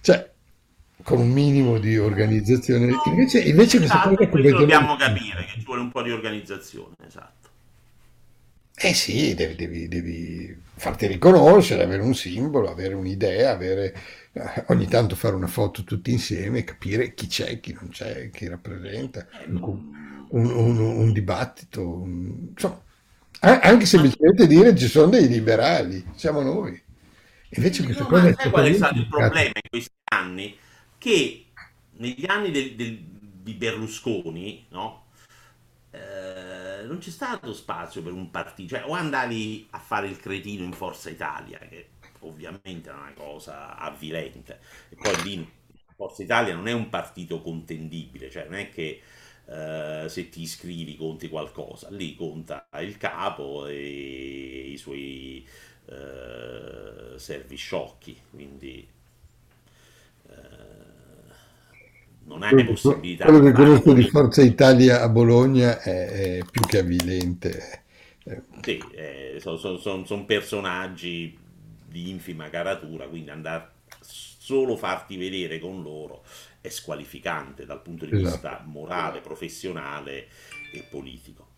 cioè, 0.00 0.32
con 1.02 1.18
un 1.20 1.30
minimo 1.30 1.78
di 1.78 1.98
organizzazione. 1.98 2.92
Invece, 3.06 3.40
invece 3.40 3.82
esatto, 3.82 4.14
questo 4.28 4.58
dobbiamo 4.58 4.96
capire 4.96 5.44
che 5.44 5.58
ci 5.58 5.64
vuole 5.64 5.82
un 5.82 5.90
po' 5.90 6.02
di 6.02 6.10
organizzazione, 6.10 6.94
esatto. 7.06 7.50
Eh 8.76 8.92
sì, 8.92 9.34
devi, 9.34 9.54
devi, 9.54 9.88
devi 9.88 10.62
farti 10.74 11.06
riconoscere, 11.06 11.84
avere 11.84 12.02
un 12.02 12.14
simbolo, 12.14 12.68
avere 12.70 12.94
un'idea, 12.94 13.52
avere, 13.52 13.94
eh, 14.32 14.64
ogni 14.68 14.86
tanto 14.88 15.14
fare 15.14 15.36
una 15.36 15.46
foto 15.46 15.84
tutti 15.84 16.10
insieme, 16.10 16.64
capire 16.64 17.14
chi 17.14 17.28
c'è, 17.28 17.60
chi 17.60 17.72
non 17.72 17.88
c'è, 17.90 18.30
chi 18.30 18.48
rappresenta, 18.48 19.26
eh, 19.30 19.46
un, 19.48 19.62
un, 20.30 20.50
un, 20.50 20.78
un 20.78 21.12
dibattito, 21.12 22.02
insomma, 22.04 22.82
anche 23.40 23.86
semplicemente 23.86 24.46
dire 24.46 24.76
ci 24.76 24.88
sono 24.88 25.10
dei 25.10 25.28
liberali, 25.28 26.04
siamo 26.16 26.42
noi. 26.42 26.80
Invece 27.56 27.84
questa 27.84 28.02
no, 28.02 28.08
cosa 28.08 28.28
è 28.28 28.50
qual 28.50 28.66
è 28.66 28.72
stato 28.74 28.98
il 28.98 29.06
problema 29.06 29.52
in 29.54 29.70
questi 29.70 29.90
anni? 30.12 30.56
Che 30.98 31.46
negli 31.98 32.24
anni 32.26 32.50
del, 32.50 32.74
del, 32.74 32.98
di 33.42 33.54
Berlusconi, 33.54 34.66
no? 34.70 35.03
Non 36.86 36.98
c'è 36.98 37.10
stato 37.10 37.52
spazio 37.52 38.02
per 38.02 38.12
un 38.12 38.30
partito, 38.30 38.76
cioè 38.76 38.88
o 38.88 38.92
andavi 38.92 39.68
a 39.70 39.78
fare 39.78 40.06
il 40.08 40.18
cretino 40.18 40.64
in 40.64 40.72
Forza 40.72 41.10
Italia, 41.10 41.58
che 41.58 41.88
ovviamente 42.20 42.90
è 42.90 42.92
una 42.92 43.12
cosa 43.14 43.76
avvilente, 43.76 44.60
e 44.88 44.96
poi 44.96 45.22
lì 45.22 45.50
Forza 45.94 46.22
Italia 46.22 46.54
non 46.54 46.68
è 46.68 46.72
un 46.72 46.88
partito 46.88 47.40
contendibile, 47.40 48.30
cioè 48.30 48.44
non 48.44 48.58
è 48.58 48.68
che 48.70 49.00
eh, 49.46 50.06
se 50.08 50.28
ti 50.28 50.42
iscrivi 50.42 50.96
conti 50.96 51.28
qualcosa, 51.28 51.88
lì 51.90 52.14
conta 52.16 52.68
il 52.80 52.96
capo 52.96 53.66
e 53.66 54.70
i 54.72 54.76
suoi 54.76 55.46
eh, 55.86 57.18
servi 57.18 57.56
sciocchi, 57.56 58.20
quindi 58.30 58.88
eh, 60.28 60.32
non 62.36 62.42
hai 62.42 62.64
possibilità. 62.64 63.24
Quello 63.24 63.40
che 63.40 63.52
conosco 63.52 63.92
di 63.92 64.04
Forza 64.04 64.42
Italia 64.42 65.02
a 65.02 65.08
Bologna 65.08 65.80
è, 65.80 66.38
è 66.38 66.44
più 66.50 66.62
che 66.62 66.78
avvilente. 66.78 67.82
Sì, 68.62 68.82
eh, 68.92 69.36
sono 69.40 69.56
son, 69.56 69.78
son, 69.78 70.06
son 70.06 70.24
personaggi 70.24 71.36
di 71.86 72.10
infima 72.10 72.48
caratura, 72.48 73.06
quindi 73.06 73.30
andare 73.30 73.72
solo 74.00 74.76
farti 74.76 75.16
vedere 75.16 75.58
con 75.58 75.82
loro 75.82 76.22
è 76.60 76.68
squalificante 76.68 77.66
dal 77.66 77.82
punto 77.82 78.06
di 78.06 78.12
vista 78.12 78.36
esatto. 78.36 78.68
morale, 78.68 79.20
professionale 79.20 80.28
e 80.72 80.84
politico. 80.90 81.48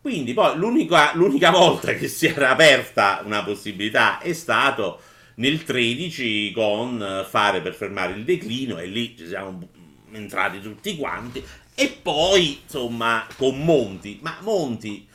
Quindi 0.00 0.32
poi 0.34 0.56
l'unica, 0.56 1.14
l'unica 1.14 1.50
volta 1.50 1.92
che 1.94 2.08
si 2.08 2.26
era 2.26 2.50
aperta 2.50 3.22
una 3.24 3.42
possibilità 3.42 4.18
è 4.18 4.32
stato 4.32 5.00
nel 5.36 5.62
13 5.64 6.52
con 6.52 7.26
fare 7.28 7.60
per 7.60 7.74
fermare 7.74 8.14
il 8.14 8.24
declino 8.24 8.78
e 8.78 8.86
lì 8.86 9.16
ci 9.16 9.26
siamo 9.26 9.68
entrati 10.16 10.60
tutti 10.60 10.96
quanti 10.96 11.44
e 11.74 11.88
poi 12.02 12.60
insomma 12.62 13.26
con 13.36 13.62
Monti, 13.62 14.18
ma 14.22 14.38
Monti 14.40 15.06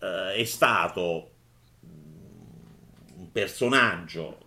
eh, 0.00 0.34
è 0.34 0.44
stato 0.44 1.30
un 3.16 3.30
personaggio 3.32 4.38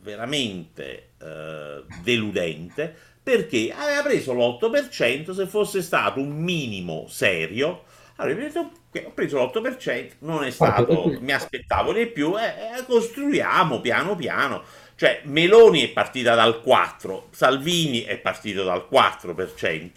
veramente 0.00 1.10
eh, 1.18 1.84
deludente 2.02 2.94
perché 3.22 3.72
aveva 3.72 4.02
preso 4.02 4.32
l'8% 4.32 5.32
se 5.32 5.46
fosse 5.46 5.80
stato 5.80 6.18
un 6.18 6.30
minimo 6.30 7.06
serio 7.08 7.84
avrebbe 8.16 8.42
detto 8.42 8.72
ho 9.04 9.12
preso 9.12 9.38
l'8% 9.38 10.10
non 10.20 10.42
è 10.42 10.50
stato 10.50 11.16
mi 11.20 11.32
aspettavo 11.32 11.92
di 11.92 12.06
più 12.06 12.36
e 12.36 12.44
eh, 12.78 12.84
costruiamo 12.84 13.80
piano 13.80 14.16
piano 14.16 14.64
cioè 15.02 15.22
Meloni 15.24 15.80
è 15.80 15.88
partita 15.88 16.36
dal 16.36 16.60
4 16.60 17.30
Salvini 17.32 18.02
è 18.02 18.18
partito 18.18 18.62
dal 18.62 18.86
4% 18.88 19.90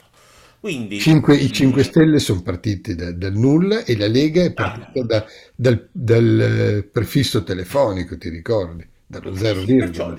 quindi, 0.60 1.00
5, 1.00 1.36
I 1.36 1.52
5 1.52 1.84
Stelle 1.84 2.18
sono 2.18 2.42
partiti 2.42 2.96
da, 2.96 3.12
dal 3.12 3.34
nulla 3.34 3.84
e 3.84 3.96
la 3.96 4.08
Lega 4.08 4.42
è 4.42 4.52
partita 4.52 5.00
ah. 5.00 5.04
da, 5.04 5.26
dal, 5.54 5.90
dal, 5.92 6.40
eh, 6.40 6.84
prefisso 6.92 7.44
telefonico, 7.44 8.18
ti 8.18 8.30
ricordi? 8.30 8.84
Dallo 9.06 9.36
zero 9.36 9.62
virgola 9.62 10.18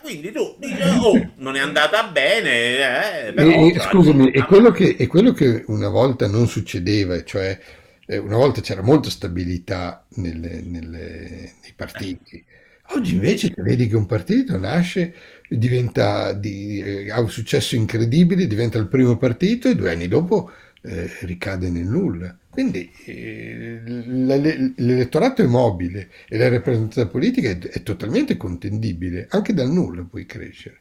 quindi 0.00 0.30
tu 0.30 0.54
dici, 0.60 0.80
oh, 0.80 1.32
non 1.38 1.56
è 1.56 1.60
andata 1.60 2.04
bene. 2.04 3.26
Eh, 3.26 3.32
però, 3.32 3.48
e, 3.50 3.80
scusami, 3.80 4.30
è 4.30 4.44
quello, 4.44 4.70
che, 4.70 4.96
è 4.96 5.06
quello, 5.06 5.32
che, 5.32 5.64
una 5.68 5.88
volta 5.88 6.28
non 6.28 6.46
succedeva, 6.46 7.24
cioè 7.24 7.58
eh, 8.06 8.18
una 8.18 8.36
volta 8.36 8.60
c'era 8.60 8.82
molta 8.82 9.08
stabilità 9.08 10.04
nelle, 10.16 10.60
nelle, 10.60 11.54
nei 11.62 11.72
partiti. 11.74 12.44
Oggi 12.88 13.14
invece 13.14 13.52
vedi 13.56 13.88
che 13.88 13.96
un 13.96 14.06
partito 14.06 14.58
nasce, 14.58 15.14
diventa 15.48 16.32
di, 16.32 17.08
ha 17.10 17.20
un 17.20 17.30
successo 17.30 17.76
incredibile, 17.76 18.46
diventa 18.46 18.78
il 18.78 18.88
primo 18.88 19.16
partito 19.16 19.68
e 19.68 19.74
due 19.74 19.90
anni 19.90 20.06
dopo 20.06 20.50
eh, 20.82 21.10
ricade 21.20 21.70
nel 21.70 21.86
nulla. 21.86 22.36
Quindi 22.50 22.90
eh, 23.06 23.80
l'elettorato 23.84 25.42
è 25.42 25.46
mobile 25.46 26.08
e 26.28 26.36
la 26.38 26.48
rappresentanza 26.48 27.06
politica 27.08 27.48
è, 27.48 27.58
è, 27.58 27.82
totalmente 27.82 28.36
contendibile, 28.36 29.26
anche 29.30 29.54
dal 29.54 29.70
nulla 29.70 30.06
puoi 30.08 30.26
crescere. 30.26 30.80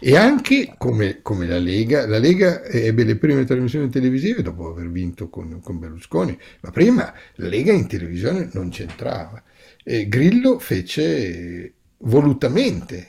E 0.00 0.16
anche 0.16 0.74
come, 0.76 1.20
come, 1.22 1.46
la 1.46 1.58
Lega, 1.58 2.06
la 2.06 2.18
Lega 2.18 2.62
ebbe 2.64 3.04
le 3.04 3.16
prime 3.16 3.44
trasmissioni 3.44 3.88
televisive 3.88 4.42
dopo 4.42 4.68
aver 4.68 4.88
vinto 4.90 5.28
con, 5.28 5.60
con 5.60 5.78
Berlusconi, 5.78 6.38
ma 6.60 6.70
prima 6.70 7.12
la 7.36 7.48
Lega 7.48 7.72
in 7.72 7.86
televisione 7.86 8.50
non 8.52 8.68
c'entrava. 8.68 9.42
E 9.86 10.08
Grillo 10.08 10.58
fece 10.58 11.74
volutamente, 11.98 13.08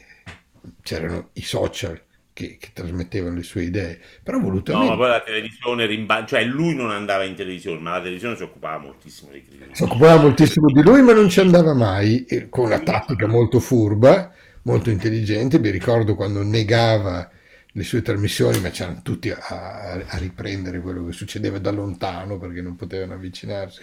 c'erano 0.81 1.29
i 1.33 1.41
social 1.41 1.99
che, 2.33 2.57
che, 2.59 2.71
trasmettevano 2.73 3.35
le 3.35 3.43
sue 3.43 3.63
idee, 3.63 3.97
però 4.21 4.39
volutamente. 4.39 4.89
No, 4.89 4.97
ma 4.97 5.01
poi 5.01 5.09
la 5.09 5.21
televisione 5.21 5.85
rimba- 5.85 6.25
cioè 6.25 6.43
lui 6.43 6.75
non 6.75 6.91
andava 6.91 7.23
in 7.23 7.33
televisione, 7.33 7.79
ma 7.79 7.91
la 7.91 8.01
televisione 8.01 8.35
si 8.35 8.43
occupava 8.43 8.77
moltissimo 8.77 9.31
di 9.31 9.45
lui. 9.49 9.69
Si 9.71 9.83
occupava 9.83 10.21
moltissimo 10.21 10.67
di 10.69 10.81
lui, 10.81 11.01
ma 11.01 11.13
non 11.13 11.29
ci 11.29 11.39
andava 11.39 11.73
mai, 11.73 12.25
con 12.49 12.65
una 12.65 12.79
tattica 12.79 13.25
molto 13.25 13.61
furba, 13.61 14.33
molto 14.63 14.89
intelligente. 14.89 15.59
Mi 15.59 15.69
ricordo 15.69 16.15
quando 16.15 16.43
negava 16.43 17.31
le 17.71 17.83
sue 17.83 18.01
trasmissioni, 18.01 18.59
ma 18.59 18.69
c'erano 18.69 19.01
tutti 19.01 19.29
a, 19.29 19.37
a, 19.39 20.17
riprendere 20.17 20.81
quello 20.81 21.05
che 21.05 21.13
succedeva 21.13 21.57
da 21.59 21.71
lontano 21.71 22.37
perché 22.37 22.61
non 22.61 22.75
potevano 22.75 23.13
avvicinarsi. 23.13 23.81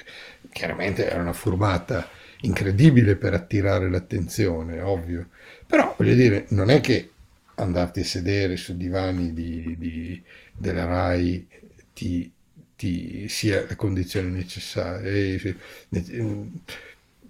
Chiaramente 0.50 1.08
era 1.08 1.22
una 1.22 1.32
furbata 1.32 2.06
incredibile 2.42 3.16
per 3.16 3.34
attirare 3.34 3.90
l'attenzione, 3.90 4.80
ovvio. 4.80 5.28
Però 5.66 5.94
voglio 5.96 6.14
dire, 6.14 6.46
non 6.50 6.70
è 6.70 6.80
che 6.80 7.10
andarti 7.56 8.00
a 8.00 8.04
sedere 8.04 8.56
su 8.56 8.76
divani 8.76 9.32
di, 9.32 9.74
di, 9.78 10.22
della 10.52 10.84
RAI 10.84 11.46
ti, 11.92 12.30
ti, 12.76 13.28
sia 13.28 13.64
la 13.68 13.76
condizione 13.76 14.28
necessaria. 14.28 15.08
E, 15.08 15.56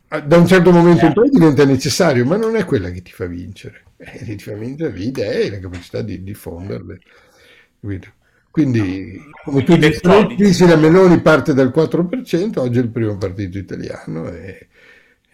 da 0.08 0.36
un 0.36 0.46
certo 0.46 0.72
momento 0.72 1.06
in 1.06 1.12
poi 1.12 1.30
diventa 1.30 1.64
necessario, 1.64 2.24
ma 2.24 2.36
non 2.36 2.56
è 2.56 2.64
quella 2.64 2.90
che 2.90 3.02
ti 3.02 3.12
fa 3.12 3.26
vincere. 3.26 3.84
Eh, 3.96 4.24
ti 4.36 4.38
fa 4.38 4.54
vincere 4.54 4.96
le 4.96 5.04
idee 5.04 5.42
e 5.44 5.50
la 5.50 5.58
capacità 5.58 6.02
di 6.02 6.22
diffonderle. 6.22 7.00
Quindi, 8.50 9.18
come 9.44 9.64
tu 9.64 9.76
dici, 10.36 10.66
la 10.66 10.76
Meloni 10.76 11.20
parte 11.20 11.54
dal 11.54 11.72
4%, 11.74 12.58
oggi 12.58 12.78
è 12.78 12.82
il 12.82 12.90
primo 12.90 13.16
partito 13.16 13.56
italiano 13.56 14.28
e, 14.28 14.68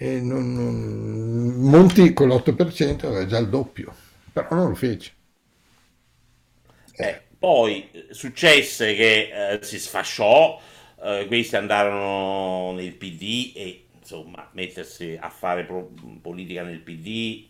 e 0.01 0.21
non, 0.21 0.55
non, 0.55 1.71
Monti 1.71 2.13
con 2.13 2.29
l'8% 2.29 3.07
aveva 3.07 3.27
già 3.27 3.39
il 3.39 3.49
doppio 3.49 3.93
però 4.43 4.55
non 4.55 4.69
lo 4.69 4.75
fece. 4.75 5.13
Eh, 6.93 7.23
poi 7.39 7.91
eh, 7.91 8.07
successe 8.11 8.95
che 8.95 9.53
eh, 9.53 9.63
si 9.63 9.79
sfasciò, 9.79 10.61
eh, 11.03 11.25
questi 11.27 11.57
andarono 11.57 12.73
nel 12.73 12.95
PD 12.95 13.53
e 13.55 13.87
insomma 13.99 14.49
mettersi 14.53 15.17
a 15.21 15.29
fare 15.29 15.65
pro- 15.65 15.93
politica 16.21 16.63
nel 16.63 16.81
PD 16.81 17.47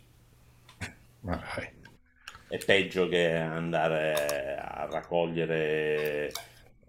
è 2.49 2.59
peggio 2.65 3.09
che 3.09 3.35
andare 3.35 4.57
a 4.59 4.89
raccogliere 4.91 6.33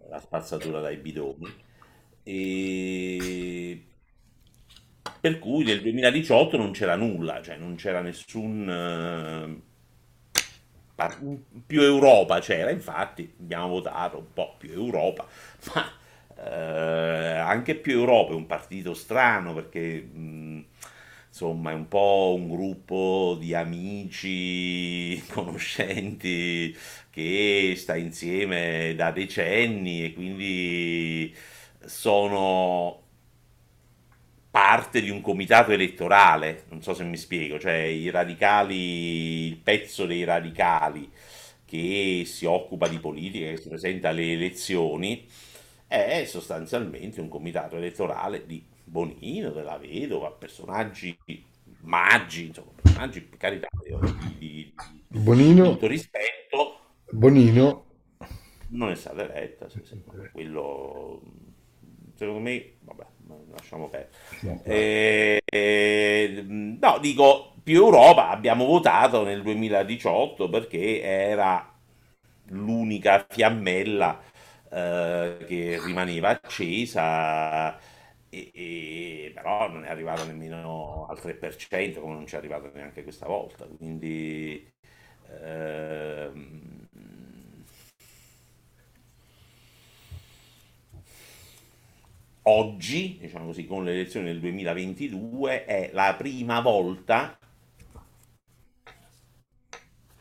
la 0.07 0.19
spazzatura 0.19 0.79
dai 0.79 0.97
bidoni. 0.97 1.67
E 2.23 3.83
per 5.21 5.39
cui 5.39 5.63
nel 5.63 5.81
2018 5.81 6.57
non 6.57 6.71
c'era 6.71 6.95
nulla, 6.95 7.41
cioè 7.41 7.57
non 7.57 7.75
c'era 7.75 8.01
nessun... 8.01 8.69
eh, 8.69 9.61
più 11.65 11.81
Europa 11.81 12.39
c'era, 12.39 12.71
infatti 12.71 13.31
abbiamo 13.39 13.67
votato 13.69 14.17
un 14.17 14.33
po' 14.33 14.55
più 14.57 14.71
Europa, 14.71 15.25
ma 15.73 15.91
eh, 16.37 17.37
anche 17.37 17.75
più 17.75 17.93
Europa 17.99 18.31
è 18.33 18.35
un 18.35 18.45
partito 18.45 18.93
strano 18.93 19.53
perché 19.53 20.01
mh, 20.01 20.65
insomma 21.29 21.71
è 21.71 21.73
un 21.73 21.87
po' 21.87 22.33
un 22.37 22.49
gruppo 22.49 23.37
di 23.39 23.53
amici, 23.53 25.21
conoscenti 25.31 26.75
che 27.09 27.73
sta 27.77 27.95
insieme 27.95 28.93
da 28.95 29.11
decenni 29.11 30.03
e 30.05 30.13
quindi 30.13 31.33
sono 31.85 33.03
parte 34.49 35.01
di 35.01 35.09
un 35.09 35.21
comitato 35.21 35.71
elettorale, 35.71 36.65
non 36.69 36.81
so 36.81 36.93
se 36.93 37.03
mi 37.03 37.17
spiego, 37.17 37.59
cioè 37.59 37.75
i 37.75 38.09
radicali, 38.09 39.47
il 39.47 39.57
pezzo 39.57 40.05
dei 40.05 40.23
radicali 40.23 41.09
che 41.65 42.23
si 42.25 42.45
occupa 42.45 42.87
di 42.87 42.97
politica, 42.97 43.49
che 43.49 43.57
si 43.57 43.69
presenta 43.69 44.09
alle 44.09 44.31
elezioni, 44.31 45.27
è 45.87 46.25
sostanzialmente 46.25 47.21
un 47.21 47.27
comitato 47.27 47.75
elettorale 47.77 48.45
di 48.45 48.63
Bonino, 48.83 49.51
della 49.51 49.77
Vedova, 49.77 50.31
personaggi 50.31 51.15
maggi, 51.81 52.47
insomma, 52.47 52.71
personaggi 52.81 53.21
per 53.21 53.37
carità 53.37 53.67
di, 53.83 53.95
di- 54.37 54.73
di 55.07 55.19
Bonino, 55.19 55.73
tutto 55.73 55.87
rispetto, 55.87 56.79
Bonino, 57.11 57.85
non 58.69 58.89
è 58.89 58.95
stata 58.95 59.23
eletta, 59.23 59.67
quello 60.31 61.21
secondo 62.15 62.39
me, 62.41 62.73
lasciamo 63.51 63.89
perdere. 63.89 64.11
no, 64.41 64.63
Eh, 64.63 65.41
eh, 65.45 66.43
no, 66.47 66.97
dico, 66.99 67.55
più 67.63 67.75
Europa 67.83 68.29
abbiamo 68.29 68.65
votato 68.65 69.23
nel 69.23 69.41
2018 69.41 70.49
perché 70.49 71.01
era 71.01 71.71
l'unica 72.49 73.25
fiammella 73.29 74.21
eh, 74.71 75.37
che 75.47 75.79
rimaneva 75.83 76.29
accesa, 76.29 77.77
e- 78.29 78.51
e- 78.53 79.31
però 79.33 79.69
non 79.69 79.85
è 79.85 79.89
arrivato 79.89 80.23
nemmeno 80.25 81.05
al 81.09 81.19
3%, 81.19 82.01
come 82.01 82.13
non 82.13 82.27
ci 82.27 82.35
è 82.35 82.37
arrivato 82.37 82.71
neanche 82.73 83.03
questa 83.03 83.27
volta. 83.27 83.65
Quindi 83.65 84.71
ehm, 85.41 86.78
oggi, 92.49 93.17
diciamo 93.21 93.45
così, 93.47 93.65
con 93.65 93.83
le 93.83 93.91
elezioni 93.91 94.25
del 94.27 94.39
2022, 94.39 95.65
è 95.65 95.89
la 95.93 96.15
prima 96.17 96.59
volta 96.61 97.37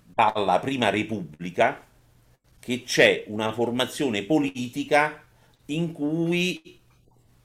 dalla 0.05 0.59
Prima 0.59 0.91
Repubblica 0.91 1.85
che 2.59 2.83
c'è 2.83 3.25
una 3.29 3.53
formazione 3.53 4.25
politica 4.25 5.23
in 5.67 5.93
cui 5.93 6.81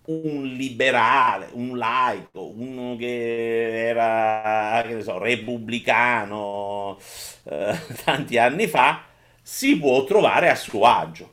un 0.05 0.43
liberale, 0.43 1.49
un 1.53 1.77
laico, 1.77 2.49
uno 2.49 2.95
che 2.97 3.87
era, 3.87 4.83
che 4.85 5.01
so, 5.01 5.17
repubblicano 5.17 6.97
eh, 7.45 7.79
tanti 8.03 8.37
anni 8.37 8.67
fa, 8.67 9.03
si 9.41 9.77
può 9.77 10.03
trovare 10.03 10.49
a 10.49 10.55
suo 10.55 10.85
agio. 10.85 11.31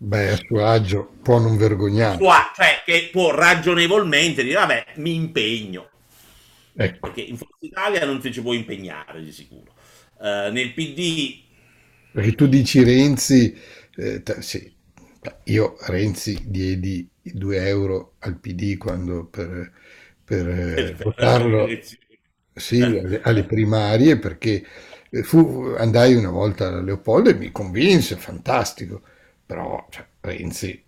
Beh, 0.00 0.30
a 0.32 0.36
suo 0.36 0.64
agio 0.66 1.08
può 1.22 1.38
non 1.38 1.56
vergognarsi. 1.56 2.24
Suo 2.24 2.28
a- 2.30 2.52
cioè 2.54 2.82
che 2.84 3.08
può 3.12 3.30
ragionevolmente 3.34 4.42
dire, 4.42 4.56
vabbè, 4.56 4.92
mi 4.96 5.14
impegno, 5.14 5.90
Ecco, 6.76 7.10
perché 7.10 7.20
in 7.22 7.36
Forza 7.36 7.56
Italia 7.60 8.04
non 8.04 8.20
ti 8.20 8.32
ci 8.32 8.42
puoi 8.42 8.58
impegnare 8.58 9.22
di 9.22 9.32
sicuro. 9.32 9.74
Eh, 10.20 10.50
nel 10.52 10.72
PD 10.74 11.46
perché 12.10 12.34
tu 12.34 12.46
dici 12.46 12.82
Renzi, 12.82 13.54
eh, 13.96 14.22
t- 14.22 14.38
sì, 14.38 14.72
io 15.44 15.76
Renzi 15.86 16.44
diedi 16.46 17.08
i 17.22 17.32
2 17.32 17.66
euro 17.66 18.14
al 18.20 18.38
PD 18.38 18.76
quando 18.76 19.26
per, 19.26 19.72
per, 20.24 20.48
eh, 20.48 20.94
votarlo. 21.00 21.76
Sì, 22.54 22.82
alle, 22.82 23.20
alle 23.22 23.44
primarie 23.44 24.18
perché 24.18 24.64
eh, 25.10 25.22
fu- 25.22 25.74
andai 25.78 26.14
una 26.14 26.30
volta 26.30 26.68
a 26.68 26.80
Leopoldo 26.82 27.30
e 27.30 27.34
mi 27.34 27.52
convinse, 27.52 28.16
fantastico, 28.16 29.02
però 29.48 29.86
cioè, 29.90 30.06
Renzi, 30.20 30.84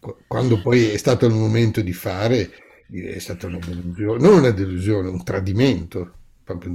qu- 0.00 0.24
quando 0.26 0.60
poi 0.60 0.90
è 0.90 0.96
stato 0.96 1.26
il 1.26 1.34
momento 1.34 1.80
di 1.80 1.92
fare, 1.92 2.50
eh, 2.90 3.14
è 3.14 3.18
stata 3.20 3.46
una 3.46 3.58
delusione, 3.58 4.20
non 4.22 4.38
una 4.38 4.50
delusione, 4.50 5.08
un 5.08 5.22
tradimento, 5.24 6.12
proprio 6.44 6.72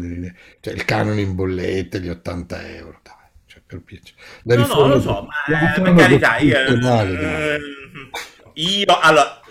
cioè 0.60 0.74
il 0.74 0.86
canone 0.86 1.22
in 1.22 1.36
bolletta, 1.36 1.98
gli 1.98 2.10
80 2.10 2.68
euro, 2.76 3.00
dai, 3.04 3.16
cioè, 3.46 3.62
per 3.66 3.82
piacere. 3.82 4.20
La 4.44 4.56
No, 4.56 4.68
no, 4.68 4.88
lo 4.88 5.00
so, 5.02 5.24
ma 5.24 5.34
eh, 5.48 5.52
per 5.52 5.60
riforma 5.60 5.96
carità, 5.96 6.38
io, 6.38 6.58
costituzionale, 6.58 7.18
dai. 7.18 7.46
eh, 7.56 7.60
io 8.54 9.00
allora, 9.00 9.42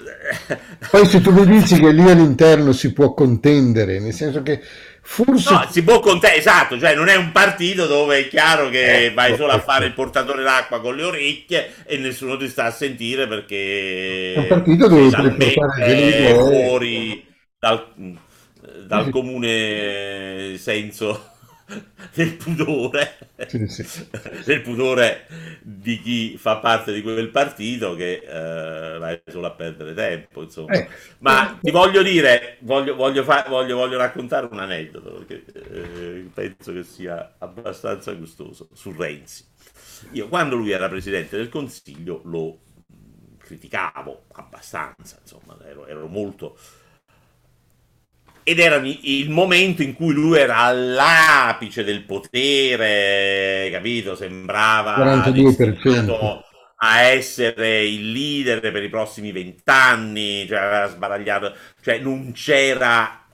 Poi 0.90 1.07
se 1.07 1.20
tu 1.20 1.32
mi 1.32 1.46
dici 1.46 1.78
che 1.80 1.90
lì 1.92 2.09
all'interno 2.09 2.72
si 2.72 2.92
può 2.92 3.14
contendere, 3.14 3.98
nel 3.98 4.12
senso 4.12 4.42
che 4.42 4.61
no, 5.03 5.24
forse... 5.24 5.68
si 5.70 5.82
può 5.82 6.00
contare, 6.00 6.36
esatto, 6.36 6.78
cioè 6.78 6.94
non 6.94 7.09
è 7.09 7.16
un 7.16 7.32
partito 7.32 7.86
dove 7.86 8.18
è 8.18 8.28
chiaro 8.28 8.68
che 8.68 9.12
vai 9.14 9.32
Ecco, 9.32 9.42
solo 9.42 9.53
a 9.53 9.59
fare 9.61 9.86
il 9.86 9.92
portatore 9.92 10.42
d'acqua 10.42 10.80
con 10.80 10.94
le 10.94 11.03
orecchie 11.03 11.74
e 11.86 11.98
nessuno 11.98 12.36
ti 12.36 12.48
sta 12.48 12.64
a 12.66 12.70
sentire 12.70 13.22
È 13.22 13.24
un 13.24 13.30
perché 13.30 14.46
partito 14.48 14.88
dove 14.88 15.09
puoi 15.11 15.53
portare 15.53 16.34
fuori 16.34 17.26
dal, 17.59 17.86
dal 18.86 19.11
comune 19.11 20.57
senso 20.59 21.32
del 22.14 22.34
pudore, 22.36 23.18
sì, 23.46 23.66
sì, 23.68 23.84
del 24.44 24.60
pudore 24.62 25.26
di 25.62 26.00
chi 26.00 26.36
fa 26.36 26.58
parte 26.58 26.92
di 26.92 27.02
quel 27.02 27.30
partito 27.30 27.94
che 27.94 28.22
eh, 28.24 28.98
vai 28.98 29.20
solo 29.26 29.46
a 29.46 29.52
perdere 29.52 29.94
tempo, 29.94 30.42
insomma. 30.42 30.72
Eh, 30.74 30.88
Ma 31.18 31.58
ti 31.60 31.70
voglio 31.70 32.02
dire, 32.02 32.56
voglio, 32.60 32.94
voglio, 32.94 33.22
fa- 33.24 33.46
voglio- 33.48 33.76
voglio 33.76 33.98
raccontare 33.98 34.48
un 34.50 34.58
aneddoto 34.58 35.24
perché 35.24 35.44
eh, 35.70 36.30
penso 36.32 36.72
che 36.72 36.82
sia 36.84 37.34
abbastanza 37.38 38.12
gustoso 38.12 38.68
su 38.72 38.92
Renzi. 38.92 39.44
Io 40.12 40.28
quando 40.28 40.56
lui 40.56 40.70
era 40.70 40.88
presidente 40.88 41.36
del 41.36 41.48
Consiglio 41.48 42.20
lo 42.24 42.58
criticavo 43.38 44.24
abbastanza, 44.32 45.18
insomma, 45.20 45.56
ero, 45.64 45.86
ero 45.86 46.06
molto 46.06 46.56
ed 48.45 48.59
era 48.59 48.76
il 48.76 49.30
momento 49.30 49.82
in 49.82 49.95
cui 49.95 50.12
lui 50.12 50.38
era 50.38 50.59
all'apice 50.59 51.84
del 51.84 52.05
potere, 52.05 53.68
capito? 53.70 54.14
Sembrava 54.16 55.05
42%. 55.05 55.86
destinato 55.86 56.45
a 56.76 57.01
essere 57.03 57.84
il 57.86 58.11
leader 58.11 58.61
per 58.72 58.82
i 58.82 58.88
prossimi 58.88 59.30
vent'anni, 59.32 60.47
cioè 60.49 60.59
aveva 60.59 60.88
sbaragliato, 60.88 61.55
cioè 61.80 61.99
non 61.99 62.32
c'era 62.32 63.24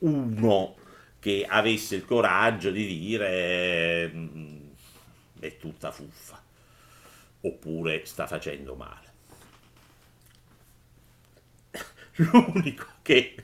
uno 0.00 0.76
che 1.20 1.46
avesse 1.48 1.96
il 1.96 2.04
coraggio 2.04 2.70
di 2.70 2.86
dire 2.86 4.10
"Mm, 4.14 4.58
è 5.40 5.56
tutta 5.56 5.90
fuffa, 5.92 6.42
oppure 7.42 8.04
sta 8.06 8.26
facendo 8.26 8.74
male. 8.74 9.12
L'unico 12.16 12.86
che 13.02 13.34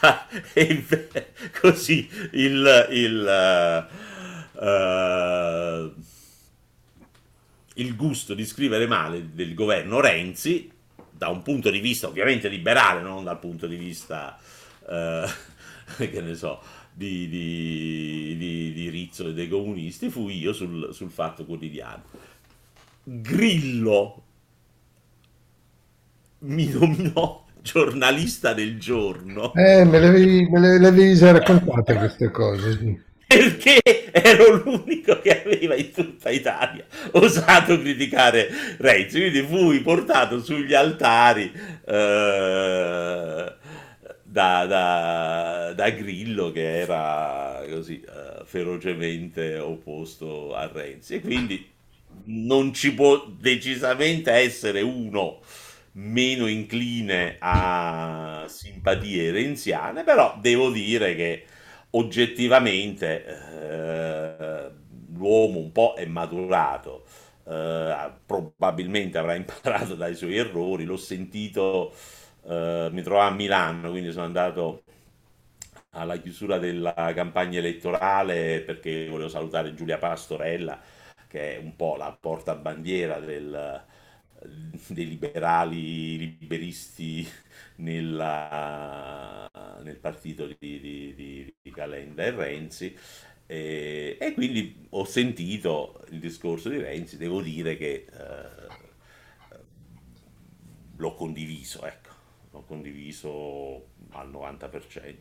ha 0.00 0.28
inve- 0.54 1.32
così 1.60 2.08
il, 2.32 2.86
il, 2.90 3.88
eh, 4.60 5.92
il 7.74 7.96
gusto 7.96 8.34
di 8.34 8.44
scrivere 8.44 8.86
male 8.86 9.34
del 9.34 9.54
governo 9.54 10.00
Renzi, 10.00 10.70
da 11.10 11.28
un 11.28 11.42
punto 11.42 11.70
di 11.70 11.80
vista 11.80 12.08
ovviamente 12.08 12.48
liberale, 12.48 13.00
non 13.02 13.24
dal 13.24 13.38
punto 13.38 13.66
di 13.66 13.76
vista, 13.76 14.38
eh, 14.88 15.26
che 16.08 16.20
ne 16.20 16.34
so, 16.34 16.60
di, 16.92 17.28
di, 17.28 18.36
di, 18.36 18.72
di 18.72 18.88
Rizzo 18.90 19.28
e 19.28 19.34
dei 19.34 19.48
comunisti, 19.48 20.10
fu 20.10 20.28
io 20.28 20.52
sul, 20.52 20.92
sul 20.92 21.10
Fatto 21.10 21.44
Quotidiano. 21.44 22.02
Grillo 23.02 24.22
mi 26.40 26.68
nominò 26.68 27.44
giornalista 27.62 28.52
del 28.54 28.78
giorno 28.78 29.52
Eh, 29.54 29.84
me 29.84 30.00
le- 30.00 30.78
le 30.80 30.88
avevi 30.88 31.14
già 31.14 31.30
raccontate 31.30 31.94
queste 31.94 32.30
cose, 32.32 32.76
sì. 32.76 33.00
perché 33.26 33.80
ero 34.12 34.56
l'unico 34.64 35.20
che 35.20 35.42
aveva 35.42 35.74
in 35.76 35.92
tutta 35.92 36.30
Italia 36.30 36.84
osato 37.12 37.78
criticare 37.78 38.48
Renzi, 38.78 39.20
quindi 39.20 39.42
fui 39.42 39.80
portato 39.80 40.42
sugli 40.42 40.74
altari 40.74 41.52
eh, 41.86 43.54
da, 44.22 44.66
da- 44.66 45.72
da 45.74 45.90
Grillo 45.90 46.50
che 46.50 46.80
era 46.80 47.62
così 47.70 48.00
eh, 48.00 48.44
ferocemente 48.44 49.58
opposto 49.58 50.54
a 50.54 50.68
Renzi 50.72 51.14
e 51.14 51.20
quindi 51.20 51.68
non 52.24 52.72
ci 52.74 52.92
può 52.94 53.26
decisamente 53.38 54.30
essere 54.32 54.80
uno 54.82 55.40
meno 55.92 56.46
incline 56.46 57.36
a 57.40 58.44
simpatie 58.48 59.30
renziane, 59.30 60.04
però 60.04 60.36
devo 60.40 60.70
dire 60.70 61.14
che 61.14 61.44
oggettivamente 61.90 63.24
eh, 63.26 64.70
l'uomo 65.14 65.58
un 65.58 65.72
po' 65.72 65.94
è 65.96 66.04
maturato, 66.06 67.04
eh, 67.46 68.12
probabilmente 68.26 69.18
avrà 69.18 69.34
imparato 69.34 69.94
dai 69.94 70.14
suoi 70.14 70.36
errori, 70.36 70.84
l'ho 70.84 70.96
sentito, 70.96 71.92
eh, 72.46 72.88
mi 72.92 73.02
trovavo 73.02 73.28
a 73.30 73.34
Milano, 73.34 73.90
quindi 73.90 74.12
sono 74.12 74.24
andato 74.26 74.82
alla 75.90 76.16
chiusura 76.18 76.58
della 76.58 76.94
campagna 77.14 77.58
elettorale 77.58 78.60
perché 78.60 79.08
volevo 79.08 79.28
salutare 79.28 79.74
Giulia 79.74 79.98
Pastorella, 79.98 80.80
che 81.28 81.56
è 81.56 81.58
un 81.58 81.74
po' 81.76 81.96
la 81.96 82.16
portabandiera 82.18 83.18
del, 83.18 83.84
dei 84.88 85.08
liberali 85.08 86.38
liberisti 86.38 87.26
nella, 87.76 89.50
nel 89.82 89.96
partito 89.96 90.46
di, 90.46 90.56
di, 90.58 91.14
di, 91.14 91.54
di 91.60 91.70
Calenda 91.70 92.24
e 92.24 92.30
Renzi. 92.30 92.96
E, 93.46 94.16
e, 94.20 94.32
quindi 94.32 94.86
ho 94.90 95.04
sentito 95.04 96.04
il 96.10 96.20
discorso 96.20 96.68
di 96.68 96.78
Renzi, 96.78 97.16
devo 97.16 97.42
dire 97.42 97.76
che 97.76 98.06
eh, 98.08 98.88
l'ho 100.96 101.14
condiviso, 101.14 101.84
ecco, 101.84 102.10
l'ho 102.50 102.62
condiviso 102.62 103.88
al 104.10 104.30
90%. 104.30 105.16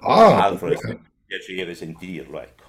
Ah, 0.00 0.44
Altro 0.44 0.68
è 0.68 0.78
un 0.86 1.00
piacere 1.24 1.74
sentirlo, 1.74 2.40
ecco. 2.40 2.65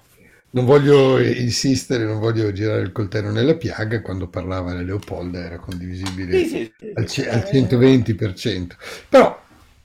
Non 0.50 0.64
voglio 0.64 1.18
insistere, 1.20 2.04
non 2.04 2.18
voglio 2.18 2.52
girare 2.52 2.80
il 2.80 2.92
coltello 2.92 3.30
nella 3.30 3.54
piaga, 3.56 4.00
quando 4.00 4.28
parlava 4.28 4.72
la 4.72 4.80
Leopolda 4.80 5.40
era 5.44 5.58
condivisibile 5.58 6.44
Sì, 6.44 6.46
sì, 6.48 6.72
sì, 6.78 6.86
al, 6.94 7.06
ce- 7.06 7.28
al 7.28 7.44
Eh, 7.44 7.44
120%. 7.44 8.76
Però 9.08 9.38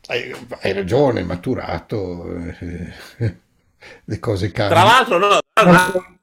hai, 0.07 0.34
hai 0.61 0.72
ragione, 0.74 1.24
maturato, 1.24 2.34
eh, 2.38 2.93
le 4.05 4.20
cose 4.20 4.51
Tra 4.66 4.84
cambiano. 4.84 4.84
l'altro, 4.84 5.18
no, 5.18 5.39
Ma, 5.59 5.80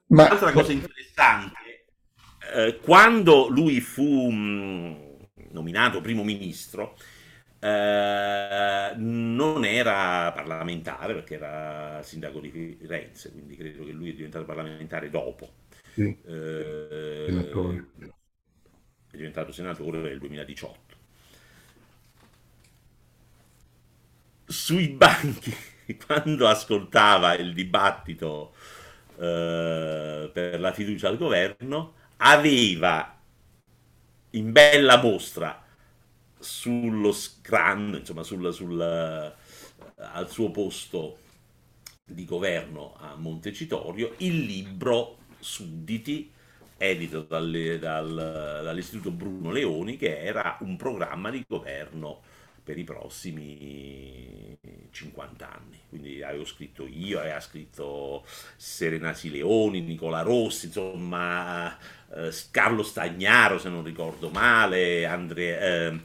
ma- 0.07 0.29
un'altra 0.29 0.51
cosa 0.51 0.71
interessante, 0.71 1.85
eh, 2.53 2.79
quando 2.81 3.47
lui 3.49 3.79
fu 3.81 4.29
mh, 4.29 5.27
nominato 5.51 6.01
primo 6.01 6.23
ministro, 6.23 6.97
eh, 7.61 8.93
non 8.97 9.65
era 9.65 10.31
parlamentare 10.33 11.13
perché 11.13 11.35
era 11.35 12.01
sindaco 12.03 12.39
di 12.39 12.49
Firenze, 12.79 13.31
quindi 13.31 13.55
credo 13.55 13.85
che 13.85 13.91
lui 13.91 14.11
è 14.11 14.13
diventato 14.13 14.45
parlamentare 14.45 15.09
dopo. 15.09 15.49
sì, 15.95 16.21
Eh, 16.23 17.85
è 19.11 19.15
diventato 19.15 19.51
senatore 19.51 19.99
nel 20.01 20.17
2018. 20.17 20.95
Sui 24.45 24.89
banchi, 24.89 25.53
quando 26.05 26.47
ascoltava 26.47 27.33
il 27.35 27.53
dibattito 27.53 28.53
eh, 29.17 30.29
per 30.33 30.59
la 30.59 30.73
fiducia 30.73 31.07
al 31.07 31.17
governo, 31.17 31.93
aveva 32.17 33.17
in 34.31 34.51
bella 34.51 34.97
mostra 35.01 35.61
sullo 36.41 37.11
scran, 37.11 37.95
insomma, 37.99 38.23
sul, 38.23 38.53
sul, 38.53 38.79
eh, 38.81 39.33
al 39.97 40.29
suo 40.29 40.51
posto 40.51 41.17
di 42.03 42.25
governo 42.25 42.95
a 42.99 43.15
Montecitorio 43.15 44.13
il 44.17 44.39
libro 44.39 45.17
Sudditi, 45.39 46.31
edito 46.77 47.21
dalle- 47.21 47.79
dal- 47.79 48.61
dall'Istituto 48.63 49.11
Bruno 49.11 49.51
Leoni, 49.51 49.97
che 49.97 50.19
era 50.21 50.57
un 50.61 50.75
programma 50.77 51.29
di 51.29 51.43
governo 51.47 52.21
per 52.63 52.77
i 52.77 52.83
prossimi 52.83 54.57
50 54.91 55.51
anni. 55.51 55.79
Quindi 55.89 56.21
avevo 56.21 56.45
scritto 56.45 56.85
io, 56.87 57.19
aveva 57.19 57.39
scritto 57.39 58.23
Serenasi 58.55 59.29
Leoni, 59.31 59.81
Nicola 59.81 60.21
Rossi, 60.21 60.67
insomma, 60.67 61.75
eh, 62.13 62.31
Carlo 62.51 62.83
Stagnaro, 62.83 63.57
se 63.57 63.69
non 63.69 63.83
ricordo 63.83 64.29
male, 64.29 65.05
Andre, 65.05 65.59
eh, 65.59 66.01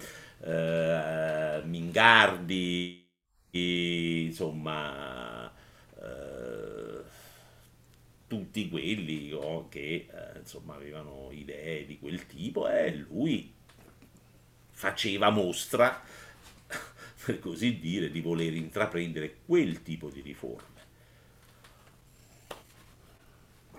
eh, 0.46 1.62
Mingardi, 1.64 3.04
insomma, 3.50 5.52
eh, 6.00 7.02
tutti 8.28 8.68
quelli 8.68 9.32
oh, 9.32 9.68
che 9.68 10.08
eh, 10.10 10.38
insomma 10.38 10.74
avevano 10.74 11.30
idee 11.32 11.86
di 11.86 11.98
quel 11.98 12.26
tipo 12.26 12.68
e 12.68 12.94
lui 12.94 13.52
faceva 14.70 15.30
mostra, 15.30 16.00
per 17.24 17.38
così 17.40 17.78
dire, 17.78 18.10
di 18.10 18.20
voler 18.20 18.54
intraprendere 18.54 19.38
quel 19.44 19.82
tipo 19.82 20.10
di 20.10 20.20
riforme. 20.20 20.75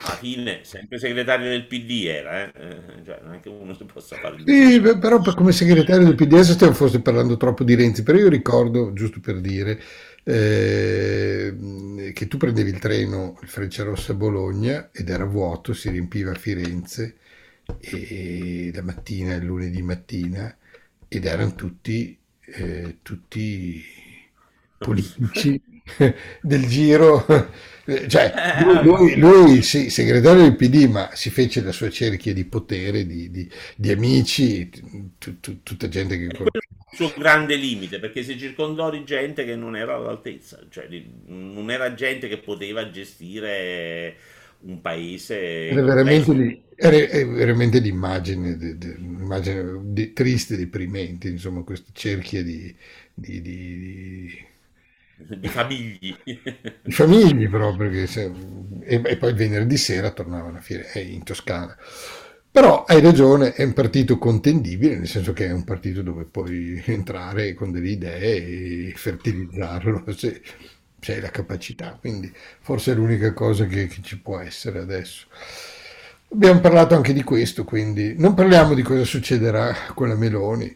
Alla 0.07 0.17
fine, 0.17 0.63
sempre 0.63 0.99
segretario 0.99 1.49
del 1.49 1.67
PD 1.67 2.05
era, 2.07 2.43
eh? 2.45 2.51
Eh, 2.55 3.03
cioè, 3.03 3.19
non 3.21 3.33
è 3.35 3.39
che 3.39 3.49
uno 3.49 3.73
si 3.73 3.85
possa 3.85 4.17
fare 4.17 4.37
Sì, 4.43 4.79
beh, 4.79 4.97
però 4.97 5.19
per- 5.19 5.35
come 5.35 5.51
segretario 5.51 6.05
del 6.05 6.15
PDS 6.15 6.53
stiamo 6.53 6.73
forse 6.73 7.01
parlando 7.01 7.35
troppo 7.35 7.63
di 7.65 7.75
Renzi, 7.75 8.03
però 8.03 8.17
io 8.17 8.29
ricordo, 8.29 8.93
giusto 8.93 9.19
per 9.19 9.41
dire, 9.41 9.77
eh, 10.23 12.11
che 12.13 12.27
tu 12.27 12.37
prendevi 12.37 12.69
il 12.69 12.79
treno, 12.79 13.37
il 13.41 13.47
Frecciarossa 13.49 14.13
a 14.13 14.15
Bologna, 14.15 14.89
ed 14.93 15.09
era 15.09 15.25
vuoto, 15.25 15.73
si 15.73 15.89
riempiva 15.89 16.31
a 16.31 16.35
Firenze, 16.35 17.17
e 17.79 18.71
la 18.73 18.81
mattina, 18.83 19.35
il 19.35 19.43
lunedì 19.45 19.81
mattina, 19.81 20.55
ed 21.09 21.25
erano 21.25 21.53
tutti, 21.55 22.17
eh, 22.45 22.99
tutti 23.01 23.83
politici 24.81 25.61
del 26.41 26.67
giro, 26.67 27.25
cioè 28.07 28.33
lui, 28.55 28.79
Eh, 28.79 28.81
lui- 28.81 29.15
lui, 29.15 29.61
sì, 29.61 29.89
segretario 29.89 30.41
del 30.43 30.55
PD, 30.55 30.85
ma 30.89 31.09
si 31.13 31.29
fece 31.29 31.61
la 31.61 31.71
sua 31.71 31.89
cerchia 31.89 32.33
di 32.33 32.45
potere, 32.45 33.05
di, 33.05 33.29
di- 33.31 33.49
di 33.75 33.91
amici, 33.91 34.69
tu- 35.17 35.39
tu- 35.39 35.63
tutta 35.63 35.87
gente 35.89 36.17
che 36.17 36.31
quello 36.33 36.51
il 36.89 36.95
suo 36.97 37.13
grande 37.17 37.55
limite, 37.55 37.99
perché 37.99 38.23
si 38.23 38.37
circondò 38.37 38.89
di 38.89 39.03
gente 39.03 39.45
che 39.45 39.55
non 39.55 39.75
era 39.75 39.95
all'altezza, 39.95 40.65
cioè 40.69 40.87
non 41.27 41.69
era 41.69 41.93
gente 41.93 42.27
che 42.27 42.39
poteva 42.39 42.89
gestire 42.89 44.15
un 44.61 44.81
paese 44.81 45.35
Era 45.69 45.81
veramente, 45.83 46.31
lì- 46.33 46.63
era- 46.75 46.95
è 46.95 47.25
veramente 47.27 47.79
l'immagine, 47.79 48.55
de- 48.57 48.77
de- 48.77 48.95
un'immagine 48.97 49.81
di- 49.93 50.13
triste, 50.13 50.55
deprimente, 50.55 51.27
insomma, 51.29 51.63
questa 51.63 51.89
cerchia 51.93 52.41
di, 52.43 52.73
di- 53.13 53.41
di- 55.17 55.47
famigli. 55.47 56.15
di 56.81 56.91
famiglie 56.91 57.49
proprio, 57.49 57.89
che 57.89 58.07
se- 58.07 58.31
e, 58.81 59.01
e 59.03 59.17
poi 59.17 59.33
venerdì 59.33 59.77
sera 59.77 60.11
tornavano 60.11 60.57
a 60.57 60.61
Firenze, 60.61 60.99
in 61.01 61.23
Toscana. 61.23 61.75
Però 62.49 62.85
hai 62.85 63.01
ragione, 63.01 63.53
è 63.53 63.63
un 63.63 63.73
partito 63.73 64.17
contendibile, 64.17 64.97
nel 64.97 65.07
senso 65.07 65.33
che 65.33 65.47
è 65.47 65.51
un 65.51 65.63
partito 65.63 66.01
dove 66.01 66.23
puoi 66.25 66.81
entrare 66.85 67.53
con 67.53 67.71
delle 67.71 67.89
idee 67.89 68.87
e 68.89 68.93
fertilizzarlo 68.95 70.03
se, 70.15 70.41
se 70.99 71.13
hai 71.13 71.21
la 71.21 71.29
capacità, 71.29 71.97
quindi 71.99 72.31
forse 72.61 72.93
è 72.93 72.95
l'unica 72.95 73.33
cosa 73.33 73.65
che, 73.65 73.87
che 73.87 74.01
ci 74.01 74.19
può 74.19 74.39
essere 74.39 74.79
adesso. 74.79 75.27
Abbiamo 76.29 76.59
parlato 76.59 76.95
anche 76.95 77.13
di 77.13 77.23
questo, 77.23 77.63
quindi 77.63 78.15
non 78.17 78.33
parliamo 78.33 78.73
di 78.73 78.81
cosa 78.81 79.03
succederà 79.05 79.73
con 79.93 80.09
la 80.09 80.15
Meloni. 80.15 80.75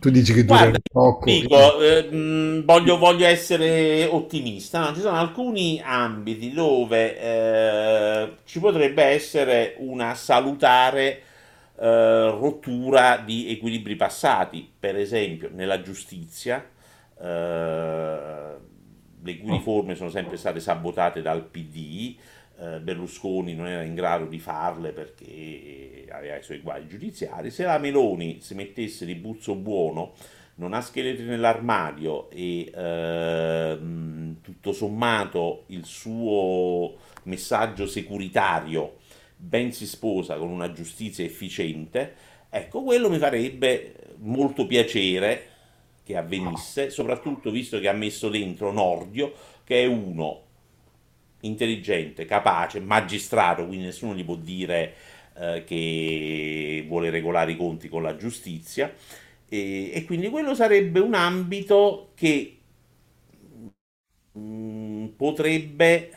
Tu 0.00 0.10
dici 0.10 0.32
che 0.32 0.44
durerà 0.44 0.70
Guarda, 0.70 0.78
poco. 0.90 1.40
dico, 1.40 1.80
eh, 1.80 2.10
mh, 2.10 2.64
voglio, 2.64 2.98
voglio 2.98 3.26
essere 3.26 4.04
ottimista, 4.06 4.80
no? 4.80 4.94
Ci 4.94 5.00
sono 5.00 5.16
alcuni 5.16 5.80
ambiti 5.82 6.52
dove 6.52 7.18
eh, 7.18 8.36
ci 8.44 8.58
potrebbe 8.60 9.02
essere 9.04 9.76
una 9.78 10.14
salutare 10.14 11.22
eh, 11.78 12.30
rottura 12.30 13.18
di 13.18 13.50
equilibri 13.50 13.94
passati, 13.96 14.68
per 14.78 14.96
esempio 14.96 15.48
nella 15.52 15.80
giustizia, 15.80 16.64
eh, 17.20 18.56
le 19.24 19.38
cui 19.38 19.50
riforme 19.52 19.94
sono 19.94 20.10
sempre 20.10 20.36
state 20.36 20.60
sabotate 20.60 21.22
dal 21.22 21.44
PD, 21.44 22.16
eh, 22.16 22.20
Berlusconi 22.80 23.54
non 23.54 23.66
era 23.66 23.82
in 23.82 23.94
grado 23.94 24.26
di 24.26 24.38
farle 24.38 24.92
perché 24.92 26.06
aveva 26.10 26.36
i 26.36 26.42
suoi 26.42 26.60
guai 26.60 26.86
giudiziari. 26.86 27.50
Se 27.50 27.64
la 27.64 27.78
Meloni 27.78 28.40
si 28.40 28.54
mettesse 28.54 29.04
di 29.04 29.14
buzzo 29.14 29.54
buono, 29.54 30.12
non 30.56 30.74
ha 30.74 30.80
scheletri 30.80 31.24
nell'armadio 31.24 32.30
e 32.30 32.70
ehm, 32.74 34.36
tutto 34.42 34.72
sommato 34.72 35.64
il 35.68 35.84
suo 35.84 36.96
messaggio 37.24 37.86
securitario 37.86 38.98
ben 39.42 39.72
si 39.72 39.86
sposa 39.86 40.36
con 40.36 40.50
una 40.50 40.70
giustizia 40.72 41.24
efficiente, 41.24 42.14
ecco, 42.48 42.82
quello 42.84 43.10
mi 43.10 43.18
farebbe 43.18 43.94
molto 44.18 44.66
piacere 44.66 45.48
che 46.04 46.16
avvenisse, 46.16 46.90
soprattutto 46.90 47.50
visto 47.50 47.80
che 47.80 47.88
ha 47.88 47.92
messo 47.92 48.28
dentro 48.28 48.70
Nordio, 48.70 49.32
che 49.64 49.82
è 49.82 49.86
uno 49.86 50.42
intelligente, 51.42 52.24
capace, 52.24 52.80
magistrato, 52.80 53.66
quindi 53.66 53.86
nessuno 53.86 54.14
gli 54.14 54.24
può 54.24 54.36
dire 54.36 54.94
eh, 55.36 55.64
che 55.66 56.84
vuole 56.88 57.10
regolare 57.10 57.52
i 57.52 57.56
conti 57.56 57.88
con 57.88 58.02
la 58.02 58.16
giustizia. 58.16 58.92
E, 59.48 59.90
e 59.94 60.04
quindi 60.04 60.28
quello 60.30 60.54
sarebbe 60.54 61.00
un 61.00 61.14
ambito 61.14 62.12
che 62.14 62.58
mh, 64.32 65.06
potrebbe 65.16 66.10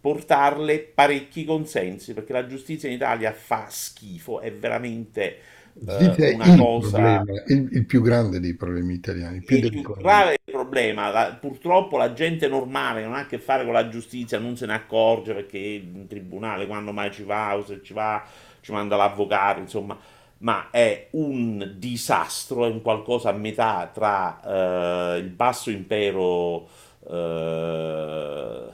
portarle 0.00 0.80
parecchi 0.80 1.44
consensi 1.44 2.14
perché 2.14 2.32
la 2.32 2.46
giustizia 2.46 2.88
in 2.88 2.94
Italia 2.94 3.32
fa 3.32 3.66
schifo, 3.68 4.40
è 4.40 4.52
veramente 4.52 5.38
eh, 5.86 6.18
una 6.26 6.50
il 6.54 6.54
cosa 6.54 6.78
problema, 6.78 7.32
il, 7.46 7.68
il 7.72 7.86
più 7.86 8.00
grande 8.02 8.40
dei 8.40 8.54
problemi 8.54 8.94
italiani, 8.94 9.42
più 9.42 9.58
il 9.58 9.66
più 9.68 9.82
grave 9.96 10.38
problema, 10.44 11.10
la- 11.10 11.36
purtroppo 11.40 11.96
la 11.96 12.12
gente 12.12 12.48
normale 12.48 13.02
non 13.04 13.14
ha 13.14 13.20
a 13.20 13.26
che 13.26 13.38
fare 13.38 13.64
con 13.64 13.72
la 13.72 13.88
giustizia 13.88 14.38
non 14.38 14.56
se 14.56 14.66
ne 14.66 14.74
accorge 14.74 15.34
perché 15.34 15.58
in 15.58 16.06
tribunale 16.06 16.66
quando 16.66 16.92
mai 16.92 17.10
ci 17.12 17.22
va 17.22 17.56
o 17.56 17.64
se 17.64 17.82
ci 17.82 17.92
va 17.92 18.24
ci 18.60 18.72
manda 18.72 18.96
l'avvocato, 18.96 19.60
insomma, 19.60 19.96
ma 20.38 20.68
è 20.70 21.08
un 21.12 21.74
disastro, 21.76 22.66
è 22.66 22.68
un 22.68 22.82
qualcosa 22.82 23.30
a 23.30 23.32
metà 23.32 23.90
tra 23.92 25.14
eh, 25.14 25.18
il 25.18 25.28
basso 25.30 25.70
impero 25.70 26.68
eh, 27.08 28.72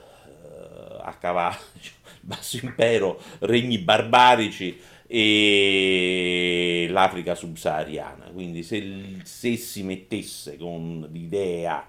a 1.01 1.13
cavallo, 1.19 1.57
il 1.81 1.91
basso 2.21 2.57
impero, 2.61 3.19
regni 3.39 3.77
barbarici 3.79 4.77
e 5.07 6.87
l'Africa 6.89 7.35
subsahariana. 7.35 8.31
Quindi 8.31 8.63
se, 8.63 9.19
se 9.23 9.55
si 9.57 9.83
mettesse 9.83 10.57
con 10.57 11.07
l'idea 11.11 11.87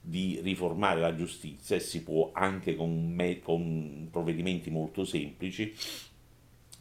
di 0.00 0.40
riformare 0.42 1.00
la 1.00 1.14
giustizia, 1.14 1.76
e 1.76 1.80
si 1.80 2.02
può 2.02 2.30
anche 2.32 2.74
con, 2.76 3.12
me- 3.12 3.40
con 3.40 4.08
provvedimenti 4.10 4.70
molto 4.70 5.04
semplici, 5.04 5.74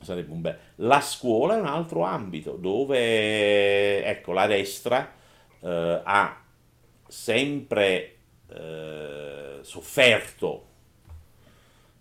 sarebbe 0.02 0.32
un 0.32 0.42
bel... 0.42 0.58
La 0.76 1.02
scuola 1.02 1.58
è 1.58 1.60
un 1.60 1.66
altro 1.66 2.04
ambito 2.04 2.54
dove, 2.54 4.04
ecco, 4.06 4.32
la 4.32 4.48
destra 4.48 5.14
eh, 5.60 6.02
ha 6.04 6.42
sempre 7.08 8.16
eh, 8.50 9.60
sofferto 9.62 10.66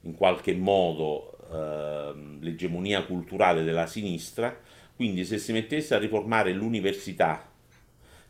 in 0.03 0.15
qualche 0.15 0.55
modo 0.55 1.36
ehm, 1.51 2.41
l'egemonia 2.43 3.05
culturale 3.05 3.65
della 3.65 3.87
sinistra, 3.87 4.57
quindi 4.95 5.25
se 5.25 5.39
si 5.39 5.53
mettesse 5.53 5.95
a 5.95 5.99
riformare 5.99 6.53
l'università 6.53 7.51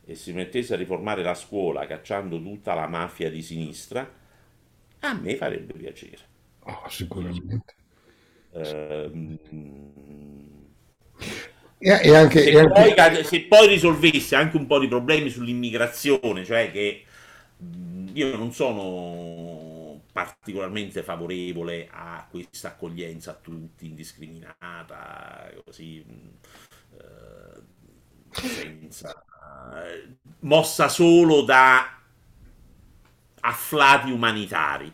e 0.04 0.14
si 0.14 0.32
mettesse 0.32 0.74
a 0.74 0.76
riformare 0.76 1.22
la 1.22 1.34
scuola 1.34 1.86
cacciando 1.86 2.40
tutta 2.42 2.74
la 2.74 2.86
mafia 2.86 3.30
di 3.30 3.42
sinistra, 3.42 4.08
a 5.00 5.14
me 5.14 5.36
farebbe 5.36 5.74
piacere. 5.74 6.18
Oh, 6.64 6.88
sicuramente. 6.88 7.60
ehm, 8.54 9.38
E, 11.78 11.90
e 12.04 12.14
anche, 12.14 12.42
e 12.48 12.56
se 12.56 12.66
poi, 12.66 12.94
anche- 12.96 13.24
se 13.24 13.42
poi 13.42 13.68
risolvesse 13.68 14.34
anche 14.34 14.56
un 14.56 14.66
po' 14.66 14.78
di 14.78 14.88
problemi 14.88 15.28
sull'immigrazione, 15.28 16.44
cioè 16.44 16.70
che 16.72 17.04
io 18.14 18.36
non 18.36 18.52
sono 18.52 19.65
particolarmente 20.16 21.02
favorevole 21.02 21.90
a 21.92 22.26
questa 22.30 22.68
accoglienza 22.68 23.32
a 23.32 23.34
tutti 23.34 23.84
indiscriminata, 23.84 25.52
così 25.62 26.02
mh, 26.06 26.96
eh, 26.96 27.60
senza 28.30 29.22
eh, 29.74 30.16
mossa 30.38 30.88
solo 30.88 31.42
da 31.42 31.98
afflati 33.40 34.10
umanitari. 34.10 34.90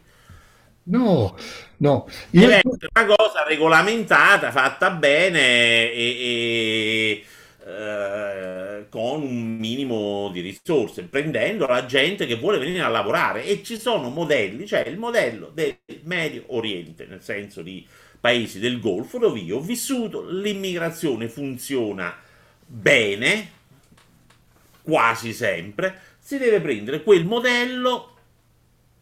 no, 0.85 1.37
no, 1.77 2.09
io, 2.31 2.51
essere 2.51 2.89
una 2.93 3.15
cosa 3.15 3.45
regolamentata, 3.47 4.51
fatta 4.51 4.91
bene 4.91 5.39
e, 5.93 5.95
e, 5.95 7.25
eh, 7.65 8.87
con 8.89 9.23
un 9.23 9.57
minimo 9.57 10.31
di 10.33 10.41
risorse, 10.41 11.05
prendendo 11.05 11.67
la 11.67 11.87
gente 11.87 12.27
che 12.27 12.37
vuole 12.37 12.59
venire 12.59 12.83
a 12.83 12.89
lavorare. 12.89 13.45
E 13.45 13.63
ci 13.63 13.79
sono 13.79 14.09
modelli, 14.09 14.67
cioè 14.67 14.87
il 14.89 14.99
modello 14.99 15.51
del 15.55 15.77
Medio 16.03 16.45
Oriente, 16.49 17.07
nel 17.07 17.23
senso 17.23 17.63
di 17.63 17.87
paesi 18.21 18.59
del 18.59 18.81
Golfo, 18.81 19.19
dove 19.19 19.41
io 19.41 19.59
ho 19.59 19.61
vissuto, 19.61 20.29
l'immigrazione 20.29 21.29
funziona 21.29 22.15
bene, 22.67 23.51
quasi 24.83 25.33
sempre, 25.33 25.99
si 26.19 26.39
deve 26.39 26.61
prendere 26.61 27.03
quel 27.03 27.25
modello 27.25 28.17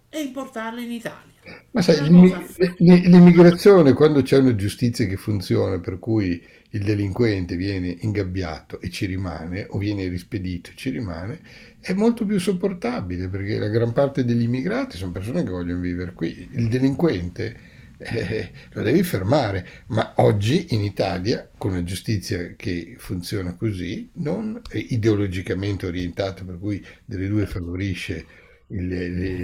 e 0.08 0.20
importarlo 0.20 0.80
in 0.80 0.90
Italia. 0.90 1.28
Ma 1.70 1.82
sai, 1.82 2.00
l'immigrazione, 2.78 3.92
quando 3.92 4.22
c'è 4.22 4.38
una 4.38 4.54
giustizia 4.54 5.06
che 5.06 5.16
funziona, 5.16 5.78
per 5.80 5.98
cui 5.98 6.42
il 6.70 6.82
delinquente 6.84 7.56
viene 7.56 7.96
ingabbiato 8.00 8.80
e 8.80 8.90
ci 8.90 9.06
rimane, 9.06 9.66
o 9.68 9.78
viene 9.78 10.06
rispedito 10.08 10.70
e 10.70 10.74
ci 10.76 10.90
rimane, 10.90 11.40
è 11.80 11.92
molto 11.92 12.24
più 12.24 12.38
sopportabile, 12.38 13.28
perché 13.28 13.58
la 13.58 13.68
gran 13.68 13.92
parte 13.92 14.24
degli 14.24 14.42
immigrati 14.42 14.96
sono 14.96 15.12
persone 15.12 15.42
che 15.42 15.50
vogliono 15.50 15.80
vivere 15.80 16.12
qui. 16.12 16.48
Il 16.52 16.68
delinquente 16.68 17.56
eh, 17.98 18.50
lo 18.72 18.82
devi 18.82 19.02
fermare, 19.02 19.66
ma 19.88 20.12
oggi 20.16 20.68
in 20.70 20.80
Italia, 20.82 21.48
con 21.56 21.72
una 21.72 21.84
giustizia 21.84 22.54
che 22.56 22.94
funziona 22.98 23.54
così, 23.54 24.08
non 24.14 24.60
ideologicamente 24.72 25.86
orientata, 25.86 26.44
per 26.44 26.58
cui 26.58 26.84
delle 27.04 27.28
due 27.28 27.46
favorisce 27.46 28.26
il- 28.68 28.86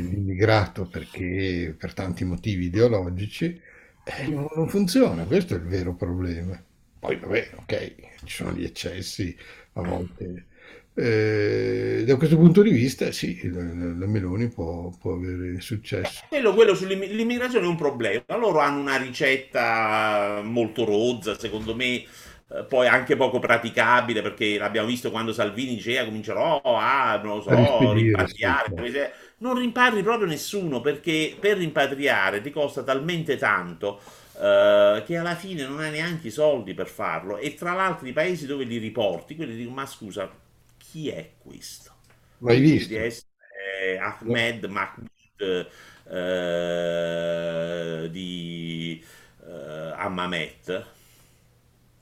l'immigrato 0.09 0.87
perché 0.87 1.75
per 1.77 1.93
tanti 1.95 2.25
motivi 2.25 2.67
ideologici, 2.67 3.61
eh, 4.05 4.29
non 4.29 4.69
funziona, 4.69 5.25
questo 5.25 5.55
è 5.55 5.59
il 5.59 5.65
vero 5.65 5.95
problema. 5.95 6.61
Poi 7.07 7.17
vabbè, 7.19 7.51
ok, 7.55 7.95
ci 8.25 8.35
sono 8.35 8.51
gli 8.51 8.65
eccessi 8.65 9.37
a 9.75 9.83
volte. 9.83 10.47
Eh, 10.93 12.03
da 12.05 12.17
questo 12.17 12.37
punto 12.37 12.63
di 12.63 12.71
vista, 12.71 13.13
sì, 13.13 13.49
la, 13.49 13.63
la 13.63 14.07
Meloni 14.07 14.49
può, 14.49 14.91
può 15.01 15.13
avere 15.13 15.61
successo. 15.61 16.25
Quello, 16.29 16.53
quello 16.53 16.75
sull'immigrazione 16.75 17.65
è 17.65 17.69
un 17.69 17.77
problema. 17.77 18.25
Loro 18.37 18.59
hanno 18.59 18.81
una 18.81 18.97
ricetta 18.97 20.41
molto 20.43 20.85
rozza, 20.85 21.39
secondo 21.39 21.77
me, 21.77 21.95
eh, 21.95 22.65
poi 22.69 22.89
anche 22.89 23.15
poco 23.15 23.39
praticabile, 23.39 24.21
perché 24.21 24.59
l'abbiamo 24.59 24.89
visto 24.89 25.13
quando 25.13 25.33
Salvini 25.33 25.77
diceva 25.77 26.07
comincerò 26.07 26.61
a, 26.65 27.21
non 27.23 27.37
lo 27.37 27.45
A 27.47 27.67
so, 27.67 27.91
sì, 27.97 28.03
rimpatriare. 28.03 29.13
Non 29.39 29.57
rimpatri 29.57 30.03
proprio 30.03 30.27
nessuno, 30.27 30.81
perché 30.81 31.37
per 31.39 31.59
rimpatriare 31.59 32.41
ti 32.41 32.51
costa 32.51 32.83
talmente 32.83 33.37
tanto 33.37 34.01
eh, 34.39 35.03
che 35.07 35.17
alla 35.17 35.35
fine 35.35 35.65
non 35.67 35.81
hai 35.81 35.91
neanche 35.91 36.29
i 36.29 36.31
soldi 36.31 36.75
per 36.75 36.89
farlo. 36.89 37.39
E 37.39 37.55
tra 37.55 37.73
l'altro 37.75 38.07
i 38.07 38.13
paesi 38.13 38.47
dove 38.47 38.65
li 38.65 38.79
riporti, 38.79 39.37
quelli 39.37 39.57
dicono, 39.57 39.75
ma 39.77 39.87
scusa, 39.87 40.31
chi 40.77 41.09
è 41.11 41.33
questo? 41.39 41.93
Mai 42.41 42.61
Finge 42.63 42.87
di 42.87 42.95
visto? 42.95 42.97
essere 42.97 43.99
No. 44.21 44.41
Ahmed 44.41 44.65
Mahmoud 44.67 45.69
eh, 46.11 48.09
di 48.11 49.05
eh, 49.47 49.93
Hammamet. 49.97 50.87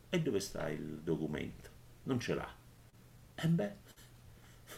E 0.09 0.19
dove 0.23 0.41
sta 0.41 0.69
il 0.71 1.01
documento? 1.03 1.69
Non 2.05 2.19
ce 2.21 2.35
l'ha. 2.35 2.49
E 3.35 3.49
beh, 3.49 3.75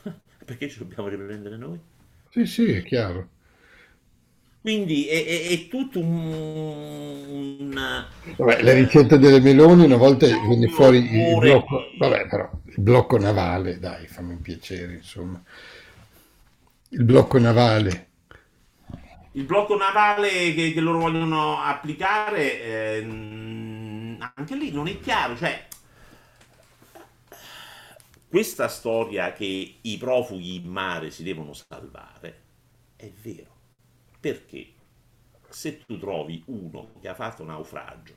perché 0.45 0.69
ci 0.69 0.79
dobbiamo 0.79 1.09
riprendere 1.09 1.57
noi? 1.57 1.81
Sì, 2.31 2.47
sì, 2.47 2.71
è 2.71 2.83
chiaro. 2.85 3.33
Quindi 4.67 5.07
è, 5.07 5.25
è- 5.25 5.49
è 5.49 5.69
tutto 5.69 6.01
un, 6.01 6.25
un, 7.29 8.07
Vabbè, 8.37 8.63
la 8.63 8.73
eh, 8.73 8.75
ricetta 8.75 9.17
delle 9.17 9.41
Meloni 9.41 9.85
una 9.85 9.97
volta 9.97 10.27
viene 10.27 10.67
un 10.67 10.69
fuori 10.69 10.99
il 10.99 11.37
blocco, 11.39 11.93
vabbè, 11.99 12.27
però 12.29 12.51
il 12.65 12.81
blocco 12.81 13.19
navale, 13.19 13.79
dai, 13.79 14.07
fammi 14.07 14.37
piacere, 14.37 14.95
insomma. 14.95 15.43
Il 16.91 17.05
blocco 17.05 17.39
navale. 17.39 18.09
Il 19.33 19.45
blocco 19.45 19.77
navale 19.77 20.55
che, 20.55 20.73
che 20.73 20.81
loro 20.81 20.99
vogliono 20.99 21.61
applicare, 21.61 22.97
ehm, 22.99 24.31
anche 24.35 24.55
lì 24.57 24.71
non 24.73 24.89
è 24.89 24.99
chiaro, 24.99 25.37
cioè 25.37 25.67
questa 28.29 28.69
storia 28.69 29.33
che 29.33 29.79
i 29.81 29.97
profughi 29.99 30.57
in 30.57 30.69
mare 30.71 31.11
si 31.11 31.23
devono 31.23 31.53
salvare 31.53 32.43
è 32.97 33.11
vero, 33.23 33.56
perché 34.27 34.73
se 35.51 35.79
tu 35.87 35.97
trovi 35.99 36.43
uno 36.47 36.95
che 37.01 37.07
ha 37.07 37.15
fatto 37.15 37.45
naufragio, 37.45 38.17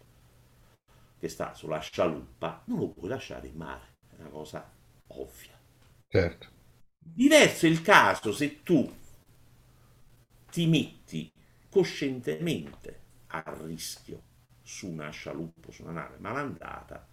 che 1.20 1.30
sta 1.30 1.54
sulla 1.54 1.78
scialuppa, 1.78 2.64
non 2.66 2.80
lo 2.80 2.90
puoi 2.90 3.10
lasciare 3.10 3.48
in 3.48 3.56
mare, 3.56 3.98
è 4.10 4.20
una 4.20 4.30
cosa 4.30 4.68
ovvia. 5.08 5.56
Certo, 6.08 6.48
Diverso 6.98 7.68
è 7.68 7.70
il 7.70 7.84
caso 7.84 8.32
se 8.32 8.64
tu 8.64 8.92
ti 10.50 10.66
metti 10.66 11.32
coscientemente 11.70 13.02
a 13.28 13.44
rischio 13.66 14.24
su 14.64 14.88
una 14.88 15.12
scialuppa, 15.12 15.72
su 15.72 15.84
una 15.84 15.92
nave 15.92 16.18
malandata. 16.18 17.08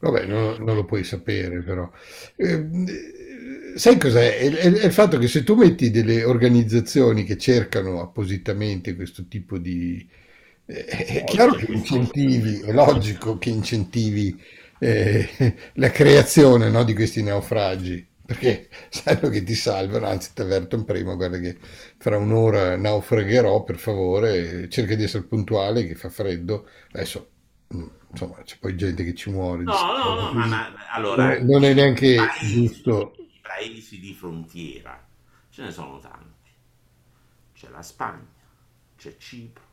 Vabbè, 0.00 0.26
non, 0.26 0.62
non 0.62 0.74
lo 0.76 0.84
puoi 0.84 1.04
sapere, 1.04 1.62
però. 1.62 1.90
Eh, 2.36 2.68
sai 3.76 3.98
cos'è? 3.98 4.38
È, 4.38 4.50
è- 4.50 4.72
è 4.72 4.86
il 4.86 4.92
fatto 4.92 5.18
che 5.18 5.28
se 5.28 5.44
tu 5.44 5.54
metti 5.54 5.90
delle 5.90 6.24
organizzazioni 6.24 7.24
che 7.24 7.36
cercano 7.38 8.00
appositamente 8.00 8.94
questo 8.94 9.26
tipo 9.28 9.58
di, 9.58 10.06
è 10.64 11.24
chiaro 11.24 11.54
che 11.54 11.66
incentivi, 11.72 12.60
è 12.60 12.72
logico 12.72 13.38
che 13.38 13.50
incentivi 13.50 14.40
eh, 14.78 15.28
la 15.74 15.90
creazione 15.90 16.68
no, 16.70 16.84
di 16.84 16.94
questi 16.94 17.22
naufragi, 17.22 18.06
perché 18.24 18.68
sanno 18.88 19.28
che 19.28 19.42
ti 19.42 19.54
salvano, 19.54 20.06
anzi 20.06 20.30
ti 20.34 20.40
avvertono 20.42 20.84
prima, 20.84 21.14
guarda 21.14 21.38
che 21.38 21.56
fra 21.98 22.16
un'ora 22.16 22.76
naufragherò, 22.76 23.64
per 23.64 23.78
favore, 23.78 24.68
cerca 24.68 24.94
di 24.94 25.02
essere 25.04 25.24
puntuale, 25.24 25.86
che 25.86 25.94
fa 25.94 26.08
freddo. 26.08 26.66
Adesso, 26.92 27.28
insomma, 28.10 28.42
c'è 28.42 28.58
poi 28.58 28.76
gente 28.76 29.04
che 29.04 29.14
ci 29.14 29.30
muore. 29.30 29.62
No, 29.62 29.96
no, 29.96 30.20
no, 30.20 30.32
ma, 30.32 30.46
ma 30.46 30.72
allora... 30.90 31.40
Non 31.42 31.64
è 31.64 31.72
neanche 31.74 32.16
paesi, 32.16 32.66
giusto... 32.66 33.14
I 33.18 33.40
paesi 33.42 34.00
di 34.00 34.12
frontiera, 34.14 35.06
ce 35.50 35.62
ne 35.62 35.70
sono 35.70 35.98
tanti. 35.98 36.50
C'è 37.54 37.68
la 37.68 37.82
Spagna, 37.82 38.26
c'è 38.96 39.16
Cipro, 39.16 39.64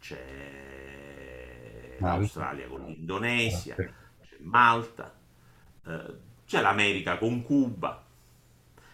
c'è 0.00 1.96
l'Australia 2.00 2.66
con 2.66 2.86
l'Indonesia, 2.86 3.74
c'è 3.76 4.36
Malta, 4.40 5.14
eh, 5.86 6.14
c'è 6.46 6.60
l'America 6.60 7.18
con 7.18 7.42
Cuba, 7.42 8.04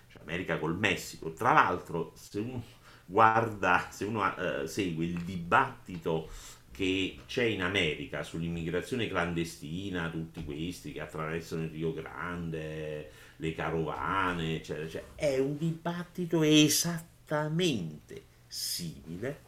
c'è 0.08 0.18
l'America 0.18 0.58
col 0.58 0.76
Messico. 0.76 1.32
Tra 1.32 1.52
l'altro, 1.52 2.12
se 2.14 2.40
uno 2.40 2.62
guarda, 3.06 3.86
se 3.90 4.04
uno 4.04 4.36
eh, 4.36 4.66
segue 4.66 5.04
il 5.06 5.22
dibattito 5.22 6.28
che 6.76 7.20
c'è 7.26 7.44
in 7.44 7.62
America 7.62 8.22
sull'immigrazione 8.22 9.08
clandestina, 9.08 10.10
tutti 10.10 10.44
questi 10.44 10.92
che 10.92 11.00
attraversano 11.00 11.62
il 11.62 11.70
Rio 11.70 11.94
Grande, 11.94 13.10
le 13.36 13.54
carovane, 13.54 14.56
eccetera, 14.56 14.84
eccetera, 14.84 15.12
è 15.14 15.38
un 15.38 15.56
dibattito 15.56 16.42
esattamente 16.42 18.24
simile 18.46 19.38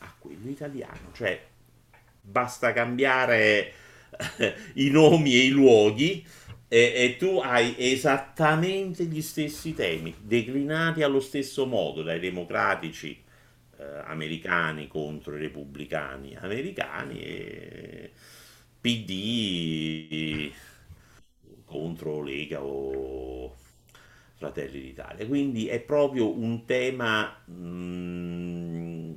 a 0.00 0.14
quello 0.18 0.50
italiano, 0.50 1.12
cioè 1.14 1.42
basta 2.20 2.74
cambiare 2.74 3.72
eh, 4.36 4.54
i 4.74 4.90
nomi 4.90 5.32
e 5.32 5.44
i 5.44 5.48
luoghi 5.48 6.26
e, 6.68 6.92
e, 6.94 7.16
tu 7.16 7.40
hai 7.42 7.74
esattamente 7.78 9.04
gli 9.04 9.22
stessi 9.22 9.72
temi, 9.72 10.14
declinati 10.20 11.02
allo 11.02 11.20
stesso 11.20 11.64
modo 11.64 12.02
dai 12.02 12.20
democratici 12.20 13.24
eh, 13.78 14.02
americani 14.04 14.86
contro 14.88 15.36
i 15.36 15.40
repubblicani 15.40 16.36
americani 16.36 17.20
e 17.20 18.10
PD 18.80 20.52
contro 21.64 22.22
Lega 22.22 22.62
o 22.62 23.54
Fratelli 24.36 24.80
d'Italia. 24.80 25.26
Quindi 25.26 25.66
è 25.66 25.80
proprio 25.80 26.30
un 26.30 26.64
tema 26.64 27.42
mh, 27.44 27.52
mm, 27.52 29.12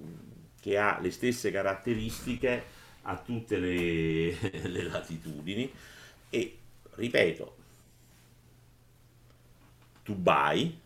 che 0.59 0.77
ha 0.77 0.99
le 0.99 1.11
stesse 1.11 1.51
caratteristiche 1.51 2.63
a 3.03 3.17
tutte 3.17 3.57
le, 3.57 4.35
le 4.67 4.83
latitudini 4.83 5.71
e 6.29 6.57
ripeto, 6.95 7.55
Dubai 10.03 10.77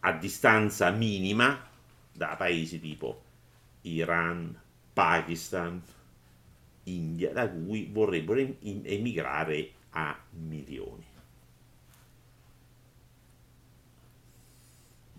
a 0.00 0.12
distanza 0.12 0.90
minima 0.90 1.66
da 2.12 2.36
paesi 2.36 2.80
tipo 2.80 3.22
Iran, 3.82 4.58
Pakistan, 4.92 5.82
India, 6.84 7.32
da 7.32 7.48
cui 7.48 7.88
vorrebbero 7.90 8.40
emigrare 8.60 9.72
a 9.90 10.18
milioni. 10.30 11.06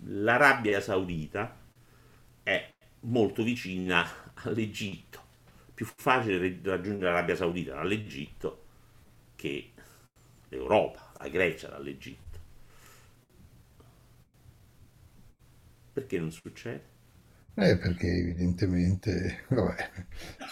L'Arabia 0.04 0.82
Saudita 0.82 1.56
è 2.44 2.70
molto 3.02 3.44
vicina 3.44 4.06
all'Egitto. 4.36 5.28
Più 5.74 5.86
facile 5.86 6.60
raggiungere 6.64 7.12
l'Arabia 7.12 7.36
Saudita 7.36 7.76
dall'Egitto 7.76 8.66
che 9.36 9.72
l'Europa, 10.50 11.14
la 11.18 11.28
Grecia 11.30 11.70
dall'Egitto. 11.70 12.29
Perché 16.00 16.20
non 16.20 16.32
succede? 16.32 16.98
Eh, 17.56 17.78
perché 17.78 18.08
evidentemente, 18.08 19.44
vabbè. 19.50 19.92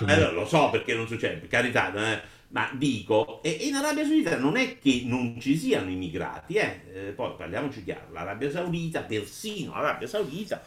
Eh, 0.08 0.32
lo 0.32 0.46
so 0.46 0.70
perché 0.70 0.94
non 0.94 1.08
succede, 1.08 1.38
per 1.38 1.48
carità, 1.48 1.94
eh, 1.94 2.22
ma 2.50 2.70
dico, 2.78 3.42
e, 3.42 3.50
in 3.50 3.76
Arabia 3.76 4.04
Saudita 4.04 4.38
non 4.38 4.58
è 4.58 4.78
che 4.78 5.04
non 5.06 5.40
ci 5.40 5.58
siano 5.58 5.90
immigrati, 5.90 6.56
eh? 6.56 6.82
eh 6.94 7.14
poi 7.14 7.36
parliamoci 7.38 7.84
chiaro, 7.84 8.12
l'Arabia 8.12 8.52
Saudita, 8.52 9.04
persino 9.04 9.72
l'Arabia 9.72 10.08
Saudita, 10.08 10.62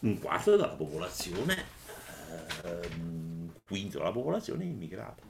un 0.00 0.18
quarto 0.18 0.50
della 0.50 0.68
popolazione 0.68 1.82
un 2.98 3.50
quinto 3.66 3.98
della 3.98 4.10
popolazione 4.10 4.64
è 4.64 4.66
immigrata. 4.66 5.22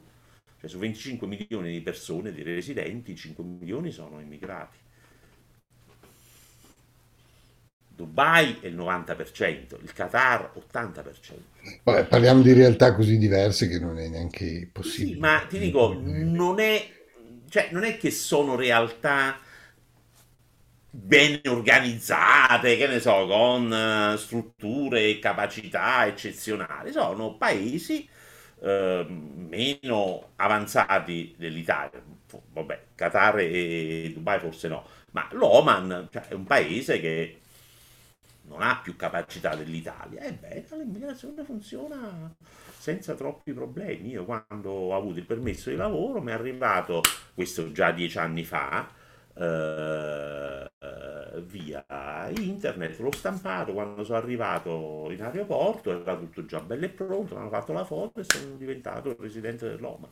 Cioè 0.58 0.70
su 0.70 0.78
25 0.78 1.26
milioni 1.26 1.72
di 1.72 1.80
persone, 1.80 2.32
di 2.32 2.42
residenti, 2.42 3.14
5 3.14 3.44
milioni 3.44 3.90
sono 3.90 4.20
immigrati. 4.20 4.78
Dubai 7.94 8.58
è 8.60 8.66
il 8.66 8.76
90%, 8.76 9.76
il 9.82 9.92
Qatar 9.92 10.52
80%. 10.56 11.02
Vabbè, 11.84 12.06
parliamo 12.06 12.42
di 12.42 12.52
realtà 12.52 12.94
così 12.94 13.18
diverse 13.18 13.68
che 13.68 13.78
non 13.78 13.98
è 13.98 14.08
neanche 14.08 14.68
possibile. 14.70 15.14
Sì, 15.14 15.20
ma 15.20 15.44
ti 15.48 15.58
dico, 15.58 15.96
non 16.02 16.58
è, 16.58 16.88
cioè, 17.48 17.68
non 17.70 17.84
è 17.84 17.96
che 17.96 18.10
sono 18.10 18.56
realtà 18.56 19.38
ben 20.90 21.40
organizzate, 21.46 22.76
che 22.76 22.86
ne 22.88 22.98
so, 22.98 23.26
con 23.26 23.70
uh, 23.70 24.16
strutture 24.16 25.04
e 25.04 25.18
capacità 25.20 26.04
eccezionali. 26.06 26.90
Sono 26.90 27.36
paesi 27.36 28.08
uh, 28.58 29.06
meno 29.08 30.30
avanzati 30.36 31.34
dell'Italia. 31.38 32.02
Vabbè, 32.52 32.82
Qatar 32.96 33.38
e 33.38 34.10
Dubai 34.12 34.40
forse 34.40 34.66
no, 34.66 34.84
ma 35.12 35.28
l'Oman 35.32 36.08
cioè, 36.10 36.26
è 36.28 36.34
un 36.34 36.44
paese 36.44 36.98
che 37.00 37.38
non 38.46 38.62
ha 38.62 38.80
più 38.82 38.96
capacità 38.96 39.54
dell'Italia. 39.54 40.22
Ebbene, 40.22 40.64
l'immigrazione 40.70 41.44
funziona 41.44 42.34
senza 42.78 43.14
troppi 43.14 43.52
problemi. 43.52 44.10
Io 44.10 44.24
quando 44.24 44.70
ho 44.70 44.96
avuto 44.96 45.18
il 45.18 45.26
permesso 45.26 45.70
di 45.70 45.76
lavoro 45.76 46.20
mi 46.20 46.30
è 46.30 46.34
arrivato, 46.34 47.00
questo 47.34 47.72
già 47.72 47.90
dieci 47.92 48.18
anni 48.18 48.44
fa, 48.44 48.88
eh, 49.36 50.70
via 51.42 51.84
internet, 52.36 52.98
l'ho 52.98 53.12
stampato 53.12 53.72
quando 53.72 54.04
sono 54.04 54.18
arrivato 54.18 55.08
in 55.10 55.22
aeroporto, 55.22 55.90
era 56.00 56.16
tutto 56.16 56.44
già 56.44 56.60
bello 56.60 56.84
e 56.84 56.90
pronto, 56.90 57.34
mi 57.34 57.40
hanno 57.40 57.50
fatto 57.50 57.72
la 57.72 57.84
foto 57.84 58.20
e 58.20 58.24
sono 58.24 58.54
diventato 58.56 59.10
il 59.10 59.16
residente 59.18 59.68
dell'OMA. 59.68 60.08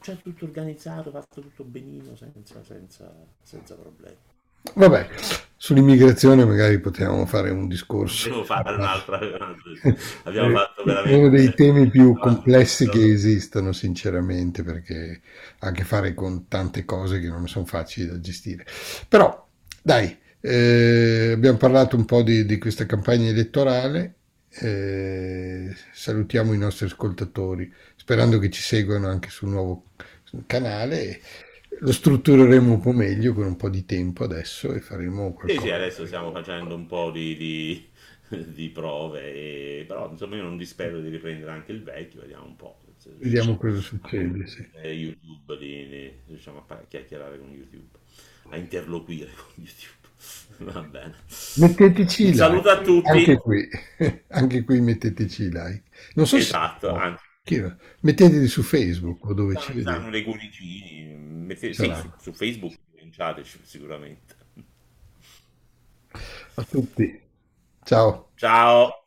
Cioè 0.00 0.16
tutto 0.18 0.44
organizzato, 0.44 1.10
fatto 1.10 1.40
tutto 1.40 1.64
benino, 1.64 2.14
senza, 2.14 2.62
senza, 2.62 3.10
senza 3.42 3.74
problemi. 3.74 4.35
Vabbè, 4.74 5.08
sull'immigrazione 5.56 6.44
magari 6.44 6.78
potevamo 6.78 7.26
fare 7.26 7.50
un 7.50 7.66
discorso. 7.66 8.28
Devo 8.28 8.44
fare 8.44 8.74
un'altra. 8.74 9.18
Abbiamo 10.24 10.56
fatto 10.56 10.84
veramente. 10.84 11.18
Uno 11.18 11.28
dei 11.28 11.54
temi 11.54 11.88
più 11.88 12.16
complessi 12.18 12.88
che 12.88 13.10
esistono, 13.10 13.72
sinceramente, 13.72 14.62
perché 14.62 15.20
ha 15.60 15.68
a 15.68 15.72
che 15.72 15.84
fare 15.84 16.14
con 16.14 16.46
tante 16.48 16.84
cose 16.84 17.20
che 17.20 17.28
non 17.28 17.48
sono 17.48 17.64
facili 17.64 18.06
da 18.08 18.20
gestire. 18.20 18.66
Però, 19.08 19.46
dai, 19.82 20.16
eh, 20.40 21.32
abbiamo 21.32 21.58
parlato 21.58 21.96
un 21.96 22.04
po' 22.04 22.22
di, 22.22 22.44
di 22.46 22.58
questa 22.58 22.86
campagna 22.86 23.28
elettorale. 23.28 24.14
Eh, 24.58 25.74
salutiamo 25.92 26.52
i 26.52 26.58
nostri 26.58 26.86
ascoltatori, 26.86 27.72
sperando 27.96 28.38
che 28.38 28.50
ci 28.50 28.62
seguano 28.62 29.08
anche 29.08 29.30
sul 29.30 29.48
nuovo 29.48 29.86
canale 30.46 31.20
lo 31.78 31.92
struttureremo 31.92 32.74
un 32.74 32.80
po' 32.80 32.92
meglio 32.92 33.32
con 33.32 33.44
un 33.44 33.56
po' 33.56 33.68
di 33.68 33.84
tempo 33.84 34.24
adesso 34.24 34.72
e 34.72 34.80
faremo 34.80 35.32
qualcosa. 35.32 35.60
Sì, 35.60 35.66
sì, 35.66 35.72
adesso 35.72 36.06
stiamo 36.06 36.30
facendo 36.32 36.74
un 36.74 36.86
po' 36.86 37.10
di, 37.10 37.36
di, 37.36 37.88
di 38.52 38.68
prove, 38.70 39.32
e, 39.32 39.84
però 39.86 40.10
insomma 40.10 40.36
io 40.36 40.42
non 40.42 40.56
dispero 40.56 41.00
di 41.00 41.08
riprendere 41.08 41.50
anche 41.50 41.72
il 41.72 41.82
vecchio, 41.82 42.20
vediamo 42.20 42.46
un 42.46 42.56
po'. 42.56 42.80
Vediamo 43.18 43.56
cosa 43.56 43.80
succede, 43.80 44.46
sì. 44.48 44.68
YouTube, 44.82 45.58
di, 45.58 45.88
di, 45.88 46.12
riusciamo 46.26 46.64
a 46.66 46.84
chiacchierare 46.88 47.38
con 47.38 47.50
YouTube, 47.50 47.98
a 48.50 48.56
interloquire 48.56 49.30
con 49.32 49.52
YouTube. 49.62 50.72
Va 50.72 50.80
bene. 50.80 51.14
Metteteci 51.56 52.24
like. 52.24 52.36
Saluto 52.36 52.68
a 52.68 52.80
tutti. 52.80 53.08
Anche 53.08 53.36
qui, 53.36 53.68
anche 54.28 54.64
qui 54.64 54.80
metteteci 54.80 55.50
like. 55.50 55.82
Non 56.14 56.26
so 56.26 56.36
esatto, 56.36 56.88
se... 56.88 57.00
anche. 57.00 57.22
Metteteli 58.00 58.48
su 58.48 58.62
Facebook 58.62 59.32
dove 59.32 59.54
ci 59.56 59.72
vedete. 59.72 60.10
dei 60.10 60.24
cuoricini, 60.24 61.14
Mettete, 61.14 61.74
sì, 61.74 61.94
su, 61.94 62.12
su, 62.18 62.32
Facebook 62.32 62.76
cominciateci 62.90 63.60
sicuramente. 63.62 64.34
A 66.54 66.62
tutti. 66.64 67.20
Ciao. 67.84 68.30
Ciao. 68.34 69.05